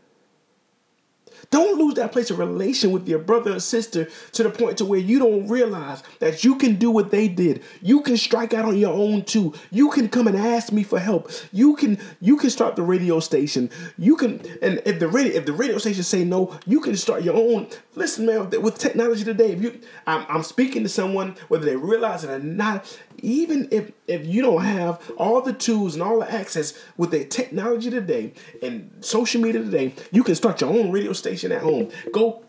Don't 1.50 1.78
lose 1.78 1.94
that 1.94 2.12
place 2.12 2.30
of 2.30 2.38
relation 2.38 2.90
with 2.90 3.08
your 3.08 3.18
brother 3.18 3.54
or 3.54 3.60
sister 3.60 4.08
to 4.32 4.42
the 4.42 4.50
point 4.50 4.78
to 4.78 4.84
where 4.84 4.98
you 4.98 5.18
don't 5.18 5.46
realize 5.48 6.02
that 6.18 6.44
you 6.44 6.56
can 6.56 6.76
do 6.76 6.90
what 6.90 7.10
they 7.10 7.28
did. 7.28 7.62
You 7.82 8.00
can 8.00 8.16
strike 8.16 8.54
out 8.54 8.64
on 8.64 8.76
your 8.76 8.92
own 8.92 9.24
too. 9.24 9.54
You 9.70 9.90
can 9.90 10.08
come 10.08 10.26
and 10.26 10.36
ask 10.36 10.72
me 10.72 10.82
for 10.82 10.98
help. 10.98 11.30
You 11.52 11.76
can 11.76 11.98
you 12.20 12.36
can 12.36 12.50
start 12.50 12.76
the 12.76 12.82
radio 12.82 13.20
station. 13.20 13.70
You 13.98 14.16
can 14.16 14.40
and 14.62 14.82
if 14.84 14.98
the 14.98 15.08
radio 15.08 15.36
if 15.36 15.46
the 15.46 15.52
radio 15.52 15.78
station 15.78 16.02
say 16.02 16.24
no, 16.24 16.58
you 16.66 16.80
can 16.80 16.96
start 16.96 17.22
your 17.22 17.36
own. 17.36 17.68
Listen, 17.94 18.26
man, 18.26 18.50
with 18.62 18.78
technology 18.78 19.24
today, 19.24 19.52
if 19.52 19.62
you 19.62 19.80
I'm, 20.06 20.26
I'm 20.28 20.42
speaking 20.42 20.82
to 20.82 20.88
someone 20.88 21.36
whether 21.48 21.64
they 21.64 21.76
realize 21.76 22.24
it 22.24 22.30
or 22.30 22.38
not, 22.38 22.98
even 23.22 23.68
if 23.70 23.92
if 24.06 24.26
you 24.26 24.42
don't 24.42 24.62
have 24.62 25.00
all 25.16 25.40
the 25.40 25.52
tools 25.52 25.94
and 25.94 26.02
all 26.02 26.20
the 26.20 26.32
access 26.32 26.74
with 26.96 27.10
the 27.10 27.24
technology 27.24 27.90
today 27.90 28.32
and 28.62 28.90
social 29.00 29.40
media 29.40 29.62
today, 29.62 29.94
you 30.12 30.22
can 30.22 30.34
start 30.34 30.60
your 30.60 30.70
own 30.70 30.90
radio 30.90 31.12
station 31.12 31.52
at 31.52 31.62
home. 31.62 31.90
Go 32.12 32.42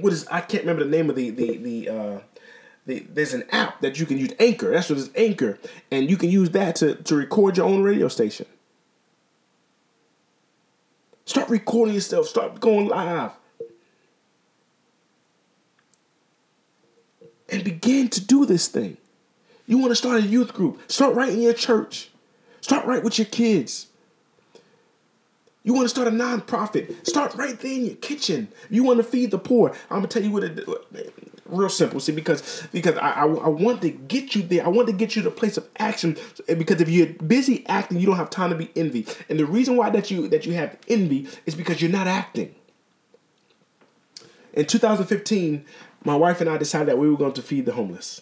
what 0.00 0.12
is 0.12 0.26
I 0.28 0.40
can't 0.40 0.64
remember 0.64 0.84
the 0.84 0.90
name 0.90 1.10
of 1.10 1.16
the 1.16 1.30
the 1.30 1.56
the 1.58 1.88
uh 1.88 2.20
the, 2.86 3.06
there's 3.10 3.32
an 3.32 3.44
app 3.50 3.80
that 3.80 3.98
you 3.98 4.04
can 4.04 4.18
use 4.18 4.32
Anchor. 4.38 4.70
That's 4.70 4.90
what 4.90 4.98
it's 4.98 5.08
Anchor, 5.14 5.58
and 5.90 6.10
you 6.10 6.16
can 6.16 6.30
use 6.30 6.50
that 6.50 6.76
to 6.76 6.96
to 6.96 7.16
record 7.16 7.56
your 7.56 7.66
own 7.66 7.82
radio 7.82 8.08
station. 8.08 8.46
Start 11.24 11.48
recording 11.48 11.94
yourself. 11.94 12.28
Start 12.28 12.60
going 12.60 12.88
live. 12.88 13.30
And 17.48 17.64
begin 17.64 18.08
to 18.08 18.24
do 18.24 18.44
this 18.44 18.68
thing. 18.68 18.96
You 19.66 19.78
want 19.78 19.90
to 19.90 19.96
start 19.96 20.22
a 20.22 20.26
youth 20.26 20.52
group. 20.52 20.80
Start 20.90 21.14
right 21.14 21.30
in 21.30 21.40
your 21.40 21.54
church. 21.54 22.10
Start 22.60 22.86
right 22.86 23.02
with 23.02 23.18
your 23.18 23.26
kids. 23.26 23.88
You 25.62 25.72
want 25.72 25.86
to 25.86 25.88
start 25.88 26.08
a 26.08 26.10
nonprofit. 26.10 27.06
Start 27.06 27.34
right 27.34 27.58
there 27.58 27.72
in 27.72 27.86
your 27.86 27.96
kitchen. 27.96 28.48
You 28.68 28.84
want 28.84 28.98
to 28.98 29.02
feed 29.02 29.30
the 29.30 29.38
poor. 29.38 29.70
I'm 29.90 29.98
gonna 29.98 30.08
tell 30.08 30.22
you 30.22 30.30
what 30.30 30.44
it 30.44 30.68
real 31.46 31.68
simple. 31.68 32.00
See, 32.00 32.12
because 32.12 32.66
because 32.72 32.96
I, 32.98 33.10
I, 33.10 33.24
I 33.24 33.48
want 33.48 33.80
to 33.82 33.90
get 33.90 34.34
you 34.34 34.42
there. 34.42 34.64
I 34.64 34.68
want 34.68 34.88
to 34.88 34.92
get 34.92 35.16
you 35.16 35.22
to 35.22 35.28
a 35.28 35.32
place 35.32 35.56
of 35.56 35.66
action. 35.78 36.18
Because 36.46 36.80
if 36.80 36.88
you're 36.88 37.06
busy 37.06 37.66
acting, 37.66 37.98
you 37.98 38.06
don't 38.06 38.16
have 38.16 38.30
time 38.30 38.50
to 38.50 38.56
be 38.56 38.70
envy. 38.76 39.06
And 39.28 39.38
the 39.38 39.46
reason 39.46 39.76
why 39.76 39.90
that 39.90 40.10
you 40.10 40.28
that 40.28 40.44
you 40.44 40.52
have 40.52 40.76
envy 40.88 41.28
is 41.46 41.54
because 41.54 41.80
you're 41.80 41.90
not 41.90 42.06
acting. 42.06 42.54
In 44.52 44.66
2015, 44.66 45.64
my 46.04 46.14
wife 46.14 46.40
and 46.40 46.48
I 46.48 46.58
decided 46.58 46.88
that 46.88 46.98
we 46.98 47.08
were 47.10 47.16
going 47.16 47.32
to 47.32 47.42
feed 47.42 47.66
the 47.66 47.72
homeless. 47.72 48.20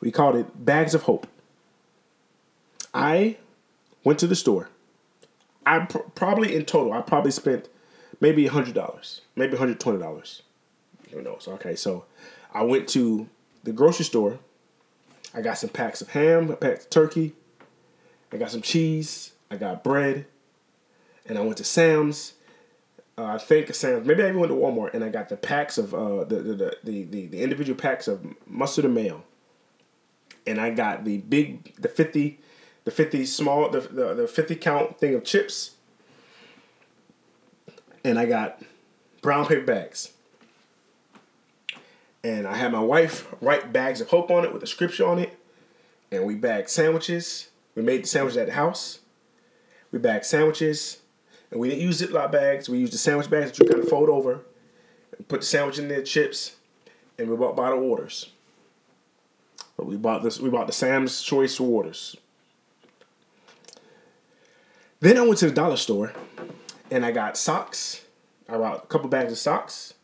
We 0.00 0.10
called 0.10 0.36
it 0.36 0.64
Bags 0.64 0.94
of 0.94 1.02
Hope. 1.02 1.26
I 2.94 3.36
went 4.04 4.18
to 4.20 4.26
the 4.26 4.36
store. 4.36 4.68
I 5.66 5.80
pr- 5.80 5.98
probably 6.14 6.54
in 6.54 6.64
total, 6.64 6.92
I 6.92 7.00
probably 7.02 7.30
spent 7.30 7.68
maybe 8.20 8.46
hundred 8.46 8.74
dollars, 8.74 9.20
maybe 9.36 9.56
hundred 9.56 9.80
twenty 9.80 9.98
dollars. 9.98 10.42
Who 11.10 11.22
knows? 11.22 11.46
Okay, 11.48 11.74
so 11.74 12.04
I 12.54 12.62
went 12.62 12.88
to 12.88 13.28
the 13.64 13.72
grocery 13.72 14.04
store. 14.04 14.38
I 15.34 15.42
got 15.42 15.58
some 15.58 15.70
packs 15.70 16.00
of 16.00 16.10
ham, 16.10 16.50
a 16.50 16.56
pack 16.56 16.78
of 16.78 16.90
turkey. 16.90 17.34
I 18.32 18.36
got 18.36 18.50
some 18.50 18.62
cheese. 18.62 19.32
I 19.50 19.56
got 19.56 19.82
bread, 19.84 20.26
and 21.26 21.38
I 21.38 21.40
went 21.42 21.56
to 21.58 21.64
Sam's. 21.64 22.34
Uh, 23.16 23.24
I 23.24 23.38
think 23.38 23.74
Sam's. 23.74 24.06
Maybe 24.06 24.22
I 24.22 24.28
even 24.28 24.40
went 24.40 24.52
to 24.52 24.56
Walmart, 24.56 24.94
and 24.94 25.02
I 25.02 25.08
got 25.08 25.28
the 25.28 25.36
packs 25.36 25.76
of 25.76 25.94
uh, 25.94 26.24
the, 26.24 26.36
the, 26.36 26.78
the 26.84 27.04
the 27.04 27.26
the 27.26 27.42
individual 27.42 27.78
packs 27.78 28.08
of 28.08 28.24
mustard 28.46 28.84
and 28.84 28.94
mayo 28.94 29.22
and 30.48 30.58
I 30.60 30.70
got 30.70 31.04
the 31.04 31.18
big 31.18 31.76
the 31.76 31.88
fifty, 31.88 32.40
the 32.84 32.90
fifty 32.90 33.26
small 33.26 33.68
the 33.68 33.80
the, 33.80 34.14
the 34.14 34.26
fifty 34.26 34.56
count 34.56 34.98
thing 34.98 35.14
of 35.14 35.22
chips, 35.22 35.76
and 38.02 38.18
I 38.18 38.24
got 38.24 38.62
brown 39.20 39.46
paper 39.46 39.64
bags. 39.64 40.12
And 42.24 42.48
I 42.48 42.56
had 42.56 42.72
my 42.72 42.80
wife 42.80 43.32
write 43.40 43.72
bags 43.72 44.00
of 44.00 44.08
hope 44.08 44.30
on 44.30 44.44
it 44.44 44.52
with 44.52 44.62
a 44.62 44.66
scripture 44.66 45.06
on 45.06 45.18
it, 45.18 45.38
and 46.10 46.24
we 46.24 46.34
bagged 46.34 46.70
sandwiches. 46.70 47.50
We 47.74 47.82
made 47.82 48.02
the 48.02 48.08
sandwiches 48.08 48.36
at 48.38 48.46
the 48.46 48.54
house. 48.54 49.00
We 49.92 49.98
bagged 49.98 50.24
sandwiches, 50.24 50.98
And 51.50 51.60
we 51.60 51.68
didn't 51.68 51.82
use 51.82 52.02
Ziploc 52.02 52.32
bags. 52.32 52.68
We 52.68 52.78
used 52.78 52.92
the 52.92 52.98
sandwich 52.98 53.30
bags 53.30 53.52
that 53.52 53.58
you 53.60 53.70
kind 53.70 53.82
of 53.82 53.88
fold 53.88 54.08
over, 54.08 54.40
put 55.28 55.40
the 55.40 55.46
sandwich 55.46 55.78
in 55.78 55.88
there, 55.88 56.02
chips, 56.02 56.56
and 57.18 57.30
we 57.30 57.36
bought 57.36 57.56
bottled 57.56 57.82
waters. 57.82 58.30
But 59.78 59.86
we 59.86 59.96
bought 59.96 60.22
this. 60.22 60.40
We 60.40 60.50
bought 60.50 60.66
the 60.66 60.72
Sam's 60.74 61.22
Choice 61.22 61.58
waters. 61.58 62.16
Then 65.00 65.16
I 65.16 65.22
went 65.22 65.38
to 65.38 65.46
the 65.46 65.54
dollar 65.54 65.76
store, 65.76 66.12
and 66.90 67.06
I 67.06 67.12
got 67.12 67.38
socks. 67.38 68.04
I 68.48 68.58
bought 68.58 68.84
a 68.84 68.86
couple 68.88 69.08
bags 69.08 69.32
of 69.32 69.38
socks. 69.38 69.94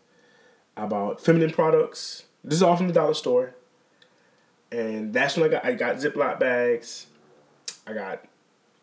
I 0.76 0.86
bought 0.86 1.20
feminine 1.20 1.50
products. 1.50 2.24
This 2.44 2.54
is 2.54 2.62
all 2.62 2.76
from 2.76 2.86
the 2.86 2.94
dollar 2.94 3.14
store. 3.14 3.54
And 4.70 5.12
that's 5.12 5.36
when 5.36 5.46
I 5.46 5.48
got 5.48 5.64
I 5.64 5.74
got 5.74 5.96
Ziploc 5.96 6.38
bags. 6.38 7.06
I 7.86 7.94
got 7.94 8.24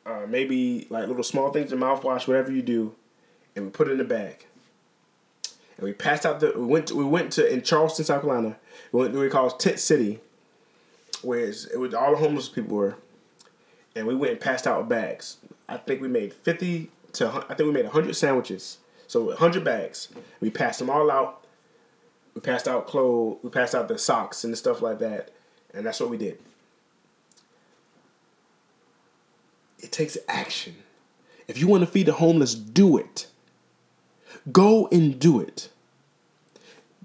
uh, 0.06 0.26
maybe 0.28 0.88
like 0.90 1.08
little 1.08 1.24
small 1.24 1.52
things 1.52 1.72
in 1.72 1.80
mouthwash, 1.80 2.28
whatever 2.28 2.52
you 2.52 2.62
do, 2.62 2.96
and 3.56 3.66
we 3.66 3.72
put 3.72 3.88
it 3.88 3.92
in 3.92 3.98
the 3.98 4.04
bag. 4.04 4.46
And 5.78 5.86
we 5.86 5.94
passed 5.94 6.26
out 6.26 6.42
the 6.42 6.52
we 6.54 6.66
went 6.66 6.88
to, 6.88 6.96
we 6.96 7.06
went 7.06 7.32
to 7.34 7.50
in 7.50 7.62
Charleston, 7.62 8.04
South 8.04 8.24
Carolina. 8.24 8.58
We 8.92 9.00
went 9.00 9.14
to 9.14 9.20
what 9.20 9.24
we 9.24 9.30
call 9.30 9.52
Tent 9.52 9.80
City, 9.80 10.20
where 11.24 11.40
it 11.50 11.78
was 11.80 11.94
all 11.94 12.12
the 12.12 12.18
homeless 12.18 12.50
people 12.50 12.78
were, 12.78 12.96
and 13.96 14.08
we 14.08 14.16
went 14.16 14.32
and 14.32 14.42
passed 14.42 14.68
out 14.68 14.88
bags. 14.90 15.38
I 15.68 15.78
think 15.78 16.02
we 16.02 16.08
made 16.08 16.34
fifty 16.34 16.92
to 17.14 17.28
I 17.50 17.54
think 17.54 17.68
we 17.68 17.72
made 17.72 17.86
hundred 17.86 18.16
sandwiches, 18.16 18.78
so 19.08 19.36
hundred 19.36 19.64
bags. 19.64 20.10
We 20.40 20.50
passed 20.50 20.80
them 20.80 20.90
all 20.90 21.12
out. 21.12 21.44
We 22.34 22.42
passed 22.42 22.68
out 22.68 22.88
clothes. 22.88 23.40
We 23.44 23.50
passed 23.50 23.76
out 23.76 23.88
the 23.88 23.98
socks 23.98 24.44
and 24.44 24.54
the 24.54 24.58
stuff 24.58 24.82
like 24.82 25.00
that, 25.00 25.32
and 25.74 25.86
that's 25.86 26.00
what 26.00 26.10
we 26.10 26.18
did. 26.18 26.40
It 29.80 29.92
takes 29.92 30.18
action. 30.28 30.76
If 31.48 31.58
you 31.58 31.68
want 31.68 31.82
to 31.82 31.88
feed 31.88 32.06
the 32.06 32.14
homeless, 32.14 32.56
do 32.56 32.98
it. 32.98 33.28
Go 34.52 34.88
and 34.92 35.20
do 35.20 35.42
it. 35.42 35.70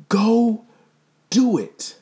Go 0.09 0.65
do 1.31 1.59
it. 1.59 1.97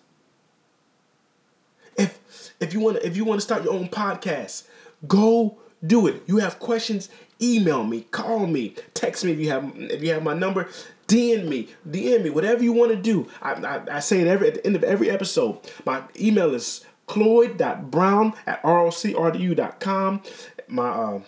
If 2.65 2.73
you 2.73 2.81
want 2.81 2.97
to 2.97 3.07
if 3.07 3.17
you 3.17 3.25
want 3.25 3.41
to 3.41 3.45
start 3.45 3.63
your 3.63 3.75
own 3.75 3.89
podcast, 3.89 4.65
go 5.07 5.59
do 5.87 6.07
it. 6.07 6.23
You 6.27 6.39
have 6.39 6.59
questions, 6.59 7.11
email 7.41 7.85
me, 7.85 8.03
call 8.11 8.47
me, 8.47 8.75
text 8.95 9.25
me 9.25 9.33
if 9.33 9.39
you 9.39 9.51
have 9.51 9.73
if 9.77 10.03
you 10.03 10.13
have 10.13 10.23
my 10.23 10.35
number, 10.35 10.69
DM 11.07 11.47
me, 11.47 11.69
DM 11.89 12.25
me, 12.25 12.31
whatever 12.31 12.63
you 12.63 12.73
want 12.73 12.93
to 12.93 12.97
do. 12.97 13.29
I, 13.43 13.53
I, 13.53 13.97
I 13.97 14.01
say 14.01 14.21
it 14.21 14.27
every 14.27 14.49
at 14.49 14.55
the 14.55 14.67
end 14.67 14.77
of 14.77 14.83
every 14.83 15.11
episode. 15.11 15.59
My 15.85 16.03
email 16.19 16.55
is 16.55 16.85
cloyed.brown 17.07 18.33
at 18.47 18.63
rocrdu.com. 18.63 20.23
My 20.69 20.89
uh, 20.89 21.21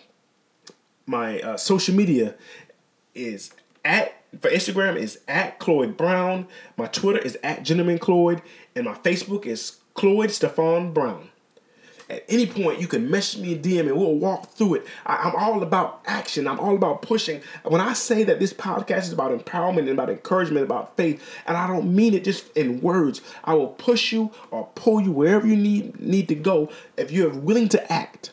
my 1.07 1.41
uh, 1.41 1.57
social 1.57 1.95
media 1.95 2.34
is 3.14 3.53
at 3.84 4.22
for 4.41 4.51
Instagram 4.51 4.97
is 4.97 5.20
at 5.28 5.59
Cloyed 5.59 5.97
Brown. 5.97 6.47
My 6.76 6.87
Twitter 6.87 7.18
is 7.18 7.39
at 7.43 7.62
Gentleman 7.62 7.99
Cloyed, 7.99 8.43
and 8.74 8.87
my 8.87 8.95
Facebook 8.95 9.47
is 9.47 9.76
Cloyed 9.97 10.30
Stefan 10.30 10.92
Brown. 10.92 11.30
At 12.09 12.24
any 12.28 12.47
point, 12.47 12.80
you 12.80 12.86
can 12.86 13.11
message 13.11 13.40
me 13.40 13.55
a 13.55 13.59
DM 13.59 13.88
and 13.88 13.97
we'll 13.97 14.14
walk 14.14 14.53
through 14.53 14.74
it. 14.74 14.86
I, 15.05 15.28
am 15.28 15.34
all 15.34 15.61
about 15.61 16.03
action. 16.07 16.47
I'm 16.47 16.61
all 16.61 16.76
about 16.76 17.03
pushing. 17.03 17.40
When 17.64 17.80
I 17.80 17.94
say 17.94 18.22
that 18.22 18.38
this 18.38 18.53
podcast 18.53 19.05
is 19.05 19.12
about 19.12 19.36
empowerment 19.36 19.80
and 19.80 19.88
about 19.88 20.11
encouragement, 20.11 20.64
about 20.64 20.97
faith, 20.97 21.20
and 21.47 21.57
I 21.57 21.66
don't 21.66 21.97
mean 21.97 22.14
it 22.14 22.22
just 22.22 22.57
in 22.57 22.80
words. 22.80 23.22
I 23.42 23.55
will 23.55 23.68
push 23.68 24.12
you 24.12 24.30
or 24.53 24.68
pull 24.76 25.01
you 25.01 25.11
wherever 25.11 25.44
you 25.44 25.57
need 25.57 25.99
need 25.99 26.28
to 26.28 26.36
go 26.36 26.70
if 26.97 27.11
you're 27.11 27.30
willing 27.30 27.68
to 27.70 27.92
act. 27.92 28.30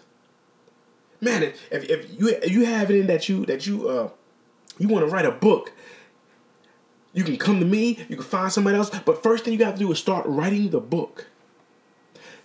Man, 1.19 1.41
if, 1.41 1.59
if 1.71 2.19
you 2.19 2.27
if 2.27 2.51
you 2.51 2.65
have 2.65 2.91
it 2.91 2.97
in 2.97 3.07
that 3.07 3.27
you 3.27 3.43
that 3.47 3.65
you 3.65 3.89
uh 3.89 4.09
you 4.77 4.87
want 4.87 5.03
to 5.07 5.11
write 5.11 5.25
a 5.25 5.31
book, 5.31 5.71
you 7.13 7.23
can 7.23 7.37
come 7.37 7.59
to 7.59 7.65
me, 7.65 7.97
you 8.07 8.17
can 8.17 8.25
find 8.25 8.51
somebody 8.51 8.77
else, 8.77 8.91
but 9.03 9.23
first 9.23 9.45
thing 9.45 9.53
you 9.53 9.57
got 9.57 9.71
to 9.71 9.79
do 9.79 9.91
is 9.91 9.97
start 9.97 10.27
writing 10.27 10.69
the 10.69 10.79
book. 10.79 11.27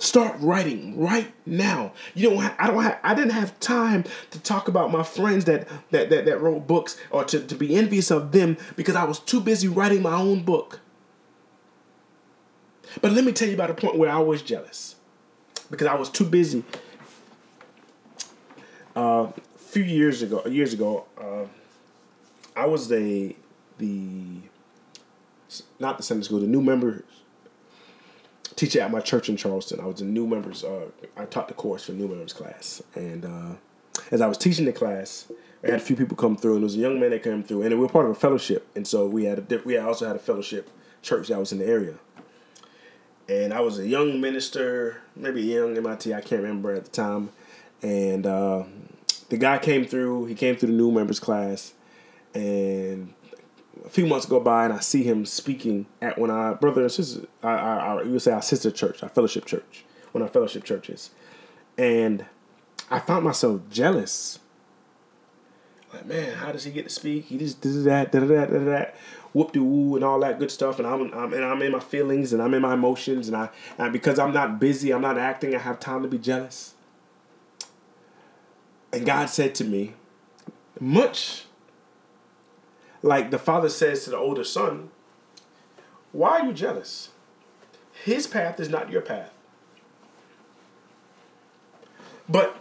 Start 0.01 0.37
writing 0.39 0.97
right 0.97 1.33
now. 1.45 1.93
You 2.15 2.31
don't. 2.31 2.55
I 2.61 2.69
don't. 2.69 2.97
I 3.03 3.15
didn't 3.15 3.33
have 3.33 3.59
time 3.59 4.05
to 4.31 4.39
talk 4.39 4.69
about 4.69 4.93
my 4.93 5.03
friends 5.03 5.45
that 5.47 5.67
that 5.91 6.09
that, 6.11 6.25
that 6.25 6.41
wrote 6.41 6.69
books 6.69 6.97
or 7.11 7.25
to, 7.25 7.41
to 7.41 7.55
be 7.57 7.75
envious 7.75 8.13
of 8.13 8.31
them 8.31 8.57
because 8.77 8.95
I 8.95 9.03
was 9.03 9.19
too 9.19 9.41
busy 9.41 9.67
writing 9.67 10.03
my 10.03 10.15
own 10.15 10.45
book. 10.45 10.79
But 13.03 13.11
let 13.13 13.25
me 13.25 13.33
tell 13.33 13.49
you 13.49 13.55
about 13.55 13.71
a 13.71 13.75
point 13.75 13.99
where 13.99 14.09
I 14.11 14.21
was 14.21 14.41
jealous 14.41 14.95
because 15.69 15.89
I 15.89 15.97
was 15.97 16.09
too 16.09 16.25
busy. 16.25 16.63
Uh, 18.95 19.33
a 19.35 19.59
few 19.59 19.83
years 19.83 20.23
ago, 20.23 20.47
years 20.47 20.73
ago, 20.73 21.07
uh, 21.21 21.45
I 22.55 22.67
was 22.67 22.87
the 22.87 23.35
the 23.79 24.43
not 25.81 25.97
the 25.97 26.05
Sunday 26.05 26.25
school, 26.25 26.39
the 26.39 26.47
new 26.47 26.63
members 26.63 27.03
teacher 28.59 28.81
at 28.81 28.91
my 28.91 29.01
church 29.01 29.29
in 29.29 29.37
Charleston. 29.37 29.81
I 29.81 29.87
was 29.87 30.01
a 30.01 30.05
new 30.05 30.27
members. 30.27 30.65
Uh, 30.65 30.87
I 31.17 31.25
taught 31.25 31.49
the 31.49 31.55
course 31.55 31.85
for 31.85 31.93
new 31.93 32.09
members 32.09 32.33
class, 32.33 32.83
and 32.95 33.25
uh, 33.25 33.55
as 34.11 34.21
I 34.21 34.27
was 34.27 34.37
teaching 34.37 34.65
the 34.65 34.73
class, 34.73 35.31
I 35.63 35.69
had 35.69 35.77
a 35.77 35.81
few 35.81 35.97
people 35.97 36.17
come 36.17 36.37
through, 36.37 36.55
and 36.55 36.63
there 36.63 36.67
was 36.67 36.77
a 36.77 36.81
young 36.81 37.01
man 37.01 37.11
that 37.11 37.23
came 37.23 37.43
through, 37.43 37.63
and 37.63 37.75
we 37.75 37.81
were 37.81 37.89
part 37.89 38.07
of 38.07 38.13
a 38.13 38.15
fellowship, 38.15 38.69
and 38.75 38.87
so 38.87 39.07
we 39.07 39.25
had 39.25 39.39
a, 39.39 39.59
we 39.65 39.79
also 39.79 40.07
had 40.07 40.17
a 40.17 40.21
fellowship 40.21 40.71
church 41.03 41.29
that 41.29 41.39
was 41.39 41.53
in 41.53 41.59
the 41.59 41.67
area. 41.67 41.95
And 43.29 43.53
I 43.53 43.61
was 43.61 43.79
a 43.79 43.87
young 43.87 44.21
minister, 44.21 45.03
maybe 45.15 45.43
young 45.43 45.77
MIT, 45.77 46.15
I 46.15 46.21
can't 46.23 46.43
remember 46.43 46.73
at 46.75 46.87
the 46.87 46.91
time. 46.91 47.31
And 47.83 48.27
uh, 48.27 48.65
the 49.29 49.37
guy 49.37 49.59
came 49.59 49.85
through. 49.85 50.27
He 50.27 50.35
came 50.35 50.57
through 50.57 50.71
the 50.71 50.75
new 50.75 50.91
members 50.91 51.21
class, 51.21 51.75
and 52.35 53.13
a 53.85 53.89
few 53.89 54.07
months 54.07 54.27
go 54.27 54.41
by 54.41 54.65
and 54.65 54.73
I 54.73 54.81
see 54.81 55.03
him 55.03 55.25
speaking 55.27 55.87
at 56.01 56.19
of 56.19 56.31
our 56.31 56.55
brother 56.55 56.83
and 56.83 56.93
sister, 56.93 57.27
our, 57.43 57.59
our, 57.59 58.05
you 58.05 58.13
would 58.13 58.23
say 58.23 58.33
our 58.33 58.43
sister 58.43 58.71
church, 58.71 59.03
our 59.03 59.09
fellowship 59.09 59.45
church, 59.45 59.85
one 60.13 60.23
of 60.23 60.29
our 60.29 60.33
fellowship 60.33 60.65
churches. 60.65 61.11
And 61.77 62.27
I 62.91 62.99
found 62.99 63.25
myself 63.25 63.61
jealous. 63.71 64.41
Like, 65.93 66.07
man, 66.07 66.35
how 66.35 66.53
does 66.53 66.65
he 66.65 66.71
get 66.71 66.85
to 66.85 66.91
speak? 66.91 67.27
He 67.27 67.39
just 67.39 67.61
did 67.61 67.85
that, 67.85 68.13
da 68.13 68.21
da 68.21 68.27
da 68.27 68.45
da 68.47 68.59
da, 68.59 68.85
whoop 69.33 69.53
de 69.53 69.63
woo, 69.63 69.97
and 69.97 70.05
all 70.05 70.21
that 70.21 70.39
good 70.39 70.51
stuff. 70.51 70.79
And 70.79 70.87
I'm, 70.87 71.13
I'm 71.15 71.33
and 71.33 71.45
I'm 71.45 71.63
in 71.63 71.73
my 71.73 71.81
feelings 71.81 72.33
and 72.33 72.43
I'm 72.43 72.53
in 72.53 72.61
my 72.61 72.75
emotions, 72.75 73.29
and 73.29 73.37
I 73.37 73.49
and 73.79 73.91
because 73.93 74.19
I'm 74.19 74.35
not 74.35 74.59
busy, 74.61 74.93
I'm 74.93 75.01
not 75.01 75.17
acting. 75.17 75.55
I 75.55 75.59
have 75.59 75.81
time 75.81 76.03
to 76.03 76.09
be 76.09 76.19
jealous. 76.19 76.75
And 78.93 79.07
God 79.07 79.31
said 79.31 79.55
to 79.57 79.65
me, 79.65 79.95
much 80.81 81.45
like 83.03 83.31
the 83.31 83.39
father 83.39 83.69
says 83.69 84.05
to 84.05 84.11
the 84.11 84.17
older 84.17 84.45
son, 84.45 84.91
Why 86.13 86.41
are 86.41 86.47
you 86.47 86.53
jealous? 86.53 87.11
His 88.05 88.27
path 88.27 88.61
is 88.61 88.69
not 88.69 88.91
your 88.91 89.03
path. 89.03 89.33
But 92.29 92.57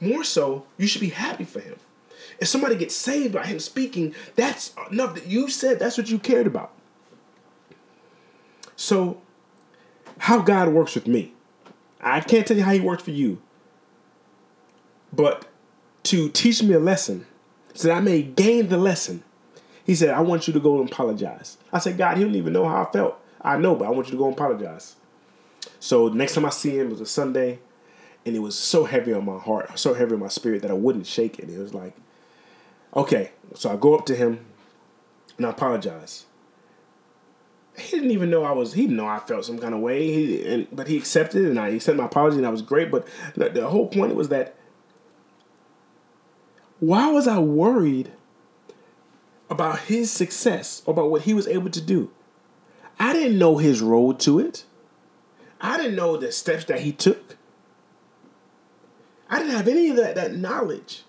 more 0.00 0.24
so, 0.24 0.66
you 0.76 0.86
should 0.86 1.00
be 1.00 1.10
happy 1.10 1.44
for 1.44 1.60
him. 1.60 1.76
If 2.40 2.48
somebody 2.48 2.76
gets 2.76 2.94
saved 2.94 3.34
by 3.34 3.46
him 3.46 3.58
speaking, 3.58 4.14
that's 4.36 4.72
enough 4.90 5.14
that 5.14 5.26
you 5.26 5.48
said 5.48 5.78
that's 5.78 5.98
what 5.98 6.08
you 6.08 6.18
cared 6.18 6.46
about. 6.46 6.72
So, 8.76 9.20
how 10.18 10.40
God 10.40 10.68
works 10.68 10.94
with 10.94 11.08
me, 11.08 11.34
I 12.00 12.20
can't 12.20 12.46
tell 12.46 12.56
you 12.56 12.62
how 12.62 12.72
He 12.72 12.80
works 12.80 13.02
for 13.02 13.10
you, 13.10 13.42
but 15.12 15.46
to 16.04 16.28
teach 16.28 16.62
me 16.62 16.74
a 16.74 16.78
lesson 16.78 17.26
so 17.78 17.86
that 17.86 17.98
I 17.98 18.00
may 18.00 18.22
gain 18.22 18.70
the 18.70 18.76
lesson. 18.76 19.22
He 19.84 19.94
said, 19.94 20.10
I 20.10 20.20
want 20.20 20.48
you 20.48 20.52
to 20.52 20.58
go 20.58 20.80
and 20.80 20.90
apologize. 20.90 21.58
I 21.72 21.78
said, 21.78 21.96
God, 21.96 22.16
he 22.16 22.24
don't 22.24 22.34
even 22.34 22.52
know 22.52 22.68
how 22.68 22.82
I 22.82 22.90
felt. 22.90 23.16
I 23.40 23.56
know, 23.56 23.76
but 23.76 23.86
I 23.86 23.90
want 23.90 24.08
you 24.08 24.12
to 24.12 24.18
go 24.18 24.24
and 24.24 24.34
apologize. 24.34 24.96
So 25.78 26.08
next 26.08 26.34
time 26.34 26.44
I 26.44 26.50
see 26.50 26.76
him 26.76 26.90
was 26.90 27.00
a 27.00 27.06
Sunday, 27.06 27.60
and 28.26 28.34
it 28.34 28.40
was 28.40 28.58
so 28.58 28.84
heavy 28.84 29.12
on 29.12 29.24
my 29.24 29.38
heart, 29.38 29.78
so 29.78 29.94
heavy 29.94 30.14
on 30.14 30.18
my 30.18 30.26
spirit 30.26 30.62
that 30.62 30.72
I 30.72 30.74
wouldn't 30.74 31.06
shake 31.06 31.38
it. 31.38 31.48
It 31.48 31.56
was 31.56 31.72
like, 31.72 31.94
okay. 32.96 33.30
So 33.54 33.70
I 33.70 33.76
go 33.76 33.94
up 33.94 34.06
to 34.06 34.16
him 34.16 34.44
and 35.36 35.46
I 35.46 35.50
apologize. 35.50 36.26
He 37.76 37.92
didn't 37.92 38.10
even 38.10 38.28
know 38.28 38.42
I 38.42 38.50
was. 38.50 38.72
He 38.72 38.82
didn't 38.82 38.96
know 38.96 39.06
I 39.06 39.20
felt 39.20 39.44
some 39.44 39.60
kind 39.60 39.72
of 39.72 39.78
way. 39.78 40.04
He, 40.04 40.44
and, 40.48 40.66
but 40.72 40.88
he 40.88 40.96
accepted 40.96 41.44
and 41.44 41.60
I 41.60 41.68
accepted 41.68 41.98
my 41.98 42.06
apology, 42.06 42.38
and 42.38 42.46
I 42.46 42.50
was 42.50 42.60
great. 42.60 42.90
But 42.90 43.06
the, 43.36 43.50
the 43.50 43.68
whole 43.68 43.86
point 43.86 44.16
was 44.16 44.30
that 44.30 44.56
why 46.80 47.10
was 47.10 47.26
I 47.26 47.38
worried 47.38 48.12
about 49.50 49.80
his 49.80 50.10
success, 50.10 50.82
about 50.86 51.10
what 51.10 51.22
he 51.22 51.34
was 51.34 51.48
able 51.48 51.70
to 51.70 51.80
do? 51.80 52.10
I 52.98 53.12
didn't 53.12 53.38
know 53.38 53.58
his 53.58 53.80
road 53.80 54.20
to 54.20 54.38
it. 54.38 54.64
I 55.60 55.76
didn't 55.76 55.96
know 55.96 56.16
the 56.16 56.30
steps 56.32 56.64
that 56.66 56.80
he 56.80 56.92
took. 56.92 57.36
I 59.28 59.38
didn't 59.38 59.54
have 59.54 59.68
any 59.68 59.90
of 59.90 59.96
that, 59.96 60.14
that 60.14 60.34
knowledge. 60.34 61.02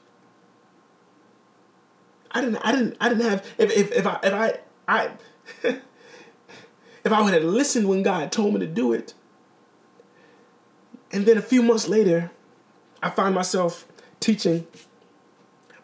I 2.32 2.42
didn't 2.42 2.58
I 2.58 2.72
didn't 2.72 2.98
I 3.00 3.10
didn't 3.10 3.30
have 3.30 3.46
if 3.58 3.76
if, 3.76 3.92
if 3.92 4.06
I 4.06 4.20
if 4.24 4.34
I 4.34 4.60
I 4.88 5.12
if 5.64 7.12
I 7.12 7.22
would 7.22 7.34
have 7.34 7.44
listened 7.44 7.88
when 7.88 8.04
God 8.04 8.32
told 8.32 8.54
me 8.54 8.60
to 8.60 8.68
do 8.68 8.94
it, 8.94 9.14
and 11.12 11.26
then 11.26 11.38
a 11.38 11.42
few 11.42 11.64
months 11.64 11.88
later, 11.88 12.32
I 13.02 13.10
find 13.10 13.34
myself 13.34 13.88
teaching 14.20 14.68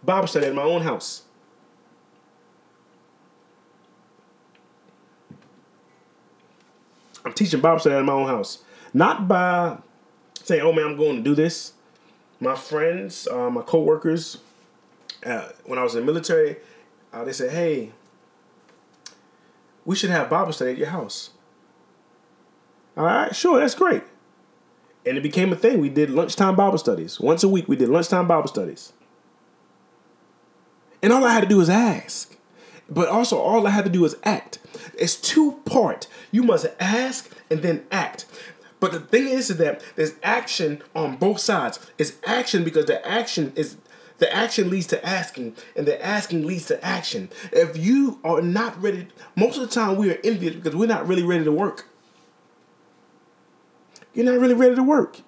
Bible 0.06 0.28
study 0.28 0.48
at 0.48 0.54
my 0.54 0.62
own 0.62 0.82
house. 0.82 1.24
I'm 7.26 7.34
teaching 7.34 7.60
Bible 7.60 7.80
study 7.80 7.96
at 7.96 8.06
my 8.06 8.14
own 8.14 8.28
house. 8.28 8.60
Not 8.94 9.28
by 9.28 9.78
saying, 10.44 10.62
oh 10.62 10.72
man, 10.72 10.86
I'm 10.86 10.98
going 10.98 11.18
to 11.18 11.22
do 11.24 11.34
this. 11.34 11.74
My 12.40 12.56
friends, 12.56 13.28
uh, 13.28 13.50
my 13.50 13.62
coworkers, 13.62 14.38
uh, 15.26 15.50
when 15.66 15.80
I 15.80 15.84
was 15.84 15.96
in 15.96 16.02
the 16.02 16.06
military, 16.06 16.58
uh, 17.12 17.24
they 17.24 17.34
said, 17.34 17.52
hey, 17.52 17.92
we 19.86 19.96
should 19.96 20.12
have 20.12 20.30
Bible 20.30 20.54
study 20.54 20.72
at 20.72 20.78
your 20.78 20.90
house. 20.90 21.32
All 22.96 23.06
right, 23.06 23.36
sure, 23.36 23.60
that's 23.60 23.76
great. 23.76 24.04
And 25.06 25.18
it 25.18 25.22
became 25.22 25.52
a 25.52 25.56
thing. 25.56 25.80
We 25.80 25.90
did 25.90 26.10
lunchtime 26.10 26.56
Bible 26.56 26.78
studies. 26.78 27.20
Once 27.20 27.44
a 27.44 27.50
week, 27.50 27.68
we 27.68 27.76
did 27.76 27.90
lunchtime 27.90 28.28
Bible 28.28 28.48
studies. 28.48 28.94
And 31.06 31.14
all 31.14 31.24
I 31.24 31.34
had 31.34 31.42
to 31.42 31.48
do 31.48 31.58
was 31.58 31.70
ask. 31.70 32.36
But 32.90 33.10
also, 33.10 33.38
all 33.38 33.68
I 33.68 33.70
had 33.70 33.86
to 33.86 33.92
do 33.92 34.02
was 34.02 34.16
act. 34.24 34.58
It's 34.98 35.16
two 35.16 35.62
part. 35.64 36.08
You 36.32 36.42
must 36.42 36.66
ask 36.80 37.32
and 37.48 37.62
then 37.62 37.86
act. 37.92 38.26
But 38.80 38.92
the 38.92 39.02
thing 39.02 39.28
is, 39.28 39.50
that 39.50 39.84
there's 39.96 40.14
action 40.24 40.82
on 40.96 41.18
both 41.18 41.40
sides. 41.40 41.80
It's 42.00 42.14
action 42.26 42.64
because 42.64 42.86
the 42.86 43.08
action 43.08 43.54
is 43.56 43.78
the 44.18 44.34
action 44.36 44.72
leads 44.72 44.88
to 44.88 45.06
asking, 45.06 45.56
and 45.76 45.86
the 45.86 46.04
asking 46.04 46.48
leads 46.48 46.66
to 46.68 46.84
action. 46.84 47.30
If 47.52 47.78
you 47.78 48.20
are 48.24 48.42
not 48.42 48.82
ready, 48.82 49.08
most 49.36 49.58
of 49.58 49.62
the 49.62 49.76
time 49.76 49.98
we 49.98 50.10
are 50.10 50.20
envious 50.24 50.56
because 50.56 50.76
we're 50.76 50.88
not 50.88 51.08
really 51.08 51.22
ready 51.22 51.44
to 51.44 51.52
work. 51.52 51.88
You're 54.16 54.26
not 54.26 54.40
really 54.40 54.56
ready 54.56 54.74
to 54.74 54.84
work. 54.84 55.20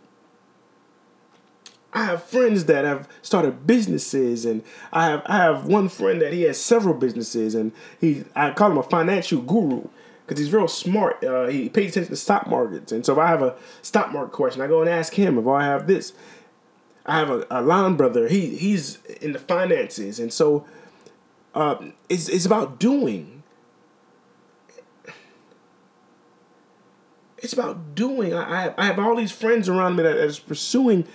I 1.98 2.06
have 2.06 2.22
friends 2.22 2.66
that 2.66 2.86
have 2.86 3.10
started 3.24 3.66
businesses, 3.66 4.45
and 4.45 4.64
I 4.93 5.08
have 5.08 5.24
I 5.26 5.38
have 5.38 5.66
one 5.66 5.89
friend 5.89 6.22
that 6.22 6.32
he 6.32 6.43
has 6.43 6.60
several 6.60 6.93
businesses, 6.93 7.56
and 7.56 7.72
he 8.00 8.24
I 8.36 8.52
call 8.52 8.70
him 8.70 8.78
a 8.78 8.84
financial 8.84 9.41
guru 9.41 9.88
because 10.24 10.39
he's 10.39 10.54
real 10.54 10.68
smart. 10.68 11.24
Uh, 11.24 11.48
he 11.48 11.70
pays 11.70 11.91
attention 11.91 12.12
to 12.12 12.16
stock 12.16 12.45
markets, 12.45 12.91
and 12.91 13.04
so 13.04 13.14
if 13.14 13.20
I 13.20 13.28
have 13.28 13.41
a 13.41 13.56
stock 13.82 14.12
market 14.12 14.32
question, 14.32 14.62
I 14.62 14.68
go 14.68 14.82
and 14.82 14.89
ask 14.89 15.16
him. 15.16 15.39
If 15.39 15.48
I 15.48 15.64
have 15.64 15.88
this, 15.88 16.14
I 17.08 17.18
have 17.18 17.32
a, 17.32 17.48
a 17.50 17.64
line 17.64 17.95
brother. 17.95 18.28
He 18.28 18.56
he's 18.58 19.04
in 19.20 19.32
the 19.32 19.39
finances, 19.39 20.20
and 20.20 20.32
so 20.32 20.68
uh, 21.56 21.78
it's 22.10 22.30
it's 22.30 22.45
about 22.45 22.80
doing. 22.80 23.41
It's 27.39 27.54
about 27.54 27.95
doing. 27.95 28.36
I, 28.36 28.72
I 28.78 28.86
have 28.86 29.00
all 29.00 29.16
these 29.16 29.32
friends 29.32 29.68
around 29.68 29.95
me 29.95 30.04
that 30.04 30.18
is 30.18 30.38
pursuing, 30.38 31.08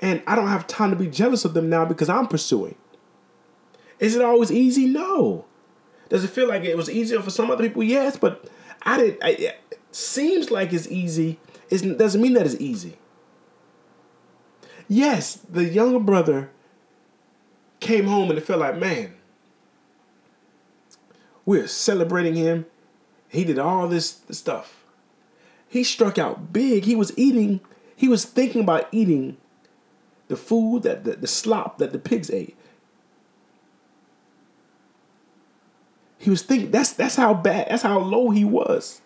and 0.00 0.22
I 0.26 0.36
don't 0.36 0.48
have 0.48 0.66
time 0.66 0.90
to 0.90 0.96
be 0.96 1.08
jealous 1.08 1.44
of 1.44 1.54
them 1.54 1.68
now 1.68 1.84
because 1.84 2.08
I'm 2.08 2.26
pursuing. 2.26 2.76
Is 3.98 4.14
it 4.14 4.22
always 4.22 4.52
easy? 4.52 4.86
No. 4.86 5.44
Does 6.08 6.24
it 6.24 6.30
feel 6.30 6.48
like 6.48 6.64
it 6.64 6.76
was 6.76 6.88
easier 6.88 7.20
for 7.20 7.30
some 7.30 7.50
other 7.50 7.66
people? 7.66 7.82
Yes, 7.82 8.16
but 8.16 8.48
I 8.82 8.96
did. 8.96 9.18
I, 9.22 9.30
it 9.30 9.80
seems 9.90 10.50
like 10.50 10.72
it's 10.72 10.88
easy. 10.88 11.38
It 11.68 11.98
doesn't 11.98 12.20
mean 12.20 12.34
that 12.34 12.46
it's 12.46 12.60
easy. 12.60 12.96
Yes, 14.86 15.34
the 15.34 15.64
younger 15.64 15.98
brother 15.98 16.50
came 17.80 18.06
home 18.06 18.30
and 18.30 18.38
it 18.38 18.46
felt 18.46 18.60
like, 18.60 18.78
man, 18.78 19.14
we're 21.44 21.66
celebrating 21.66 22.34
him. 22.34 22.66
He 23.28 23.44
did 23.44 23.58
all 23.58 23.88
this 23.88 24.22
stuff. 24.30 24.84
He 25.68 25.84
struck 25.84 26.16
out 26.16 26.52
big. 26.52 26.84
He 26.84 26.96
was 26.96 27.12
eating, 27.18 27.60
he 27.94 28.08
was 28.08 28.24
thinking 28.24 28.62
about 28.62 28.88
eating 28.92 29.36
the 30.28 30.36
food 30.36 30.82
that 30.84 31.04
the, 31.04 31.16
the 31.16 31.26
slop 31.26 31.78
that 31.78 31.92
the 31.92 31.98
pigs 31.98 32.30
ate. 32.30 32.56
He 36.18 36.30
was 36.30 36.42
thinking 36.42 36.70
that's 36.70 36.92
that's 36.92 37.16
how 37.16 37.34
bad, 37.34 37.68
that's 37.70 37.82
how 37.82 37.98
low 37.98 38.30
he 38.30 38.44
was. 38.44 39.00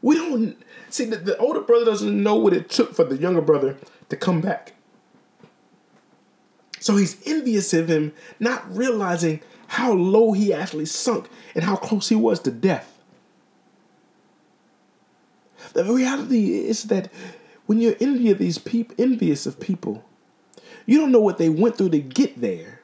We 0.00 0.16
don't 0.16 0.56
see 0.90 1.04
the, 1.04 1.16
the 1.16 1.36
older 1.38 1.60
brother 1.60 1.84
doesn't 1.84 2.22
know 2.22 2.34
what 2.34 2.52
it 2.52 2.68
took 2.68 2.94
for 2.94 3.04
the 3.04 3.16
younger 3.16 3.40
brother 3.40 3.76
to 4.08 4.16
come 4.16 4.40
back. 4.40 4.74
So 6.80 6.96
he's 6.96 7.22
envious 7.24 7.72
of 7.72 7.88
him, 7.88 8.12
not 8.40 8.64
realizing 8.74 9.40
how 9.68 9.92
low 9.92 10.32
he 10.32 10.52
actually 10.52 10.86
sunk 10.86 11.28
and 11.54 11.62
how 11.62 11.76
close 11.76 12.08
he 12.08 12.16
was 12.16 12.40
to 12.40 12.50
death. 12.50 12.98
The 15.74 15.84
reality 15.84 16.66
is 16.66 16.84
that 16.84 17.10
when 17.66 17.80
you're 17.80 17.96
envious 18.00 18.58
people, 18.58 18.94
envious 18.98 19.46
of 19.46 19.60
people, 19.60 20.04
you 20.86 20.98
don't 20.98 21.12
know 21.12 21.20
what 21.20 21.38
they 21.38 21.48
went 21.48 21.78
through 21.78 21.90
to 21.90 22.00
get 22.00 22.40
there. 22.40 22.80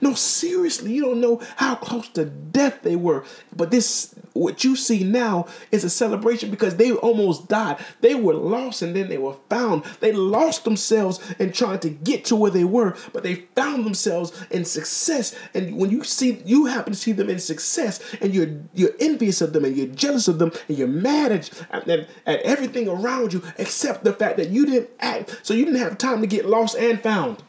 No, 0.00 0.14
seriously, 0.14 0.92
you 0.92 1.02
don't 1.02 1.20
know 1.20 1.40
how 1.56 1.74
close 1.74 2.08
to 2.10 2.24
death 2.24 2.82
they 2.82 2.96
were. 2.96 3.24
But 3.54 3.70
this, 3.70 4.14
what 4.32 4.64
you 4.64 4.76
see 4.76 5.04
now, 5.04 5.46
is 5.70 5.84
a 5.84 5.90
celebration 5.90 6.50
because 6.50 6.76
they 6.76 6.92
almost 6.92 7.48
died. 7.48 7.78
They 8.00 8.14
were 8.14 8.34
lost 8.34 8.82
and 8.82 8.94
then 8.94 9.08
they 9.08 9.18
were 9.18 9.36
found. 9.48 9.84
They 10.00 10.12
lost 10.12 10.64
themselves 10.64 11.20
in 11.38 11.52
trying 11.52 11.80
to 11.80 11.90
get 11.90 12.24
to 12.26 12.36
where 12.36 12.50
they 12.50 12.64
were, 12.64 12.96
but 13.12 13.22
they 13.22 13.34
found 13.56 13.84
themselves 13.84 14.32
in 14.50 14.64
success. 14.64 15.34
And 15.54 15.76
when 15.76 15.90
you 15.90 16.04
see, 16.04 16.42
you 16.44 16.66
happen 16.66 16.92
to 16.92 16.98
see 16.98 17.12
them 17.12 17.30
in 17.30 17.38
success, 17.38 18.00
and 18.20 18.34
you're 18.34 18.50
you're 18.74 18.94
envious 19.00 19.40
of 19.40 19.52
them, 19.52 19.64
and 19.64 19.76
you're 19.76 19.86
jealous 19.86 20.28
of 20.28 20.38
them, 20.38 20.52
and 20.68 20.78
you're 20.78 20.88
mad 20.88 21.32
at, 21.32 21.66
at, 21.70 21.88
at 21.88 22.40
everything 22.42 22.88
around 22.88 23.32
you, 23.32 23.42
except 23.58 24.04
the 24.04 24.12
fact 24.12 24.36
that 24.36 24.50
you 24.50 24.66
didn't 24.66 24.90
act, 25.00 25.40
so 25.42 25.54
you 25.54 25.64
didn't 25.64 25.80
have 25.80 25.98
time 25.98 26.20
to 26.20 26.26
get 26.26 26.46
lost 26.46 26.76
and 26.76 27.00
found. 27.00 27.42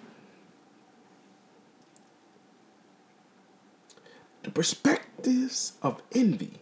the 4.43 4.51
perspectives 4.51 5.73
of 5.81 6.01
envy. 6.13 6.53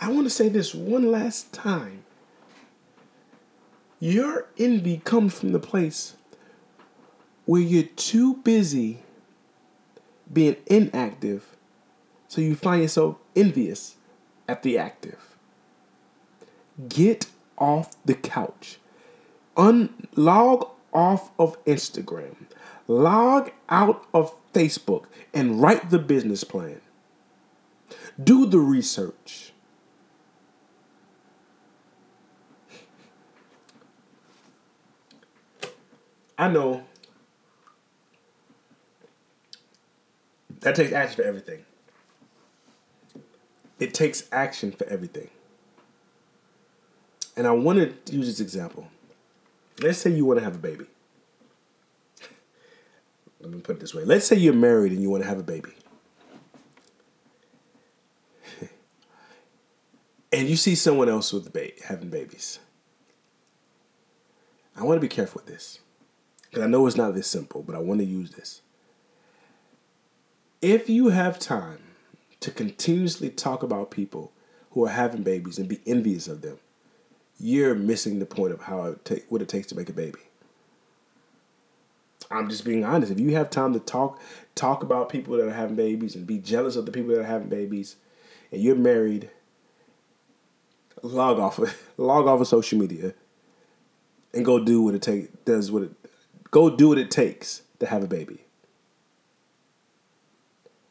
I 0.00 0.10
want 0.10 0.26
to 0.26 0.30
say 0.30 0.48
this 0.48 0.74
one 0.74 1.10
last 1.10 1.52
time. 1.52 2.04
Your 4.00 4.46
envy 4.56 4.98
comes 5.04 5.34
from 5.34 5.52
the 5.52 5.58
place 5.58 6.14
where 7.46 7.60
you're 7.60 7.82
too 7.82 8.36
busy 8.36 9.00
being 10.32 10.56
inactive, 10.66 11.56
so 12.28 12.40
you 12.40 12.54
find 12.54 12.82
yourself 12.82 13.16
envious 13.34 13.96
at 14.46 14.62
the 14.62 14.78
active. 14.78 15.36
Get 16.88 17.26
off 17.56 17.96
the 18.04 18.14
couch. 18.14 18.78
Unlog 19.56 20.70
off 20.92 21.30
of 21.38 21.62
Instagram. 21.64 22.36
Log 22.86 23.50
out 23.68 24.06
of 24.14 24.32
Facebook 24.52 25.06
and 25.34 25.60
write 25.60 25.90
the 25.90 25.98
business 25.98 26.44
plan. 26.44 26.80
Do 28.22 28.46
the 28.46 28.60
research. 28.60 29.52
I 36.38 36.48
know 36.48 36.84
that 40.60 40.76
takes 40.76 40.92
action 40.92 41.16
for 41.16 41.28
everything. 41.28 41.64
It 43.80 43.92
takes 43.92 44.28
action 44.32 44.72
for 44.72 44.86
everything. 44.86 45.30
And 47.36 47.46
I 47.46 47.50
want 47.50 48.06
to 48.06 48.14
use 48.14 48.26
this 48.26 48.40
example. 48.40 48.88
Let's 49.80 49.98
say 49.98 50.10
you 50.10 50.24
want 50.24 50.38
to 50.38 50.44
have 50.44 50.56
a 50.56 50.58
baby 50.58 50.86
let 53.40 53.50
me 53.50 53.60
put 53.60 53.76
it 53.76 53.80
this 53.80 53.94
way. 53.94 54.04
Let's 54.04 54.26
say 54.26 54.36
you're 54.36 54.54
married 54.54 54.92
and 54.92 55.00
you 55.02 55.10
want 55.10 55.22
to 55.22 55.28
have 55.28 55.38
a 55.38 55.44
baby. 55.44 55.70
and 60.32 60.48
you 60.48 60.56
see 60.56 60.74
someone 60.74 61.08
else 61.08 61.32
with 61.32 61.52
baby 61.52 61.74
having 61.84 62.10
babies. 62.10 62.58
I 64.76 64.84
want 64.84 64.96
to 64.96 65.00
be 65.00 65.08
careful 65.08 65.42
with 65.44 65.52
this. 65.52 65.80
Because 66.50 66.64
I 66.64 66.68
know 66.68 66.86
it's 66.86 66.96
not 66.96 67.14
this 67.14 67.26
simple, 67.26 67.62
but 67.62 67.74
I 67.74 67.78
want 67.78 68.00
to 68.00 68.06
use 68.06 68.32
this. 68.32 68.62
If 70.60 70.88
you 70.88 71.08
have 71.08 71.38
time 71.38 71.78
to 72.40 72.50
continuously 72.50 73.30
talk 73.30 73.62
about 73.62 73.90
people 73.90 74.32
who 74.70 74.84
are 74.86 74.90
having 74.90 75.22
babies 75.22 75.58
and 75.58 75.68
be 75.68 75.80
envious 75.86 76.28
of 76.28 76.42
them, 76.42 76.58
you're 77.38 77.74
missing 77.74 78.18
the 78.18 78.26
point 78.26 78.52
of 78.52 78.62
how 78.62 78.84
it 78.84 79.04
take, 79.04 79.30
what 79.30 79.42
it 79.42 79.48
takes 79.48 79.68
to 79.68 79.76
make 79.76 79.88
a 79.88 79.92
baby. 79.92 80.18
I'm 82.30 82.48
just 82.48 82.64
being 82.64 82.84
honest. 82.84 83.12
If 83.12 83.20
you 83.20 83.34
have 83.34 83.50
time 83.50 83.72
to 83.72 83.80
talk 83.80 84.20
talk 84.54 84.82
about 84.82 85.08
people 85.08 85.36
that 85.36 85.46
are 85.46 85.52
having 85.52 85.76
babies 85.76 86.16
and 86.16 86.26
be 86.26 86.38
jealous 86.38 86.76
of 86.76 86.84
the 86.84 86.92
people 86.92 87.10
that 87.14 87.20
are 87.20 87.24
having 87.24 87.48
babies, 87.48 87.96
and 88.50 88.60
you're 88.60 88.74
married, 88.74 89.30
log 91.02 91.38
off 91.38 91.58
of 91.58 91.74
log 91.96 92.26
off 92.26 92.40
of 92.40 92.48
social 92.48 92.78
media 92.78 93.14
and 94.34 94.44
go 94.44 94.62
do 94.62 94.82
what 94.82 94.94
it 94.94 95.02
takes 95.02 95.28
does 95.44 95.70
what 95.70 95.82
it 95.82 95.97
go 96.50 96.70
do 96.70 96.88
what 96.88 96.98
it 96.98 97.10
takes 97.10 97.62
to 97.80 97.86
have 97.86 98.02
a 98.02 98.06
baby. 98.06 98.44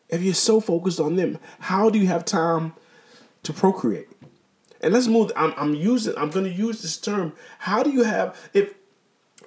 If 0.09 0.21
you're 0.21 0.33
so 0.33 0.59
focused 0.59 0.99
on 0.99 1.15
them, 1.15 1.37
how 1.59 1.89
do 1.89 1.99
you 1.99 2.07
have 2.07 2.23
time 2.23 2.73
to 3.43 3.53
procreate? 3.53 4.07
And 4.79 4.93
let's 4.93 5.07
move. 5.07 5.31
I'm, 5.35 5.53
I'm 5.57 5.73
using. 5.73 6.13
I'm 6.17 6.29
going 6.29 6.45
to 6.45 6.51
use 6.51 6.81
this 6.81 6.97
term. 6.97 7.33
How 7.59 7.83
do 7.83 7.91
you 7.91 8.03
have 8.03 8.37
if 8.53 8.73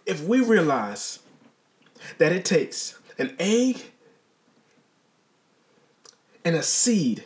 if 0.04 0.24
we 0.24 0.40
realize 0.40 1.20
that 2.18 2.32
it 2.32 2.44
takes 2.44 2.98
an 3.18 3.36
egg 3.38 3.82
and 6.44 6.56
a 6.56 6.62
seed 6.62 7.24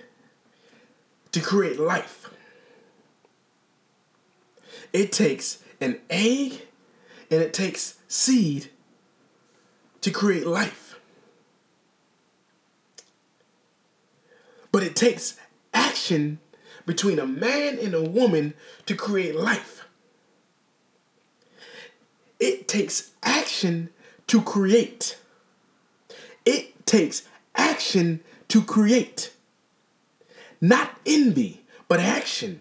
to 1.33 1.41
create 1.41 1.81
life, 1.81 2.31
it 4.93 5.11
takes 5.11 5.59
an 5.81 5.99
egg 6.11 6.61
and 7.31 7.41
it 7.41 7.55
takes 7.55 7.99
seed 8.07 8.71
to 10.05 10.11
create 10.11 10.47
life. 10.47 11.01
But 14.71 14.83
it 14.83 14.95
takes 14.95 15.39
action 15.73 16.41
between 16.85 17.19
a 17.19 17.27
man 17.27 17.79
and 17.79 17.95
a 17.95 18.03
woman 18.03 18.53
to 18.85 18.95
create 18.95 19.35
life. 19.35 19.87
It 22.39 22.69
takes 22.69 23.13
action 23.23 23.89
to 24.27 24.43
create. 24.43 25.19
It 26.45 26.85
takes 26.85 27.23
action 27.55 28.21
to 28.49 28.63
create. 28.63 29.33
Not 30.61 31.01
envy, 31.07 31.63
but 31.89 31.99
action. 31.99 32.61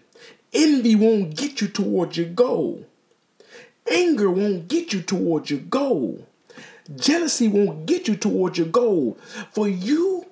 Envy 0.54 0.94
won't 0.94 1.36
get 1.36 1.60
you 1.60 1.68
towards 1.68 2.16
your 2.16 2.30
goal. 2.30 2.86
Anger 3.90 4.30
won't 4.30 4.66
get 4.66 4.94
you 4.94 5.02
towards 5.02 5.50
your 5.50 5.60
goal. 5.60 6.26
Jealousy 6.96 7.48
won't 7.48 7.86
get 7.86 8.08
you 8.08 8.16
towards 8.16 8.58
your 8.58 8.66
goal. 8.66 9.18
For 9.52 9.68
you 9.68 10.26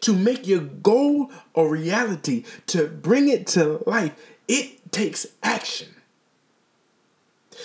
to 0.00 0.12
make 0.12 0.46
your 0.46 0.60
goal 0.60 1.30
a 1.54 1.66
reality, 1.66 2.44
to 2.68 2.86
bring 2.86 3.28
it 3.28 3.46
to 3.48 3.82
life, 3.86 4.14
it 4.48 4.92
takes 4.92 5.26
action. 5.42 5.88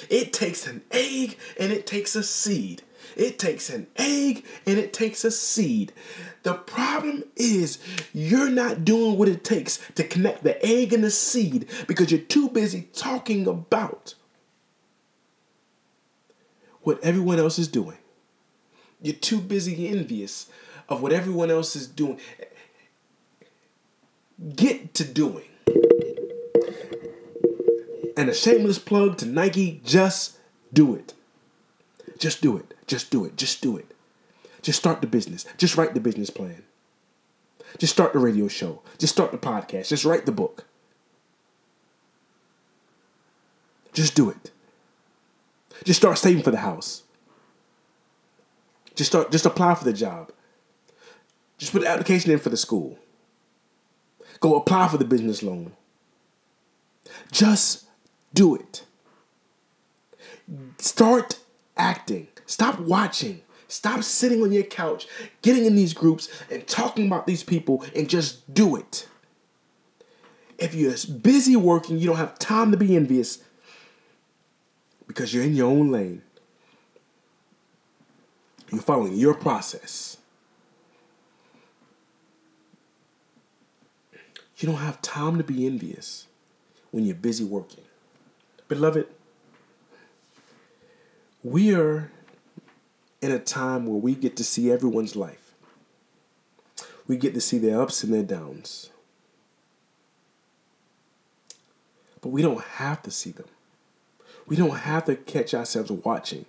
It 0.10 0.34
takes 0.34 0.68
an 0.68 0.84
egg 0.92 1.38
and 1.60 1.72
it 1.72 1.88
takes 1.88 2.16
a 2.16 2.24
seed. 2.24 2.84
It 3.16 3.40
takes 3.40 3.70
an 3.70 3.88
egg 3.96 4.46
and 4.66 4.78
it 4.78 4.94
takes 4.94 5.26
a 5.26 5.32
seed. 5.32 5.92
The 6.44 6.54
problem 6.54 7.24
is 7.36 7.80
you're 8.14 8.50
not 8.50 8.86
doing 8.86 9.18
what 9.18 9.28
it 9.28 9.44
takes 9.44 9.80
to 9.96 10.04
connect 10.04 10.44
the 10.44 10.64
egg 10.64 10.94
and 10.94 11.04
the 11.04 11.12
seed 11.12 11.68
because 11.88 12.12
you're 12.12 12.22
too 12.22 12.50
busy 12.50 12.90
talking 12.94 13.48
about 13.48 14.14
what 16.88 17.04
everyone 17.04 17.38
else 17.38 17.60
is 17.60 17.68
doing. 17.68 17.98
You're 19.02 19.14
too 19.14 19.42
busy 19.42 19.90
envious 19.90 20.48
of 20.88 21.02
what 21.02 21.12
everyone 21.12 21.52
else 21.52 21.76
is 21.76 21.86
doing. 21.86 22.18
Get 24.56 24.94
to 24.94 25.04
doing. 25.04 25.50
And 28.16 28.30
a 28.30 28.34
shameless 28.34 28.80
plug 28.80 29.18
to 29.18 29.26
Nike 29.26 29.82
just 29.84 30.38
do 30.72 30.96
it. 30.96 31.14
Just 32.18 32.42
do 32.42 32.56
it. 32.56 32.74
Just 32.88 33.12
do 33.12 33.26
it. 33.26 33.36
Just 33.36 33.62
do 33.62 33.76
it. 33.76 33.94
Just 34.62 34.80
start 34.80 35.02
the 35.02 35.08
business. 35.08 35.46
Just 35.58 35.76
write 35.76 35.94
the 35.94 36.00
business 36.00 36.30
plan. 36.30 36.64
Just 37.78 37.92
start 37.92 38.14
the 38.14 38.20
radio 38.20 38.48
show. 38.48 38.82
Just 38.98 39.14
start 39.14 39.34
the 39.34 39.38
podcast. 39.38 39.90
Just 39.90 40.06
write 40.06 40.26
the 40.26 40.32
book. 40.32 40.64
Just 43.92 44.16
do 44.16 44.30
it. 44.30 44.52
Just 45.84 46.00
start 46.00 46.18
saving 46.18 46.44
for 46.44 46.52
the 46.52 46.58
house. 46.58 47.04
Just 48.96 49.12
start 49.12 49.32
just 49.32 49.46
apply 49.46 49.76
for 49.76 49.86
the 49.86 49.94
job. 49.94 50.32
Just 51.58 51.72
put 51.72 51.82
the 51.82 51.88
application 51.88 52.32
in 52.32 52.40
for 52.40 52.50
the 52.50 52.58
school. 52.58 52.98
Go 54.40 54.56
apply 54.56 54.88
for 54.90 54.98
the 54.98 55.06
business 55.06 55.42
loan. 55.42 55.74
Just 57.32 57.86
do 58.34 58.56
it. 58.56 58.84
Start 60.78 61.40
acting. 61.76 62.28
Stop 62.46 62.80
watching. 62.80 63.42
Stop 63.68 64.02
sitting 64.04 64.42
on 64.42 64.52
your 64.52 64.64
couch, 64.64 65.08
getting 65.42 65.66
in 65.66 65.76
these 65.76 65.94
groups 65.94 66.30
and 66.50 66.66
talking 66.68 67.08
about 67.08 67.28
these 67.28 67.44
people 67.44 67.84
and 67.96 68.10
just 68.10 68.54
do 68.54 68.76
it. 68.78 69.08
If 70.58 70.74
you're 70.74 70.96
busy 71.22 71.56
working, 71.56 71.98
you 71.98 72.08
don't 72.08 72.16
have 72.16 72.40
time 72.40 72.72
to 72.72 72.78
be 72.78 72.96
envious 72.96 73.44
because 75.18 75.34
you're 75.34 75.44
in 75.44 75.56
your 75.56 75.66
own 75.66 75.92
lane. 75.92 76.22
You're 78.72 78.84
following 78.84 79.16
your 79.16 79.34
process. 79.34 80.18
You 84.58 84.68
don't 84.68 84.76
have 84.76 85.02
time 85.02 85.40
to 85.40 85.44
be 85.44 85.66
envious 85.66 86.28
when 86.92 87.04
you're 87.04 87.16
busy 87.16 87.44
working. 87.44 87.84
Beloved, 88.68 89.08
we 91.44 91.74
are 91.74 92.12
in 93.20 93.32
a 93.32 93.40
time 93.40 93.88
where 93.88 93.98
we 94.00 94.14
get 94.14 94.38
to 94.38 94.44
see 94.44 94.72
everyone's 94.72 95.16
life. 95.16 95.56
We 97.08 97.18
get 97.18 97.34
to 97.34 97.42
see 97.42 97.58
their 97.58 97.82
ups 97.82 98.04
and 98.04 98.14
their 98.14 98.22
downs. 98.22 98.92
But 102.22 102.30
we 102.30 102.44
don't 102.44 102.62
have 102.62 103.02
to 103.02 103.10
see 103.10 103.32
them. 103.32 103.48
We 104.48 104.56
don't 104.56 104.78
have 104.78 105.06
to 105.06 105.16
catch 105.16 105.54
ourselves 105.54 105.92
watching. 105.92 106.46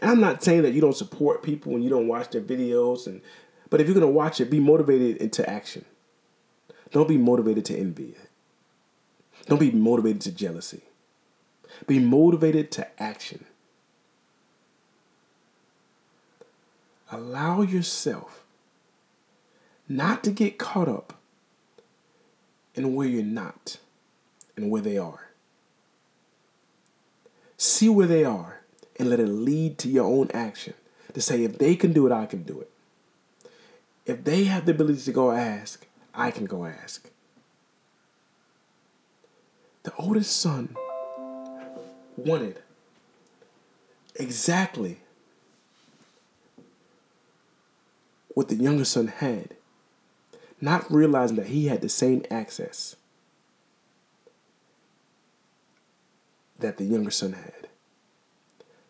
And 0.00 0.10
I'm 0.10 0.20
not 0.20 0.42
saying 0.42 0.62
that 0.62 0.74
you 0.74 0.80
don't 0.80 0.96
support 0.96 1.42
people 1.42 1.74
and 1.74 1.82
you 1.82 1.88
don't 1.88 2.08
watch 2.08 2.30
their 2.30 2.42
videos 2.42 3.06
and 3.06 3.22
but 3.68 3.80
if 3.80 3.88
you're 3.88 3.98
to 4.00 4.06
watch 4.06 4.40
it, 4.40 4.50
be 4.50 4.60
motivated 4.60 5.16
into 5.16 5.48
action. 5.48 5.84
Don't 6.92 7.08
be 7.08 7.18
motivated 7.18 7.64
to 7.66 7.76
envy. 7.76 8.14
Don't 9.46 9.58
be 9.58 9.70
motivated 9.70 10.20
to 10.22 10.32
jealousy. 10.32 10.82
Be 11.86 11.98
motivated 11.98 12.70
to 12.72 13.02
action. 13.02 13.44
Allow 17.10 17.62
yourself 17.62 18.44
not 19.88 20.24
to 20.24 20.30
get 20.30 20.58
caught 20.58 20.88
up 20.88 21.14
in 22.74 22.94
where 22.94 23.06
you're 23.06 23.22
not 23.22 23.78
and 24.56 24.70
where 24.70 24.82
they 24.82 24.98
are. 24.98 25.25
See 27.58 27.88
where 27.88 28.06
they 28.06 28.24
are 28.24 28.60
and 28.98 29.10
let 29.10 29.20
it 29.20 29.26
lead 29.26 29.78
to 29.78 29.88
your 29.88 30.04
own 30.04 30.30
action 30.32 30.74
to 31.14 31.20
say, 31.20 31.44
if 31.44 31.58
they 31.58 31.76
can 31.76 31.92
do 31.92 32.06
it, 32.06 32.12
I 32.12 32.26
can 32.26 32.42
do 32.42 32.60
it. 32.60 32.70
If 34.04 34.24
they 34.24 34.44
have 34.44 34.66
the 34.66 34.72
ability 34.72 35.00
to 35.02 35.12
go 35.12 35.32
ask, 35.32 35.86
I 36.14 36.30
can 36.30 36.44
go 36.44 36.64
ask. 36.64 37.10
The 39.82 39.94
oldest 39.96 40.36
son 40.36 40.76
wanted 42.16 42.60
exactly 44.16 44.98
what 48.34 48.48
the 48.48 48.56
younger 48.56 48.84
son 48.84 49.08
had, 49.08 49.54
not 50.60 50.90
realizing 50.92 51.36
that 51.36 51.46
he 51.46 51.66
had 51.68 51.80
the 51.80 51.88
same 51.88 52.24
access 52.30 52.96
that 56.58 56.76
the 56.76 56.84
younger 56.84 57.10
son 57.10 57.32
had. 57.32 57.68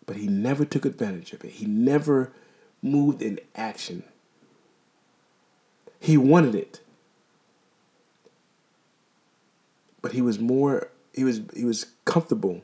But 0.04 0.16
he 0.16 0.28
never 0.28 0.64
took 0.64 0.84
advantage 0.84 1.32
of 1.32 1.44
it. 1.44 1.52
He 1.52 1.66
never 1.66 2.32
moved 2.82 3.22
in 3.22 3.40
action. 3.54 4.04
He 5.98 6.16
wanted 6.16 6.54
it. 6.54 6.80
But 10.00 10.12
he 10.12 10.22
was 10.22 10.38
more 10.38 10.88
he 11.12 11.24
was 11.24 11.40
he 11.54 11.64
was 11.64 11.86
comfortable 12.04 12.62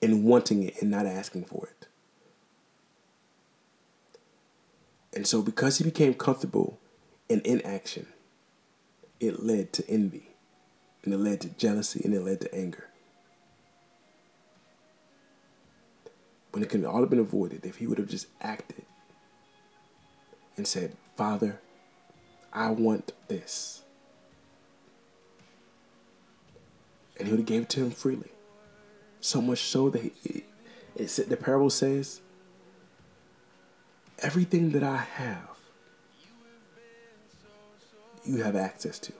in 0.00 0.24
wanting 0.24 0.62
it 0.62 0.80
and 0.80 0.90
not 0.90 1.06
asking 1.06 1.44
for 1.44 1.66
it. 1.66 1.86
And 5.12 5.26
so 5.26 5.42
because 5.42 5.78
he 5.78 5.84
became 5.84 6.14
comfortable 6.14 6.78
in 7.28 7.40
inaction, 7.44 8.06
it 9.20 9.42
led 9.42 9.72
to 9.74 9.88
envy. 9.88 10.30
And 11.04 11.12
it 11.12 11.18
led 11.18 11.40
to 11.42 11.48
jealousy 11.50 12.00
and 12.04 12.14
it 12.14 12.22
led 12.22 12.40
to 12.40 12.54
anger. 12.54 12.88
When 16.54 16.62
it 16.62 16.70
could 16.70 16.84
all 16.84 17.00
have 17.00 17.10
been 17.10 17.18
avoided 17.18 17.66
if 17.66 17.78
he 17.78 17.86
would 17.88 17.98
have 17.98 18.06
just 18.06 18.28
acted 18.40 18.84
and 20.56 20.68
said, 20.68 20.96
Father, 21.16 21.58
I 22.52 22.70
want 22.70 23.12
this. 23.26 23.82
And 27.18 27.26
he 27.26 27.32
would 27.32 27.40
have 27.40 27.46
gave 27.46 27.62
it 27.62 27.68
to 27.70 27.80
him 27.80 27.90
freely. 27.90 28.30
So 29.20 29.40
much 29.40 29.62
so 29.62 29.90
that 29.90 30.00
he, 30.00 30.44
it 30.94 31.08
said, 31.08 31.28
the 31.28 31.36
parable 31.36 31.70
says, 31.70 32.20
everything 34.20 34.70
that 34.70 34.84
I 34.84 34.98
have, 34.98 35.58
you 38.24 38.44
have 38.44 38.54
access 38.54 39.00
to. 39.00 39.12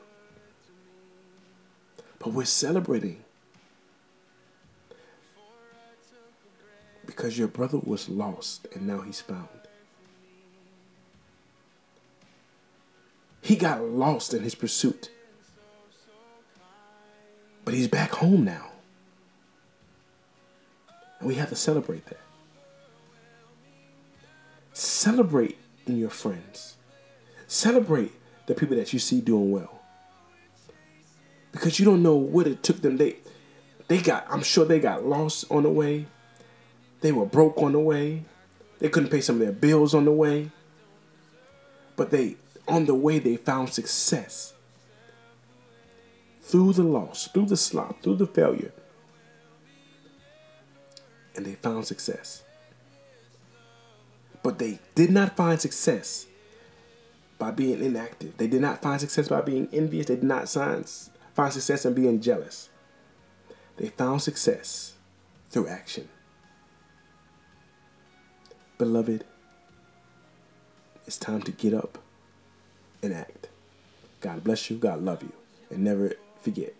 But 2.21 2.33
we're 2.33 2.45
celebrating 2.45 3.24
because 7.15 7.39
your 7.39 7.47
brother 7.49 7.79
was 7.79 8.09
lost 8.09 8.67
and 8.75 8.87
now 8.87 9.01
he's 9.01 9.21
found. 9.21 9.49
He 13.41 13.55
got 13.57 13.83
lost 13.83 14.35
in 14.35 14.43
his 14.43 14.55
pursuit, 14.55 15.11
but 17.65 17.75
he's 17.75 17.87
back 17.87 18.11
home 18.11 18.45
now. 18.45 18.67
And 21.21 21.29
we 21.29 21.37
have 21.37 21.51
to 21.51 21.57
celebrate 21.57 22.07
that. 22.07 22.21
Celebrate 24.73 25.57
in 25.87 25.99
your 25.99 26.11
friends. 26.11 26.75
Celebrate 27.47 28.13
the 28.47 28.55
people 28.55 28.77
that 28.77 28.93
you 28.93 28.99
see 28.99 29.21
doing 29.21 29.53
well. 29.53 29.83
Because 31.53 31.79
you 31.79 31.85
don't 31.85 32.03
know 32.03 32.17
what 32.17 32.49
it 32.49 32.65
took 32.65 32.83
them. 32.83 32.97
They 32.97 33.17
they 33.87 34.01
got 34.01 34.27
I'm 34.29 34.43
sure 34.43 34.65
they 34.65 34.81
got 34.81 35.07
lost 35.07 35.45
on 35.51 35.63
the 35.63 35.71
way. 35.71 36.07
They 37.05 37.13
were 37.13 37.27
broke 37.27 37.59
on 37.59 37.73
the 37.73 37.81
way. 37.81 38.25
They 38.79 38.89
couldn't 38.89 39.11
pay 39.11 39.21
some 39.21 39.35
of 39.37 39.41
their 39.43 39.53
bills 39.53 39.93
on 39.93 40.07
the 40.07 40.11
way. 40.11 40.51
But 41.97 42.11
they 42.11 42.37
on 42.67 42.87
the 42.87 42.95
way 42.95 43.19
they 43.19 43.37
found 43.37 43.75
success. 43.75 44.55
Through 46.41 46.73
the 46.73 46.83
loss, 46.83 47.29
through 47.29 47.45
the 47.45 47.59
slop, 47.59 48.03
through 48.03 48.17
the 48.17 48.27
failure. 48.27 48.73
And 51.37 51.45
they 51.45 51.57
found 51.57 51.85
success. 51.85 52.43
But 54.43 54.59
they 54.59 54.79
did 54.95 55.11
not 55.11 55.37
find 55.37 55.61
success 55.61 56.25
by 57.39 57.51
being 57.51 57.85
inactive. 57.85 58.39
They 58.39 58.47
did 58.47 58.63
not 58.63 58.81
find 58.81 58.99
success 58.99 59.29
by 59.29 59.43
being 59.43 59.69
envious. 59.75 60.07
They 60.07 60.15
did 60.15 60.25
not 60.25 60.49
find 60.49 60.87
success 61.53 61.85
in 61.85 61.93
being 61.93 62.23
jealous. 62.23 62.71
They 63.77 63.91
found 63.91 64.23
success 64.23 64.95
through 65.51 65.69
action. 65.69 66.09
Beloved, 68.79 69.25
it's 71.07 71.17
time 71.17 71.43
to 71.43 71.53
get 71.53 71.75
up 71.75 71.99
and 73.03 73.13
act. 73.13 73.49
God 74.21 74.43
bless 74.43 74.71
you. 74.71 74.77
God 74.77 75.03
love 75.03 75.23
you. 75.23 75.33
And 75.71 75.85
never 75.85 76.13
forget. 76.41 76.75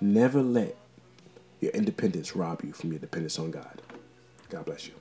Never 0.00 0.42
let 0.42 0.76
your 1.60 1.72
independence 1.72 2.36
rob 2.36 2.62
you 2.62 2.72
from 2.72 2.92
your 2.92 3.00
dependence 3.00 3.38
on 3.38 3.50
God. 3.50 3.82
God 4.48 4.64
bless 4.64 4.86
you. 4.86 4.94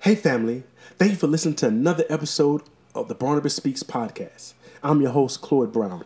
Hey, 0.00 0.14
family. 0.14 0.64
Thank 0.98 1.12
you 1.12 1.16
for 1.16 1.26
listening 1.26 1.54
to 1.56 1.68
another 1.68 2.04
episode 2.08 2.62
of 2.94 3.08
the 3.08 3.14
Barnabas 3.14 3.54
Speaks 3.54 3.82
podcast. 3.82 4.54
I'm 4.82 5.00
your 5.00 5.12
host, 5.12 5.40
Cloyed 5.40 5.72
Brown. 5.72 6.04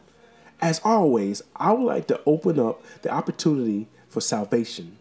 As 0.61 0.81
always, 0.85 1.43
I 1.57 1.73
would 1.73 1.85
like 1.85 2.07
to 2.09 2.21
open 2.27 2.59
up 2.59 2.83
the 3.03 3.11
opportunity 3.11 3.87
for 4.09 4.21
salvation. 4.21 4.99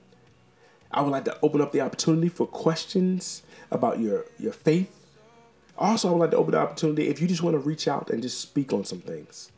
I 0.93 1.01
would 1.01 1.11
like 1.11 1.25
to 1.25 1.37
open 1.41 1.61
up 1.61 1.71
the 1.71 1.81
opportunity 1.81 2.29
for 2.29 2.45
questions 2.45 3.43
about 3.71 3.99
your, 3.99 4.25
your 4.37 4.53
faith. 4.53 4.91
Also, 5.77 6.07
I 6.07 6.11
would 6.11 6.19
like 6.19 6.31
to 6.31 6.37
open 6.37 6.51
the 6.51 6.59
opportunity 6.59 7.07
if 7.07 7.19
you 7.19 7.27
just 7.27 7.41
want 7.41 7.55
to 7.55 7.59
reach 7.59 7.87
out 7.87 8.09
and 8.11 8.21
just 8.21 8.39
speak 8.39 8.71
on 8.71 8.85
some 8.85 8.99
things. 8.99 9.51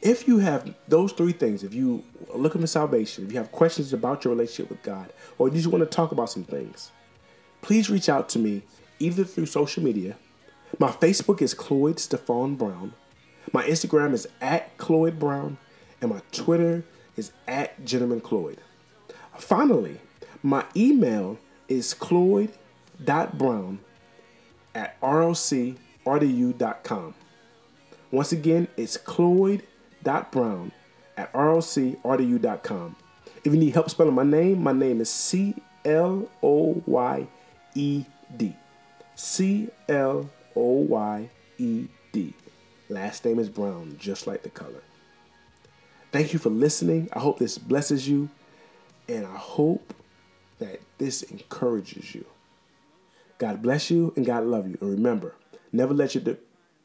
If 0.00 0.26
you 0.26 0.38
have 0.38 0.74
those 0.88 1.12
three 1.12 1.32
things, 1.32 1.62
if 1.62 1.74
you 1.74 2.02
are 2.32 2.38
looking 2.38 2.60
for 2.60 2.66
salvation, 2.66 3.26
if 3.26 3.32
you 3.32 3.38
have 3.38 3.52
questions 3.52 3.92
about 3.92 4.24
your 4.24 4.34
relationship 4.34 4.70
with 4.70 4.82
God, 4.82 5.12
or 5.38 5.48
you 5.48 5.54
just 5.54 5.68
want 5.68 5.84
to 5.84 5.90
talk 5.90 6.10
about 6.10 6.30
some 6.30 6.44
things, 6.44 6.90
please 7.60 7.90
reach 7.90 8.08
out 8.08 8.28
to 8.30 8.38
me 8.38 8.62
either 8.98 9.24
through 9.24 9.46
social 9.46 9.82
media. 9.82 10.16
My 10.78 10.90
Facebook 10.90 11.42
is 11.42 11.54
Cloyed 11.54 12.00
Stefan 12.00 12.56
Brown. 12.56 12.94
My 13.52 13.64
Instagram 13.64 14.12
is 14.14 14.26
at 14.40 14.76
Cloyed 14.78 15.18
Brown. 15.18 15.58
And 16.00 16.10
my 16.10 16.20
Twitter 16.32 16.82
is 17.16 17.30
at 17.46 17.84
Gentleman 17.84 18.20
Cloyed. 18.20 18.58
Finally, 19.36 20.00
my 20.42 20.64
email 20.76 21.38
is 21.68 21.94
cloyed.brown 21.94 23.78
at 24.74 25.00
rlcrdu.com. 25.00 25.74
Once 28.10 28.32
again, 28.32 28.68
it's 28.76 28.96
cloyed.brown 28.96 30.72
at 31.16 31.32
rlcrdu.com. 31.32 32.96
If 33.44 33.52
you 33.52 33.58
need 33.58 33.74
help 33.74 33.90
spelling 33.90 34.14
my 34.14 34.22
name, 34.22 34.62
my 34.62 34.72
name 34.72 35.00
is 35.00 35.10
C 35.10 35.54
L 35.84 36.30
O 36.42 36.82
Y 36.86 37.26
E 37.74 38.04
D. 38.36 38.54
C 39.14 39.68
L 39.88 40.30
O 40.54 40.70
Y 40.72 41.30
E 41.58 41.88
D. 42.12 42.34
Last 42.88 43.24
name 43.24 43.38
is 43.38 43.48
Brown, 43.48 43.96
just 43.98 44.26
like 44.26 44.42
the 44.42 44.50
color. 44.50 44.82
Thank 46.12 46.32
you 46.32 46.38
for 46.38 46.50
listening. 46.50 47.08
I 47.12 47.20
hope 47.20 47.38
this 47.38 47.56
blesses 47.56 48.06
you, 48.06 48.28
and 49.08 49.26
I 49.26 49.36
hope 49.36 49.94
that 50.58 50.80
this 50.98 51.22
encourages 51.22 52.14
you. 52.14 52.24
God 53.38 53.62
bless 53.62 53.90
you 53.90 54.12
and 54.16 54.24
God 54.24 54.44
love 54.44 54.68
you. 54.68 54.78
And 54.80 54.90
remember, 54.90 55.34
never 55.72 55.92
let 55.92 56.14
your 56.14 56.36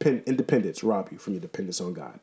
independence 0.03 0.83
rob 0.83 1.09
you 1.11 1.17
from 1.17 1.33
your 1.33 1.41
dependence 1.41 1.79
on 1.81 1.93
God. 1.93 2.19